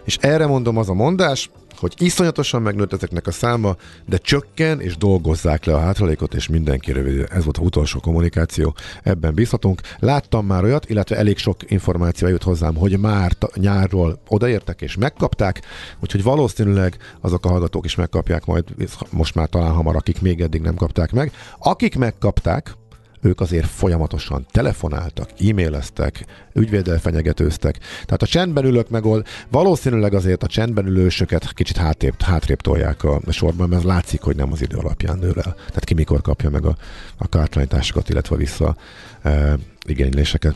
És 0.03 0.17
erre 0.21 0.45
mondom 0.45 0.77
az 0.77 0.89
a 0.89 0.93
mondás, 0.93 1.49
hogy 1.81 1.93
iszonyatosan 1.97 2.61
megnőtt 2.61 2.93
ezeknek 2.93 3.27
a 3.27 3.31
száma, 3.31 3.75
de 4.05 4.17
csökken 4.17 4.79
és 4.79 4.97
dolgozzák 4.97 5.65
le 5.65 5.73
a 5.73 5.79
hátralékot, 5.79 6.33
és 6.33 6.47
mindenki 6.47 6.91
rövid. 6.91 7.27
Ez 7.29 7.43
volt 7.43 7.57
az 7.57 7.65
utolsó 7.65 7.99
kommunikáció, 7.99 8.75
ebben 9.03 9.33
bízhatunk. 9.33 9.81
Láttam 9.99 10.45
már 10.45 10.63
olyat, 10.63 10.89
illetve 10.89 11.17
elég 11.17 11.37
sok 11.37 11.71
információ 11.71 12.27
jut 12.27 12.43
hozzám, 12.43 12.75
hogy 12.75 12.99
már 12.99 13.33
ta- 13.33 13.55
nyárról 13.55 14.21
odaértek 14.27 14.81
és 14.81 14.95
megkapták, 14.95 15.61
úgyhogy 15.99 16.23
valószínűleg 16.23 16.97
azok 17.21 17.45
a 17.45 17.49
hallgatók 17.49 17.85
is 17.85 17.95
megkapják 17.95 18.45
majd, 18.45 18.65
most 19.09 19.35
már 19.35 19.49
talán 19.49 19.73
hamar, 19.73 19.95
akik 19.95 20.21
még 20.21 20.41
eddig 20.41 20.61
nem 20.61 20.75
kapták 20.75 21.11
meg. 21.11 21.31
Akik 21.59 21.97
megkapták, 21.97 22.75
ők 23.21 23.41
azért 23.41 23.65
folyamatosan 23.65 24.45
telefonáltak, 24.51 25.29
e-maileztek, 25.49 26.25
ügyvéddel 26.53 26.99
fenyegetőztek. 26.99 27.77
Tehát 28.05 28.21
a 28.21 28.25
csendben 28.25 28.65
ülők 28.65 28.89
megold, 28.89 29.25
valószínűleg 29.49 30.13
azért 30.13 30.43
a 30.43 30.47
csendben 30.47 30.85
ülősöket 30.85 31.53
kicsit 31.53 31.77
hátrébb, 31.77 32.21
hátrébb 32.21 32.61
tolják 32.61 33.03
a 33.03 33.21
sorban, 33.29 33.69
mert 33.69 33.83
látszik, 33.83 34.21
hogy 34.21 34.35
nem 34.35 34.51
az 34.51 34.61
idő 34.61 34.77
alapján 34.77 35.17
nő 35.17 35.27
el. 35.27 35.55
Tehát 35.55 35.83
ki 35.83 35.93
mikor 35.93 36.21
kapja 36.21 36.49
meg 36.49 36.65
a, 36.65 36.75
a 37.17 37.27
kártalanításokat, 37.27 38.09
illetve 38.09 38.35
vissza 38.35 38.75
e, 39.21 39.57
igényléseket. 39.85 40.55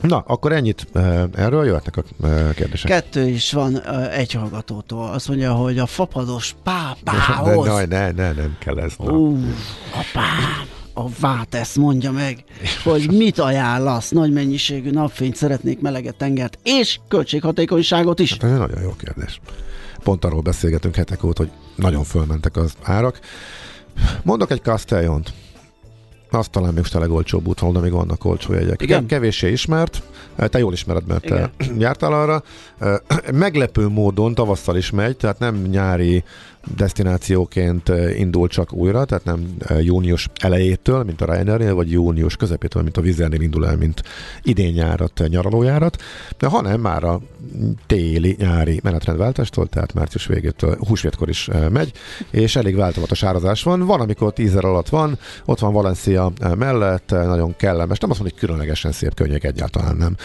Na, 0.00 0.24
akkor 0.26 0.52
ennyit 0.52 0.86
e, 0.92 1.28
erről 1.34 1.64
jöhetnek 1.64 1.96
a 1.96 2.26
e, 2.26 2.54
kérdések. 2.54 2.90
Kettő 2.90 3.28
is 3.28 3.52
van 3.52 3.74
ö, 3.74 4.10
egy 4.10 4.32
hallgatótól. 4.32 5.10
Azt 5.10 5.28
mondja, 5.28 5.52
hogy 5.52 5.78
a 5.78 5.86
fapados 5.86 6.54
pápához. 6.62 7.66
ne, 7.68 7.84
ne, 7.84 8.10
ne, 8.10 8.32
nem 8.32 8.56
kell 8.58 8.78
ez. 8.78 8.92
Na. 8.98 9.12
Ú, 9.12 9.38
apám, 9.90 10.66
a 10.94 11.08
Vátesz 11.20 11.76
mondja 11.76 12.12
meg, 12.12 12.44
hogy 12.84 13.12
mit 13.12 13.38
ajánlasz. 13.38 14.10
Nagy 14.10 14.32
mennyiségű 14.32 14.90
napfényt 14.90 15.36
szeretnék, 15.36 15.80
meleget 15.80 16.16
tengert, 16.16 16.58
és 16.62 17.00
költséghatékonyságot 17.08 18.18
is. 18.18 18.30
Hát 18.32 18.42
ez 18.42 18.50
egy 18.50 18.58
nagyon 18.58 18.82
jó 18.82 18.94
kérdés. 18.98 19.40
Pont 20.02 20.24
arról 20.24 20.40
beszélgetünk 20.40 20.94
hetek 20.94 21.24
óta, 21.24 21.42
hogy 21.42 21.52
nagyon 21.76 22.04
fölmentek 22.04 22.56
az 22.56 22.74
árak. 22.82 23.20
Mondok 24.22 24.50
egy 24.50 24.62
Castellont. 24.62 25.32
Azt 26.30 26.50
talán 26.50 26.68
még 26.68 26.78
most 26.78 26.94
a 26.94 26.98
legolcsóbb 26.98 27.46
útvonal, 27.46 27.74
de 27.74 27.80
még 27.80 27.92
vannak 27.92 28.24
olcsó 28.24 28.52
jegyek. 28.52 28.82
Igen. 28.82 29.06
Kevéssé 29.06 29.52
ismert, 29.52 30.02
te 30.36 30.58
jól 30.58 30.72
ismered, 30.72 31.06
mert 31.06 31.24
te 31.24 31.50
Igen. 31.58 31.78
jártál 31.84 32.12
arra. 32.12 32.42
Meglepő 33.32 33.88
módon 33.88 34.34
tavasszal 34.34 34.76
is 34.76 34.90
megy, 34.90 35.16
tehát 35.16 35.38
nem 35.38 35.62
nyári 35.62 36.24
destinációként 36.76 37.92
indul 38.16 38.48
csak 38.48 38.72
újra, 38.72 39.04
tehát 39.04 39.24
nem 39.24 39.56
június 39.80 40.28
elejétől, 40.40 41.02
mint 41.02 41.20
a 41.20 41.32
Ryanair, 41.32 41.74
vagy 41.74 41.90
június 41.90 42.36
közepétől, 42.36 42.82
mint 42.82 42.96
a 42.96 43.00
Vizernél 43.00 43.40
indul 43.40 43.66
el, 43.66 43.76
mint 43.76 44.02
idén 44.42 44.72
nyárat, 44.72 45.22
nyaralójárat, 45.28 46.02
de 46.38 46.46
hanem 46.46 46.80
már 46.80 47.04
a 47.04 47.20
téli, 47.86 48.36
nyári 48.38 48.80
menetrendváltástól, 48.82 49.66
tehát 49.66 49.94
március 49.94 50.26
végétől, 50.26 50.76
húsvétkor 50.88 51.28
is 51.28 51.48
megy, 51.70 51.92
és 52.30 52.56
elég 52.56 52.76
változatos 52.76 53.22
árazás 53.22 53.62
van. 53.62 53.80
Van, 53.80 54.00
amikor 54.00 54.32
10 54.32 54.56
alatt 54.56 54.88
van, 54.88 55.18
ott 55.44 55.58
van 55.58 55.72
Valencia 55.72 56.32
mellett, 56.56 57.10
nagyon 57.10 57.56
kellemes, 57.56 57.98
nem 57.98 58.10
azt 58.10 58.20
mondom, 58.20 58.38
hogy 58.38 58.48
különlegesen 58.48 58.92
szép 58.92 59.14
könnyek 59.14 59.44
egyáltalán 59.44 59.96
nem, 59.96 60.16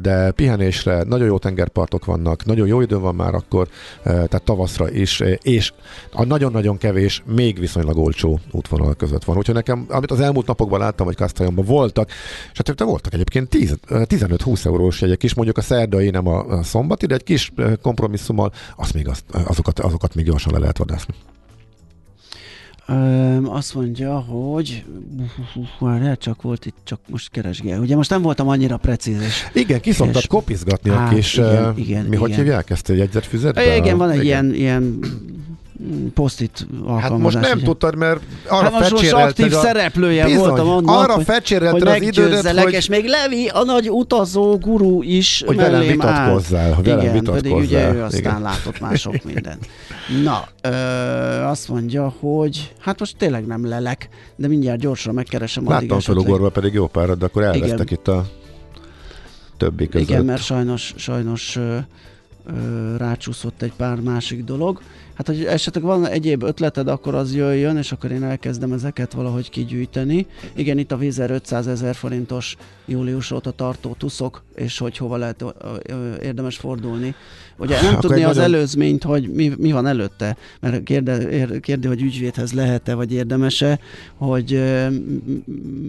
de 0.00 0.30
pihenésre 0.30 1.02
nagyon 1.02 1.26
jó 1.26 1.38
tengerpartok 1.38 2.04
vannak, 2.04 2.44
nagyon 2.44 2.66
jó 2.66 2.80
idő 2.80 2.98
van 2.98 3.14
már 3.14 3.34
akkor, 3.34 3.68
eh, 4.02 4.12
tehát 4.12 4.42
tavaszra 4.42 4.90
is, 4.90 5.22
és 5.42 5.72
a 6.12 6.24
nagyon-nagyon 6.24 6.78
kevés, 6.78 7.22
még 7.26 7.58
viszonylag 7.58 7.98
olcsó 7.98 8.40
útvonal 8.50 8.94
között 8.94 9.24
van. 9.24 9.36
Úgyhogy 9.36 9.54
nekem, 9.54 9.86
amit 9.88 10.10
az 10.10 10.20
elmúlt 10.20 10.46
napokban 10.46 10.78
láttam, 10.78 11.06
hogy 11.06 11.16
Castellonban 11.16 11.64
voltak, 11.64 12.08
és 12.52 12.60
hát 12.64 12.80
voltak 12.80 13.12
egyébként 13.12 13.48
10, 13.48 13.76
eh, 13.88 14.02
15-20 14.04 14.64
eurós 14.66 15.00
jegyek 15.00 15.22
is, 15.22 15.34
mondjuk 15.34 15.58
a 15.58 15.60
szerdai, 15.60 16.10
nem 16.10 16.26
a, 16.26 16.62
szombati, 16.62 17.06
de 17.06 17.14
egy 17.14 17.24
kis 17.24 17.52
eh, 17.56 17.72
kompromisszummal, 17.82 18.52
azt 18.76 18.94
még 18.94 19.08
azt, 19.08 19.24
azokat, 19.46 19.78
azokat 19.78 20.14
még 20.14 20.24
gyorsan 20.24 20.52
le 20.52 20.58
lehet 20.58 20.78
vadászni. 20.78 21.14
Öm, 22.90 23.48
azt 23.50 23.74
mondja, 23.74 24.18
hogy 24.18 24.84
már 25.78 26.18
csak 26.18 26.42
volt 26.42 26.66
itt, 26.66 26.76
csak 26.84 27.00
most 27.08 27.30
keresgél. 27.30 27.78
Ugye 27.80 27.96
most 27.96 28.10
nem 28.10 28.22
voltam 28.22 28.48
annyira 28.48 28.76
precíz, 28.76 29.20
és 29.22 29.46
Igen, 29.52 29.80
ki 29.80 29.92
szoktad 29.92 30.16
És- 30.16 30.26
kopizgatni 30.26 30.90
a 30.90 30.94
Hát, 30.94 31.14
kis, 31.14 31.34
igen, 31.36 31.64
eh, 31.64 31.78
igen, 31.78 32.04
mi 32.04 32.16
hogy 32.16 32.28
igen. 32.30 32.42
hívják 32.42 32.70
ezt, 32.70 32.90
egy 32.90 32.98
jegyzetfüzetbe? 32.98 33.76
igen, 33.76 33.98
van 33.98 34.10
egy 34.10 34.24
ilyen, 34.24 34.54
ilyen 34.54 34.98
alkalmazás. 36.70 37.02
Hát 37.02 37.18
most 37.18 37.40
nem 37.40 37.56
ugye? 37.56 37.64
tudtad, 37.66 37.96
mert 37.96 38.20
arra 38.48 38.62
Hát 38.62 38.72
most, 38.72 38.90
most 38.90 39.12
aktív 39.12 39.54
a- 39.54 39.60
szereplője 39.60 40.24
Bizony, 40.24 40.38
voltam 40.40 40.68
annak, 40.68 40.96
arra 41.02 41.14
hogy, 41.14 41.24
az 41.88 42.02
idődet, 42.02 42.58
hogy, 42.62 42.72
és 42.72 42.88
még 42.88 43.06
Levi, 43.06 43.46
a 43.48 43.64
nagy 43.64 43.90
utazó 43.90 44.58
guru 44.58 45.02
is 45.02 45.42
hogy 45.46 45.56
velem 45.56 45.80
vitatkozzál, 45.86 46.72
hogy 46.72 46.84
velem 46.84 47.00
Igen, 47.00 47.24
pedig 47.24 47.52
ugye 47.52 47.60
vitatkozzál. 47.60 47.94
ő 47.94 48.02
aztán 48.02 48.20
Igen. 48.20 48.42
látott 48.42 48.80
már 48.80 48.96
sok 48.98 49.24
mindent. 49.32 49.66
Na, 50.24 50.44
ö, 50.62 50.70
azt 51.42 51.68
mondja, 51.68 52.08
hogy 52.20 52.72
hát 52.78 52.98
most 52.98 53.16
tényleg 53.16 53.46
nem 53.46 53.66
lelek, 53.68 54.08
de 54.36 54.48
mindjárt 54.48 54.80
gyorsan 54.80 55.14
megkeresem. 55.14 55.68
Láttam 55.68 56.00
felugorva 56.00 56.48
pedig 56.48 56.72
jó 56.72 56.86
párat, 56.86 57.18
de 57.18 57.24
akkor 57.24 57.42
elvesztek 57.42 57.90
itt 57.90 58.08
a 58.08 58.26
többi 59.56 59.88
között. 59.88 60.08
Igen, 60.08 60.24
mert 60.24 60.42
sajnos, 60.42 60.94
sajnos 60.96 61.56
ö, 61.56 61.76
ö, 62.46 62.96
rácsúszott 62.96 63.62
egy 63.62 63.72
pár 63.76 64.00
másik 64.00 64.44
dolog. 64.44 64.80
Hát, 65.20 65.28
hogy 65.28 65.44
esetleg 65.44 65.84
van 65.84 66.06
egyéb 66.06 66.42
ötleted, 66.42 66.88
akkor 66.88 67.14
az 67.14 67.34
jöjjön, 67.34 67.76
és 67.76 67.92
akkor 67.92 68.10
én 68.10 68.22
elkezdem 68.22 68.72
ezeket 68.72 69.12
valahogy 69.12 69.50
kigyűjteni. 69.50 70.26
Igen, 70.54 70.78
itt 70.78 70.92
a 70.92 70.96
vízer 70.96 71.30
500 71.30 71.66
ezer 71.66 71.94
forintos 71.94 72.56
július 72.86 73.30
óta 73.30 73.50
tartó 73.50 73.94
tuszok, 73.98 74.42
és 74.54 74.78
hogy 74.78 74.96
hova 74.96 75.16
lehet 75.16 75.44
érdemes 76.22 76.56
fordulni. 76.56 77.14
Ugye 77.58 77.80
nem 77.82 77.90
Akkor 77.94 78.00
tudni 78.00 78.22
az 78.22 78.36
nagyon- 78.36 78.54
előzményt, 78.54 79.02
hogy 79.02 79.28
mi, 79.32 79.52
mi 79.58 79.72
van 79.72 79.86
előtte, 79.86 80.36
mert 80.60 80.82
kérde, 80.82 81.30
ér- 81.30 81.60
kérdi, 81.60 81.86
hogy 81.88 82.02
ügyvédhez 82.02 82.52
lehet-e, 82.52 82.94
vagy 82.94 83.12
érdemese, 83.12 83.78
hogy 84.14 84.62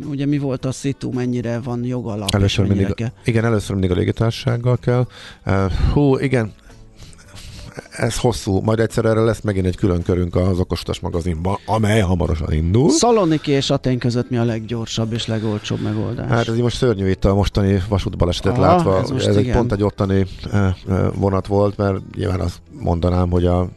ugye 0.10 0.26
mi 0.26 0.38
volt 0.38 0.66
a 0.66 0.72
szitu, 0.72 1.12
mennyire 1.12 1.60
van 1.60 1.84
jogalap, 1.84 2.30
Először 2.36 2.68
mindig, 2.68 2.94
kell. 2.94 3.12
igen, 3.26 3.46
először 3.46 3.72
mindig 3.72 3.92
a 3.92 3.96
légitársasággal 4.00 4.78
kell. 4.78 5.08
Hú, 5.94 6.18
igen, 6.18 6.52
ez 7.92 8.18
hosszú, 8.18 8.60
majd 8.60 8.80
egyszer 8.80 9.06
erre 9.06 9.20
lesz 9.20 9.42
megint 9.42 9.66
egy 9.66 9.76
külön 9.76 10.02
körünk 10.02 10.36
az 10.36 10.60
Okosutas 10.60 11.00
magazinban, 11.00 11.58
amely 11.66 12.00
hamarosan 12.00 12.54
indul. 12.54 12.90
Szaloniki 12.90 13.52
és 13.52 13.70
Atén 13.70 14.00
között 14.00 14.30
mi 14.30 14.38
a 14.38 14.44
leggyorsabb 14.44 15.14
és 15.14 15.28
legolcsóbb 15.28 15.82
megoldás? 15.82 16.30
Hát 16.30 16.48
ez 16.48 16.58
most 16.58 16.78
szörnyű 16.78 17.10
itt 17.10 17.26
a 17.26 17.34
mostani 17.34 17.82
vasútbalesetet 17.90 18.58
Aha, 18.58 18.62
látva. 18.62 19.00
ez 19.00 19.28
Ez, 19.28 19.36
egy 19.36 19.52
pont 19.52 19.72
egy 19.72 19.84
ottani 19.84 20.26
eh, 20.52 20.74
eh, 20.88 21.08
vonat 21.16 21.48
volt, 21.48 21.78
mert 21.78 22.16
nyilván 22.16 22.40
azt 22.40 22.62
mondanám, 22.80 23.30
hogy 23.30 23.46
a 23.46 23.70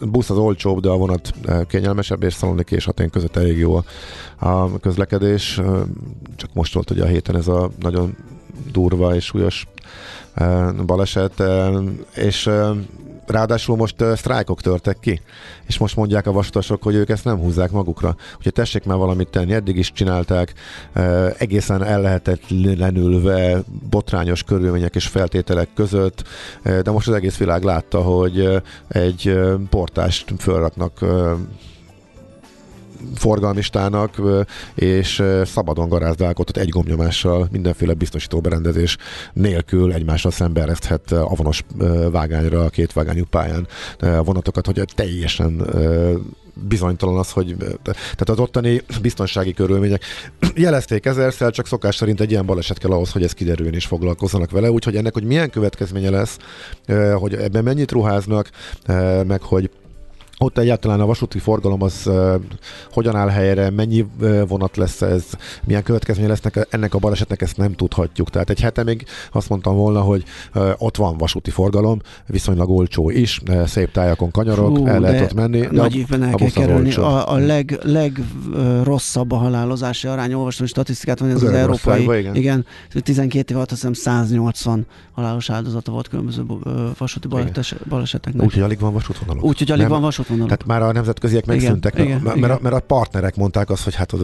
busz 0.00 0.30
az 0.30 0.36
olcsóbb, 0.36 0.80
de 0.80 0.88
a 0.88 0.96
vonat 0.96 1.32
eh, 1.44 1.60
kényelmesebb, 1.68 2.22
és 2.22 2.34
Szaloniki 2.34 2.74
és 2.74 2.86
Atén 2.86 3.10
között 3.10 3.36
elég 3.36 3.58
jó 3.58 3.80
a, 4.38 4.78
közlekedés. 4.80 5.60
Csak 6.36 6.50
most 6.52 6.74
volt 6.74 6.90
ugye 6.90 7.02
a 7.02 7.06
héten 7.06 7.36
ez 7.36 7.48
a 7.48 7.70
nagyon 7.80 8.16
durva 8.72 9.14
és 9.14 9.24
súlyos 9.24 9.66
baleset, 10.86 11.42
és 12.14 12.50
ráadásul 13.30 13.76
most 13.76 14.02
uh, 14.02 14.14
sztrájkok 14.14 14.60
törtek 14.60 14.98
ki, 15.00 15.20
és 15.66 15.78
most 15.78 15.96
mondják 15.96 16.26
a 16.26 16.32
vasutasok, 16.32 16.82
hogy 16.82 16.94
ők 16.94 17.08
ezt 17.08 17.24
nem 17.24 17.38
húzzák 17.38 17.70
magukra. 17.70 18.16
Úgyhogy 18.36 18.52
tessék 18.52 18.84
már 18.84 18.96
valamit 18.96 19.28
tenni, 19.28 19.52
eddig 19.52 19.76
is 19.76 19.92
csinálták, 19.92 20.52
uh, 20.94 21.34
egészen 21.38 21.84
ellehetetlenülve 21.84 23.62
botrányos 23.90 24.42
körülmények 24.42 24.94
és 24.94 25.06
feltételek 25.06 25.68
között, 25.74 26.24
uh, 26.64 26.78
de 26.78 26.90
most 26.90 27.08
az 27.08 27.14
egész 27.14 27.36
világ 27.36 27.62
látta, 27.62 28.02
hogy 28.02 28.38
uh, 28.38 28.56
egy 28.88 29.28
uh, 29.28 29.54
portást 29.70 30.32
fölraknak 30.38 30.98
uh, 31.02 31.30
forgalmistának, 33.14 34.22
és 34.74 35.22
szabadon 35.44 35.88
garázdálkodott 35.88 36.56
egy 36.56 36.68
gomnyomással 36.68 37.48
mindenféle 37.50 37.94
biztosító 37.94 38.40
berendezés 38.40 38.96
nélkül 39.32 39.92
egymással 39.92 40.30
szembe 40.30 40.60
ereszthet 40.60 41.12
avonos 41.12 41.64
vágányra 42.10 42.64
a 42.64 42.68
két 42.68 42.92
vágányú 42.92 43.24
pályán. 43.30 43.66
Vonatokat, 44.24 44.66
hogy 44.66 44.84
teljesen 44.94 45.62
bizonytalan 46.68 47.18
az, 47.18 47.30
hogy 47.30 47.56
tehát 47.82 48.28
az 48.28 48.38
ottani 48.38 48.82
biztonsági 49.02 49.52
körülmények 49.52 50.02
jelezték 50.54 51.06
ezerszer, 51.06 51.50
csak 51.52 51.66
szokás 51.66 51.96
szerint 51.96 52.20
egy 52.20 52.30
ilyen 52.30 52.46
baleset 52.46 52.78
kell 52.78 52.90
ahhoz, 52.90 53.12
hogy 53.12 53.22
ez 53.22 53.32
kiderüljön 53.32 53.74
és 53.74 53.86
foglalkozzanak 53.86 54.50
vele, 54.50 54.70
úgyhogy 54.70 54.96
ennek, 54.96 55.12
hogy 55.12 55.24
milyen 55.24 55.50
következménye 55.50 56.10
lesz, 56.10 56.36
hogy 57.14 57.34
ebben 57.34 57.64
mennyit 57.64 57.92
ruháznak, 57.92 58.50
meg 59.26 59.42
hogy 59.42 59.70
ott 60.38 60.58
egyáltalán 60.58 61.00
a 61.00 61.06
vasúti 61.06 61.38
forgalom 61.38 61.82
az 61.82 62.02
uh, 62.06 62.34
hogyan 62.92 63.16
áll 63.16 63.28
helyre, 63.28 63.70
mennyi 63.70 64.06
uh, 64.20 64.48
vonat 64.48 64.76
lesz 64.76 65.02
ez, 65.02 65.24
milyen 65.64 65.82
következménye 65.82 66.28
lesznek 66.28 66.66
ennek 66.70 66.94
a 66.94 66.98
balesetnek, 66.98 67.42
ezt 67.42 67.56
nem 67.56 67.72
tudhatjuk. 67.72 68.30
Tehát 68.30 68.50
egy 68.50 68.60
hete 68.60 68.82
még 68.82 69.04
azt 69.32 69.48
mondtam 69.48 69.76
volna, 69.76 70.00
hogy 70.00 70.24
uh, 70.54 70.70
ott 70.78 70.96
van 70.96 71.16
vasúti 71.16 71.50
forgalom, 71.50 72.00
viszonylag 72.26 72.70
olcsó 72.70 73.10
is, 73.10 73.40
uh, 73.48 73.66
szép 73.66 73.92
tájakon 73.92 74.30
kanyarok, 74.30 74.76
Hú, 74.76 74.86
el 74.86 75.00
lehet 75.00 75.22
ott 75.22 75.34
menni. 75.34 75.60
De 75.60 75.68
nagy 75.70 75.96
évben 75.96 76.22
el 76.22 76.34
kell 76.34 76.50
kerülni. 76.50 76.94
A, 76.94 77.32
a 77.32 77.36
leg, 77.36 77.78
legrosszabb 77.82 79.32
a 79.32 79.36
halálozási 79.36 80.08
arány, 80.08 80.32
olvastam 80.32 80.66
statisztikát, 80.66 81.18
van 81.18 81.28
ez 81.28 81.34
az, 81.34 81.42
az 81.42 81.52
európai, 81.52 82.02
igen. 82.02 82.34
igen, 82.34 82.66
12 83.02 83.50
év 83.50 83.56
alatt 83.56 83.70
azt 83.70 83.80
hiszem 83.80 83.92
180 83.92 84.86
halálos 85.12 85.50
áldozata 85.50 85.92
volt 85.92 86.08
különböző 86.08 86.44
vasúti 86.98 87.28
baleseteknek. 87.88 88.46
Úgyhogy 88.46 88.62
alig 88.62 88.78
van 88.78 88.92
vasútvonalok. 88.92 89.44
Úgyhogy 89.44 89.70
alig 89.70 89.88
van 89.88 90.00
vasút 90.00 90.25
vonalak. 90.28 90.48
Tehát 90.48 90.66
már 90.66 90.88
a 90.88 90.92
nemzetköziek 90.92 91.46
megszűntek, 91.46 91.94
igen, 91.94 92.06
mert, 92.06 92.20
igen, 92.20 92.22
mert, 92.24 92.36
igen. 92.36 92.50
A, 92.50 92.58
mert 92.62 92.74
a 92.74 92.80
partnerek 92.80 93.36
mondták 93.36 93.70
azt, 93.70 93.84
hogy 93.84 93.94
hát 93.94 94.12
az, 94.12 94.22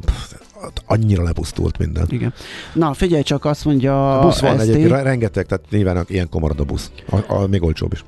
annyira 0.86 1.22
lepusztult 1.22 1.78
minden. 1.78 2.06
Igen. 2.08 2.32
Na, 2.74 2.94
figyelj 2.94 3.22
csak, 3.22 3.44
azt 3.44 3.64
mondja 3.64 4.18
a 4.18 4.22
busz 4.22 4.40
van 4.40 4.58
ST... 4.58 4.60
egyébként, 4.60 5.02
rengeteg, 5.02 5.46
tehát 5.46 5.64
nyilván 5.70 6.04
ilyen 6.08 6.28
komarad 6.28 6.60
a 6.60 6.64
busz. 6.64 6.90
A, 7.10 7.32
a, 7.32 7.46
még 7.46 7.62
olcsóbb 7.62 7.92
is. 7.92 8.04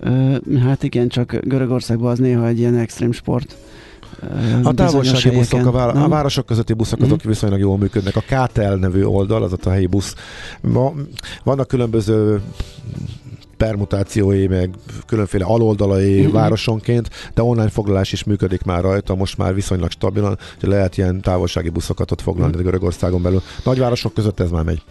Ö, 0.00 0.36
hát 0.58 0.82
igen, 0.82 1.08
csak 1.08 1.36
Görögországban 1.42 2.10
az 2.10 2.18
néha 2.18 2.46
egy 2.46 2.58
ilyen 2.58 2.76
extrém 2.76 3.12
sport. 3.12 3.56
A 4.62 4.74
távolsági 4.74 5.36
buszok, 5.36 5.66
a, 5.66 5.70
vá- 5.70 5.96
a 5.96 6.08
városok 6.08 6.46
közötti 6.46 6.72
buszok 6.72 7.00
azok 7.00 7.26
mm. 7.26 7.28
viszonylag 7.28 7.58
jól 7.58 7.78
működnek. 7.78 8.16
A 8.16 8.20
KTL 8.20 8.74
nevű 8.74 9.02
oldal, 9.02 9.42
az 9.42 9.52
a 9.64 9.70
helyi 9.70 9.86
busz. 9.86 10.14
Vannak 11.44 11.68
különböző 11.68 12.40
permutációi, 13.64 14.46
meg 14.46 14.70
különféle 15.06 15.44
aloldalai 15.44 16.18
uh-huh. 16.18 16.32
városonként, 16.32 17.10
de 17.34 17.42
online 17.42 17.68
foglalás 17.68 18.12
is 18.12 18.24
működik 18.24 18.62
már 18.62 18.82
rajta, 18.82 19.14
most 19.14 19.38
már 19.38 19.54
viszonylag 19.54 19.90
stabilan, 19.90 20.38
hogy 20.60 20.68
lehet 20.68 20.96
ilyen 20.96 21.20
távolsági 21.20 21.68
buszokat 21.68 22.10
ott 22.10 22.20
foglalni 22.20 22.52
uh-huh. 22.52 22.64
Görögországon 22.64 23.22
belül. 23.22 23.42
Nagyvárosok 23.64 24.14
között 24.14 24.40
ez 24.40 24.50
már 24.50 24.64
megy. 24.64 24.82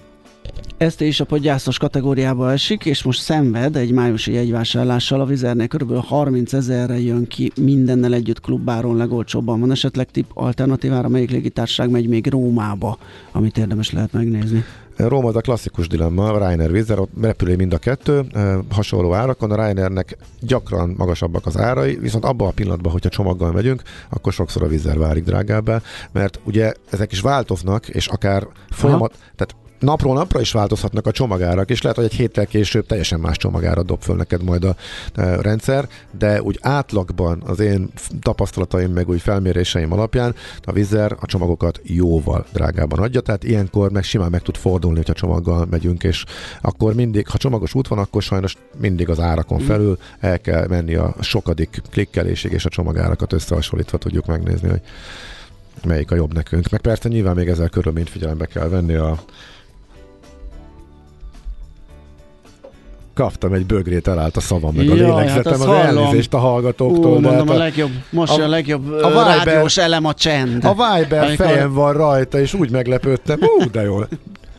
Ezt 0.78 1.02
is 1.02 1.20
a 1.20 1.38
gyászos 1.38 1.78
kategóriába 1.78 2.52
esik, 2.52 2.86
és 2.86 3.04
most 3.04 3.22
szenved 3.22 3.76
egy 3.76 3.92
májusi 3.92 4.34
jegyvásárlással. 4.34 5.22
A 5.22 5.26
Vizernél 5.26 5.68
kb. 5.68 5.94
30 5.94 6.54
ezerre 6.54 7.00
jön 7.00 7.28
ki 7.28 7.52
mindennel 7.62 8.14
együtt 8.14 8.42
klubáron 8.42 8.98
legolcsóbban. 8.98 9.60
Van 9.60 9.72
esetleg 9.72 10.12
tip 10.12 10.26
alternatívára, 10.34 11.08
melyik 11.08 11.32
légitársaság 11.32 11.90
megy 11.90 12.08
még 12.08 12.28
Rómába, 12.28 12.98
amit 13.32 13.58
érdemes 13.58 13.92
lehet 13.92 14.14
megnézni? 14.14 14.64
Róma 14.96 15.28
az 15.28 15.36
a 15.36 15.42
klasszikus 15.42 15.88
dilemma, 15.88 16.32
a 16.32 16.38
Ryanair 16.38 16.72
Vizer, 16.72 17.00
ott 17.00 17.12
repülő 17.22 17.56
mind 17.56 17.74
a 17.74 17.78
kettő, 17.78 18.26
hasonló 18.70 19.14
árakon, 19.14 19.52
a 19.52 19.56
Ryanairnek 19.56 20.18
gyakran 20.40 20.94
magasabbak 20.98 21.46
az 21.46 21.58
árai, 21.58 21.96
viszont 21.96 22.26
abban 22.26 22.48
a 22.48 22.52
pillanatban, 22.52 22.92
hogyha 22.92 23.10
csomaggal 23.10 23.52
megyünk, 23.52 23.82
akkor 24.10 24.34
sokszor 24.34 24.64
a 24.64 24.68
Vizer 24.68 24.98
válik 24.98 25.24
drágábbá, 25.24 25.82
mert 26.12 26.40
ugye 26.44 26.74
ezek 26.90 27.12
is 27.12 27.22
változnak, 27.22 27.90
és 27.90 28.08
akár 28.08 28.48
folyamat, 28.70 29.12
Aha. 29.12 29.32
tehát 29.36 29.63
napról 29.84 30.14
napra 30.14 30.42
is 30.42 30.52
változhatnak 30.52 31.08
a 31.08 31.12
csomagárak, 31.12 31.70
és 31.70 31.82
lehet, 31.82 31.98
hogy 31.98 32.06
egy 32.06 32.14
héttel 32.14 32.46
később 32.46 32.86
teljesen 32.86 33.20
más 33.20 33.38
csomagára 33.38 33.84
dob 33.84 34.02
föl 34.02 34.16
neked 34.16 34.44
majd 34.44 34.64
a, 34.64 34.76
a 35.16 35.42
rendszer, 35.42 35.88
de 36.18 36.42
úgy 36.42 36.60
átlagban 36.62 37.44
az 37.46 37.60
én 37.60 37.90
tapasztalataim 38.22 38.92
meg 38.92 39.10
úgy 39.10 39.22
felméréseim 39.22 39.92
alapján 39.92 40.36
a 40.62 40.72
Vizer 40.72 41.16
a 41.20 41.26
csomagokat 41.26 41.80
jóval 41.84 42.46
drágában 42.54 43.00
adja, 43.00 43.22
tehát 43.22 43.44
ilyenkor 43.44 43.92
meg 43.92 44.04
simán 44.04 44.30
meg 44.30 44.42
tud 44.42 44.56
fordulni, 44.58 44.98
hogyha 44.98 45.14
csomaggal 45.14 45.66
megyünk, 45.70 46.04
és 46.04 46.26
akkor 46.62 46.94
mindig, 46.94 47.28
ha 47.28 47.38
csomagos 47.38 47.74
út 47.74 47.88
van, 47.88 48.00
akkor 48.00 48.22
sajnos 48.22 48.56
mindig 48.78 49.10
az 49.10 49.20
árakon 49.20 49.62
mm. 49.62 49.66
felül 49.66 49.98
el 50.20 50.40
kell 50.40 50.68
menni 50.68 50.96
a 50.96 51.16
sokadik 51.20 51.82
klikkelésig, 51.92 52.52
és 52.52 52.66
a 52.66 52.70
csomagárakat 52.70 53.34
összehasonlítva 53.34 53.98
tudjuk 53.98 54.26
megnézni, 54.26 54.70
hogy 54.70 54.82
melyik 55.86 56.12
a 56.12 56.16
jobb 56.16 56.34
nekünk. 56.34 56.70
Meg 56.70 56.82
persze 56.82 57.10
nyilván 57.10 57.36
még 57.36 57.48
ezzel 57.48 57.70
körülményt 57.70 58.10
figyelembe 58.10 58.46
kell 58.46 58.68
venni 58.68 58.94
a 58.94 59.24
kaptam 63.14 63.54
egy 63.54 63.66
bögrét, 63.66 64.08
elállt 64.08 64.38
a 64.38 64.40
szavam, 64.40 64.76
meg 64.76 64.90
a 64.90 64.94
lélegzetem, 64.94 65.60
hát 65.60 65.62
az 65.62 65.68
elnézést 65.68 66.34
a 66.34 66.38
hallgatóktól. 66.38 67.12
Ú, 67.12 67.20
mondom, 67.20 67.48
hát 67.48 67.50
a, 67.50 67.54
a 67.54 67.58
legjobb, 67.58 67.92
most 68.10 68.38
a, 68.38 68.44
a 68.44 68.48
legjobb 68.48 68.92
a 68.92 69.08
Viber, 69.08 69.26
rádiós 69.26 69.78
elem 69.78 70.06
a 70.06 70.14
csend. 70.14 70.66
A 70.66 70.72
Viber 70.72 71.24
amikor... 71.24 71.46
fejem 71.46 71.74
van 71.74 71.94
rajta, 71.94 72.40
és 72.40 72.54
úgy 72.54 72.72
meglepődtem, 72.72 73.40
ú, 73.42 73.70
de 73.72 73.82
jó. 73.82 74.00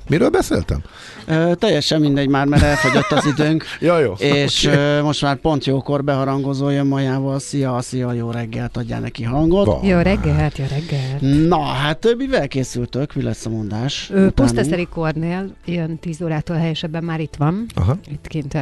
Miről 0.09 0.31
beszéltem? 0.31 0.83
Ö, 1.27 1.55
teljesen 1.55 2.01
mindegy 2.01 2.29
már, 2.29 2.47
mert 2.47 2.63
elfogyott 2.63 3.11
az 3.11 3.27
időnk. 3.27 3.65
ja, 3.81 3.99
jó. 3.99 4.13
És 4.13 4.67
okay. 4.67 4.79
ö, 4.79 5.03
most 5.03 5.23
már 5.23 5.37
pont 5.37 5.65
jókor 5.65 6.05
beharangozó 6.05 6.69
jön 6.69 6.87
majával. 6.87 7.39
Szia, 7.39 7.81
szia, 7.81 8.13
jó 8.13 8.31
reggelt, 8.31 8.77
adjál 8.77 9.01
neki 9.01 9.23
hangot. 9.23 9.67
Van. 9.67 9.85
Jó 9.85 9.99
reggelt, 9.99 10.59
jó 10.59 10.65
reggelt. 10.71 11.49
Na, 11.49 11.63
hát 11.63 12.15
mivel 12.17 12.49
készültök? 12.49 13.15
Mi 13.15 13.23
lesz 13.23 13.47
a 13.47 13.51
mondás? 13.51 14.13
Pusztaszeri 14.35 14.87
Kornél 14.91 15.55
jön 15.65 15.99
10 15.99 16.23
órától 16.23 16.57
helyesebben 16.57 17.05
már 17.05 17.21
itt 17.21 17.35
van. 17.39 17.67
Aha. 17.75 17.97
Itt 18.11 18.27
kint 18.27 18.59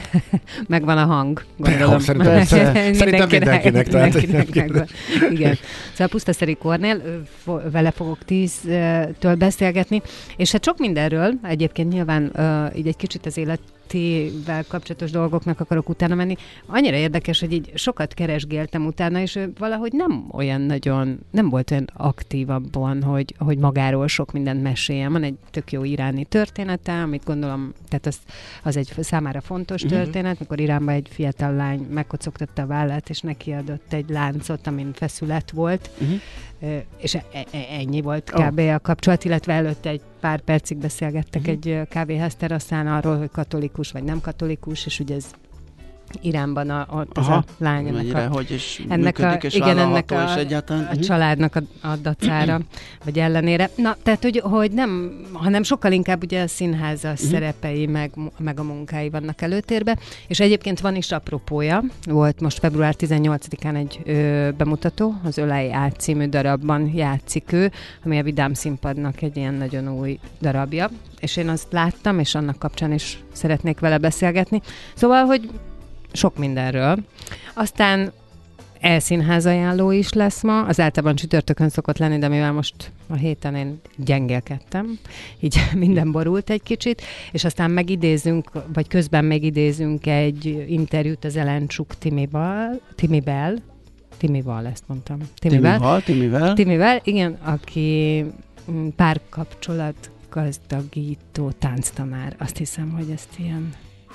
megvan 0.68 0.98
a 0.98 1.04
hang, 1.04 1.44
gondolom. 1.56 1.92
Ha, 1.92 1.98
szerintem, 1.98 2.44
szerintem 3.00 3.28
mindenkinek. 3.28 3.88
Tehát. 3.88 4.14
mindenkinek 4.14 4.88
Igen. 5.30 5.58
Szóval 5.92 6.08
Pusztaszeri 6.08 6.54
Kornél, 6.54 7.02
vele 7.70 7.90
fogok 7.90 8.18
10-től 8.28 9.34
beszélgetni, 9.38 10.02
és 10.36 10.52
hát 10.52 10.64
sok 10.64 10.78
mindenről 10.78 11.34
egyébként 11.42 11.85
nyilván 11.88 12.30
uh, 12.34 12.78
így 12.78 12.86
egy 12.86 12.96
kicsit 12.96 13.26
az 13.26 13.36
élet 13.36 13.60
NFT-vel 13.86 14.64
kapcsolatos 14.68 15.10
dolgoknak 15.10 15.60
akarok 15.60 15.88
utána 15.88 16.14
menni. 16.14 16.36
Annyira 16.66 16.96
érdekes, 16.96 17.40
hogy 17.40 17.52
így 17.52 17.72
sokat 17.74 18.14
keresgéltem 18.14 18.86
utána, 18.86 19.20
és 19.20 19.38
valahogy 19.58 19.92
nem 19.92 20.28
olyan 20.32 20.60
nagyon, 20.60 21.18
nem 21.30 21.48
volt 21.48 21.70
olyan 21.70 21.90
aktív 21.96 22.50
abban, 22.50 23.02
hogy, 23.02 23.34
hogy 23.38 23.58
magáról 23.58 24.08
sok 24.08 24.32
mindent 24.32 24.62
meséljen. 24.62 25.12
Van 25.12 25.22
egy 25.22 25.36
tök 25.50 25.72
jó 25.72 25.84
iráni 25.84 26.24
története, 26.24 27.02
amit 27.02 27.24
gondolom, 27.24 27.72
tehát 27.88 28.06
az, 28.06 28.18
az 28.62 28.76
egy 28.76 28.92
számára 29.00 29.40
fontos 29.40 29.82
uh-huh. 29.82 30.02
történet, 30.02 30.38
mikor 30.38 30.60
Iránban 30.60 30.94
egy 30.94 31.08
fiatal 31.10 31.54
lány 31.54 31.86
megkocogtatta 31.90 32.62
a 32.62 32.66
vállát, 32.66 33.08
és 33.08 33.20
neki 33.20 33.52
adott 33.52 33.92
egy 33.92 34.08
láncot, 34.08 34.66
amin 34.66 34.92
feszület 34.92 35.50
volt, 35.50 35.90
uh-huh. 36.00 36.82
és 36.96 37.14
e- 37.14 37.24
e- 37.32 37.46
ennyi 37.70 38.00
volt 38.00 38.30
kb. 38.30 38.58
Oh. 38.58 38.74
a 38.74 38.78
kapcsolat, 38.78 39.24
illetve 39.24 39.52
előtte 39.52 39.88
egy 39.88 40.00
pár 40.20 40.40
percig 40.40 40.76
beszélgettek 40.76 41.40
uh-huh. 41.40 41.56
egy 41.56 41.88
kávéház 41.88 42.34
teraszán 42.34 42.86
arról, 42.86 43.18
hogy 43.18 43.30
katolikus 43.76 43.92
vagy 43.92 44.04
nem 44.04 44.20
katolikus, 44.20 44.86
és 44.86 45.00
ugye 45.00 45.14
ez 45.14 45.30
Iránban 46.20 46.70
a, 46.70 46.86
ott 46.90 47.18
Aha, 47.18 47.34
az 47.34 47.44
a 47.58 47.64
lány. 47.64 47.86
Ennek 47.86 48.14
a, 48.14 48.28
hogy 48.28 48.50
is 48.50 48.82
ennek 48.88 49.18
a, 49.18 49.32
és 49.32 49.54
igen, 49.54 49.78
ennek 49.78 50.10
a, 50.10 50.24
és 50.24 50.34
egyáltalán. 50.34 50.84
a 50.84 50.92
mhm. 50.92 51.00
családnak 51.00 51.56
a, 51.56 51.88
a 51.88 51.96
dacára, 51.96 52.60
vagy 53.04 53.18
ellenére. 53.18 53.70
Na, 53.76 53.96
tehát, 54.02 54.22
hogy, 54.22 54.40
hogy 54.44 54.72
nem, 54.72 55.20
hanem 55.32 55.62
sokkal 55.62 55.92
inkább 55.92 56.22
ugye 56.22 56.42
a 56.42 56.46
színháza 56.46 57.10
uh-huh. 57.10 57.28
szerepei, 57.28 57.86
meg, 57.86 58.10
meg 58.38 58.60
a 58.60 58.62
munkái 58.62 59.10
vannak 59.10 59.42
előtérbe, 59.42 59.96
és 60.26 60.40
egyébként 60.40 60.80
van 60.80 60.96
is 60.96 61.12
apropója, 61.12 61.84
volt 62.04 62.40
most 62.40 62.58
február 62.58 62.94
18-án 62.98 63.76
egy 63.76 64.00
ö, 64.04 64.48
bemutató, 64.56 65.14
az 65.24 65.38
Ölei 65.38 65.72
át 65.72 66.00
című 66.00 66.26
darabban 66.26 66.92
játszik 66.94 67.52
ő, 67.52 67.72
ami 68.04 68.18
a 68.18 68.22
Vidám 68.22 68.54
színpadnak 68.54 69.22
egy 69.22 69.36
ilyen 69.36 69.54
nagyon 69.54 69.88
új 69.88 70.18
darabja, 70.40 70.90
és 71.20 71.36
én 71.36 71.48
azt 71.48 71.72
láttam, 71.72 72.18
és 72.18 72.34
annak 72.34 72.58
kapcsán 72.58 72.92
is 72.92 73.18
szeretnék 73.32 73.78
vele 73.80 73.98
beszélgetni. 73.98 74.60
Szóval, 74.94 75.24
hogy 75.24 75.50
sok 76.16 76.38
mindenről. 76.38 76.98
Aztán 77.54 78.12
elszínház 78.80 79.46
ajánló 79.46 79.90
is 79.90 80.12
lesz 80.12 80.42
ma, 80.42 80.62
az 80.62 80.80
általában 80.80 81.16
csütörtökön 81.16 81.68
szokott 81.68 81.98
lenni, 81.98 82.18
de 82.18 82.28
mivel 82.28 82.52
most 82.52 82.74
a 83.06 83.14
héten 83.14 83.54
én 83.54 83.80
gyengélkedtem, 83.96 84.98
így 85.40 85.60
minden 85.84 86.12
borult 86.12 86.50
egy 86.50 86.62
kicsit, 86.62 87.02
és 87.32 87.44
aztán 87.44 87.70
megidézünk, 87.70 88.50
vagy 88.72 88.88
közben 88.88 89.24
megidézünk 89.24 90.06
egy 90.06 90.64
interjút 90.68 91.24
az 91.24 91.36
Elencsuk 91.36 91.98
Timival, 91.98 92.80
Timibel, 92.94 93.56
Timival 94.16 94.66
ezt 94.66 94.84
mondtam. 94.86 95.18
Timivel. 95.34 95.72
Timival, 95.72 96.02
Timivel. 96.02 96.54
Timivel, 96.54 97.00
igen, 97.04 97.32
aki 97.32 98.24
mm, 98.70 98.88
párkapcsolat 98.96 100.10
gazdagító 100.30 101.50
tánctanár. 101.50 102.36
Azt 102.38 102.56
hiszem, 102.56 102.90
hogy 102.90 103.10
ezt 103.10 103.28
ilyen 103.38 103.72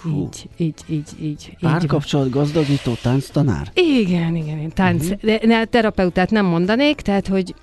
Így, 0.07 0.49
így, 0.57 0.79
így, 0.89 1.09
így. 1.21 1.57
Párkapcsolat 1.59 2.29
gazdagító 2.29 2.93
tánctanár? 3.01 3.71
Igen, 3.73 4.35
igen, 4.35 4.57
én 4.57 4.69
tánc, 4.69 5.03
uh-huh. 5.03 5.21
de 5.21 5.39
ne, 5.43 5.65
terapeutát 5.65 6.31
nem 6.31 6.45
mondanék, 6.45 7.01
tehát, 7.01 7.27
hogy 7.27 7.55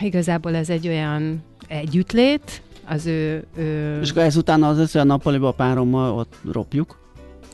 igazából 0.00 0.54
ez 0.54 0.68
egy 0.70 0.88
olyan 0.88 1.42
együttlét, 1.68 2.62
az 2.86 3.06
ő... 3.06 3.44
ő... 3.56 4.00
És 4.00 4.10
akkor 4.10 4.22
ezután 4.22 4.62
az 4.62 4.78
lesz, 4.78 4.92
hogy 4.92 5.00
a 5.00 5.04
nappaliba 5.04 5.48
a 5.48 5.52
párommal 5.52 6.18
ott 6.18 6.34
ropjuk? 6.52 6.98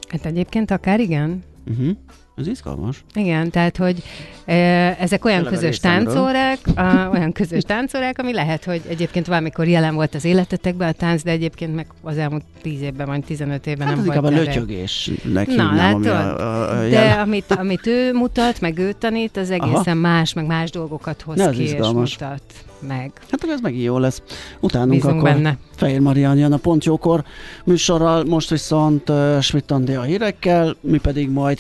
Hát 0.09 0.27
egyébként 0.27 0.71
akár 0.71 1.01
igen. 1.01 1.43
Uh-huh. 1.71 1.97
Ez 2.39 2.47
izgalmas. 2.47 3.05
Igen, 3.15 3.51
tehát, 3.51 3.77
hogy 3.77 4.03
e, 4.45 4.55
ezek 5.01 5.25
olyan 5.25 5.43
Tényleg 5.43 5.61
közös 5.61 5.79
táncórák, 5.79 6.59
a, 6.75 7.11
olyan 7.13 7.33
közös 7.33 7.63
táncórák, 7.63 8.19
ami 8.19 8.33
lehet, 8.33 8.65
hogy 8.65 8.83
egyébként 8.89 9.27
valamikor 9.27 9.67
jelen 9.67 9.95
volt 9.95 10.15
az 10.15 10.25
életetekben 10.25 10.89
a 10.89 10.93
tánc, 10.93 11.23
de 11.23 11.31
egyébként 11.31 11.75
meg 11.75 11.87
az 12.03 12.19
elmúlt 12.19 12.43
10 12.63 12.81
évben, 12.81 13.07
vagy 13.07 13.25
15 13.25 13.67
évben 13.67 13.87
hát 13.87 13.97
nem 13.97 14.05
volt. 14.05 14.17
Hát 14.17 14.33
a 14.33 14.37
lötyögésnek 14.37 15.47
Na, 15.47 15.53
hívnám, 15.53 15.95
ami 15.95 16.09
a, 16.09 16.41
a, 16.41 16.79
a 16.79 16.89
De 16.89 17.11
amit, 17.11 17.51
amit 17.51 17.87
ő 17.87 18.13
mutat, 18.13 18.61
meg 18.61 18.79
ő 18.79 18.93
tanít, 18.93 19.37
az 19.37 19.51
egészen 19.51 19.83
Aha. 19.87 19.95
más, 19.95 20.33
meg 20.33 20.47
más 20.47 20.71
dolgokat 20.71 21.23
hoz 21.23 21.49
ki 21.51 21.63
izgalmas. 21.63 22.11
és 22.11 22.19
mutat 22.19 22.43
meg. 22.81 23.13
Hát 23.31 23.45
ez 23.49 23.61
megint 23.61 23.83
jó 23.83 23.99
lesz. 23.99 24.23
Utánunk 24.61 24.91
Bízunk 24.91 25.15
akkor 25.15 25.33
benne. 25.33 25.57
Fehér 25.77 26.01
Marian 26.01 26.37
jön 26.37 26.53
a 26.53 26.57
Pont 26.57 26.85
Jókor 26.85 27.25
műsorral, 27.65 28.25
most 28.25 28.51
viszont 28.51 29.09
uh, 29.09 29.41
Schmidt 29.41 29.71
a 29.71 30.03
hírekkel, 30.03 30.77
mi 30.81 30.99
pedig 30.99 31.31
majd 31.31 31.59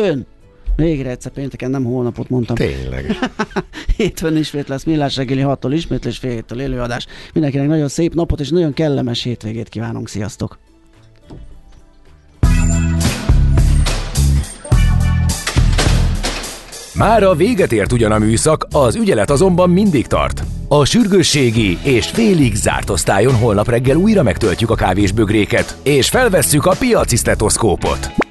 hétfőn 0.00 0.26
Végre 0.76 1.10
egyszer 1.10 1.32
pénteken, 1.32 1.70
nem 1.70 1.84
hónapot 1.84 2.28
mondtam. 2.28 2.56
Tényleg. 2.56 3.18
Hétfőn 3.96 4.36
ismét 4.36 4.68
lesz 4.68 4.84
Millás 4.84 5.16
reggeli 5.16 5.42
6-tól 5.44 5.70
ismétlés 5.72 6.18
fél 6.18 6.30
héttől 6.30 6.60
élőadás. 6.60 7.06
Mindenkinek 7.32 7.68
nagyon 7.68 7.88
szép 7.88 8.14
napot 8.14 8.40
és 8.40 8.48
nagyon 8.48 8.72
kellemes 8.72 9.22
hétvégét 9.22 9.68
kívánunk. 9.68 10.08
Sziasztok! 10.08 10.58
Már 16.94 17.22
a 17.22 17.34
véget 17.34 17.72
ért 17.72 17.92
ugyan 17.92 18.12
a 18.12 18.18
műszak, 18.18 18.66
az 18.70 18.94
ügyelet 18.94 19.30
azonban 19.30 19.70
mindig 19.70 20.06
tart. 20.06 20.42
A 20.68 20.84
sürgősségi 20.84 21.78
és 21.82 22.08
félig 22.08 22.54
zárt 22.54 22.90
osztályon 22.90 23.34
holnap 23.34 23.68
reggel 23.68 23.96
újra 23.96 24.22
megtöltjük 24.22 24.70
a 24.70 24.74
kávésbögréket, 24.74 25.76
és 25.82 26.08
felvesszük 26.08 26.66
a 26.66 26.74
piaci 26.78 27.16
stetoszkópot. 27.16 28.29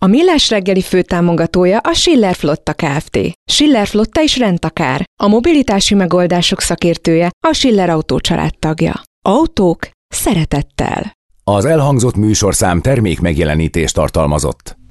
A 0.00 0.06
Millás 0.06 0.50
reggeli 0.50 0.82
főtámogatója 0.82 1.78
a 1.78 1.92
Schiller 1.92 2.34
Flotta 2.34 2.72
Kft. 2.72 3.18
Schiller 3.50 3.86
Flotta 3.86 4.22
is 4.22 4.38
rendtakár. 4.38 5.04
A 5.22 5.28
mobilitási 5.28 5.94
megoldások 5.94 6.60
szakértője 6.60 7.30
a 7.46 7.52
Schiller 7.52 7.90
Autó 7.90 8.20
tagja. 8.58 9.02
Autók 9.28 9.88
szeretettel. 10.08 11.12
Az 11.44 11.64
elhangzott 11.64 12.16
műsorszám 12.16 12.80
termék 12.80 13.20
megjelenítést 13.20 13.94
tartalmazott. 13.94 14.78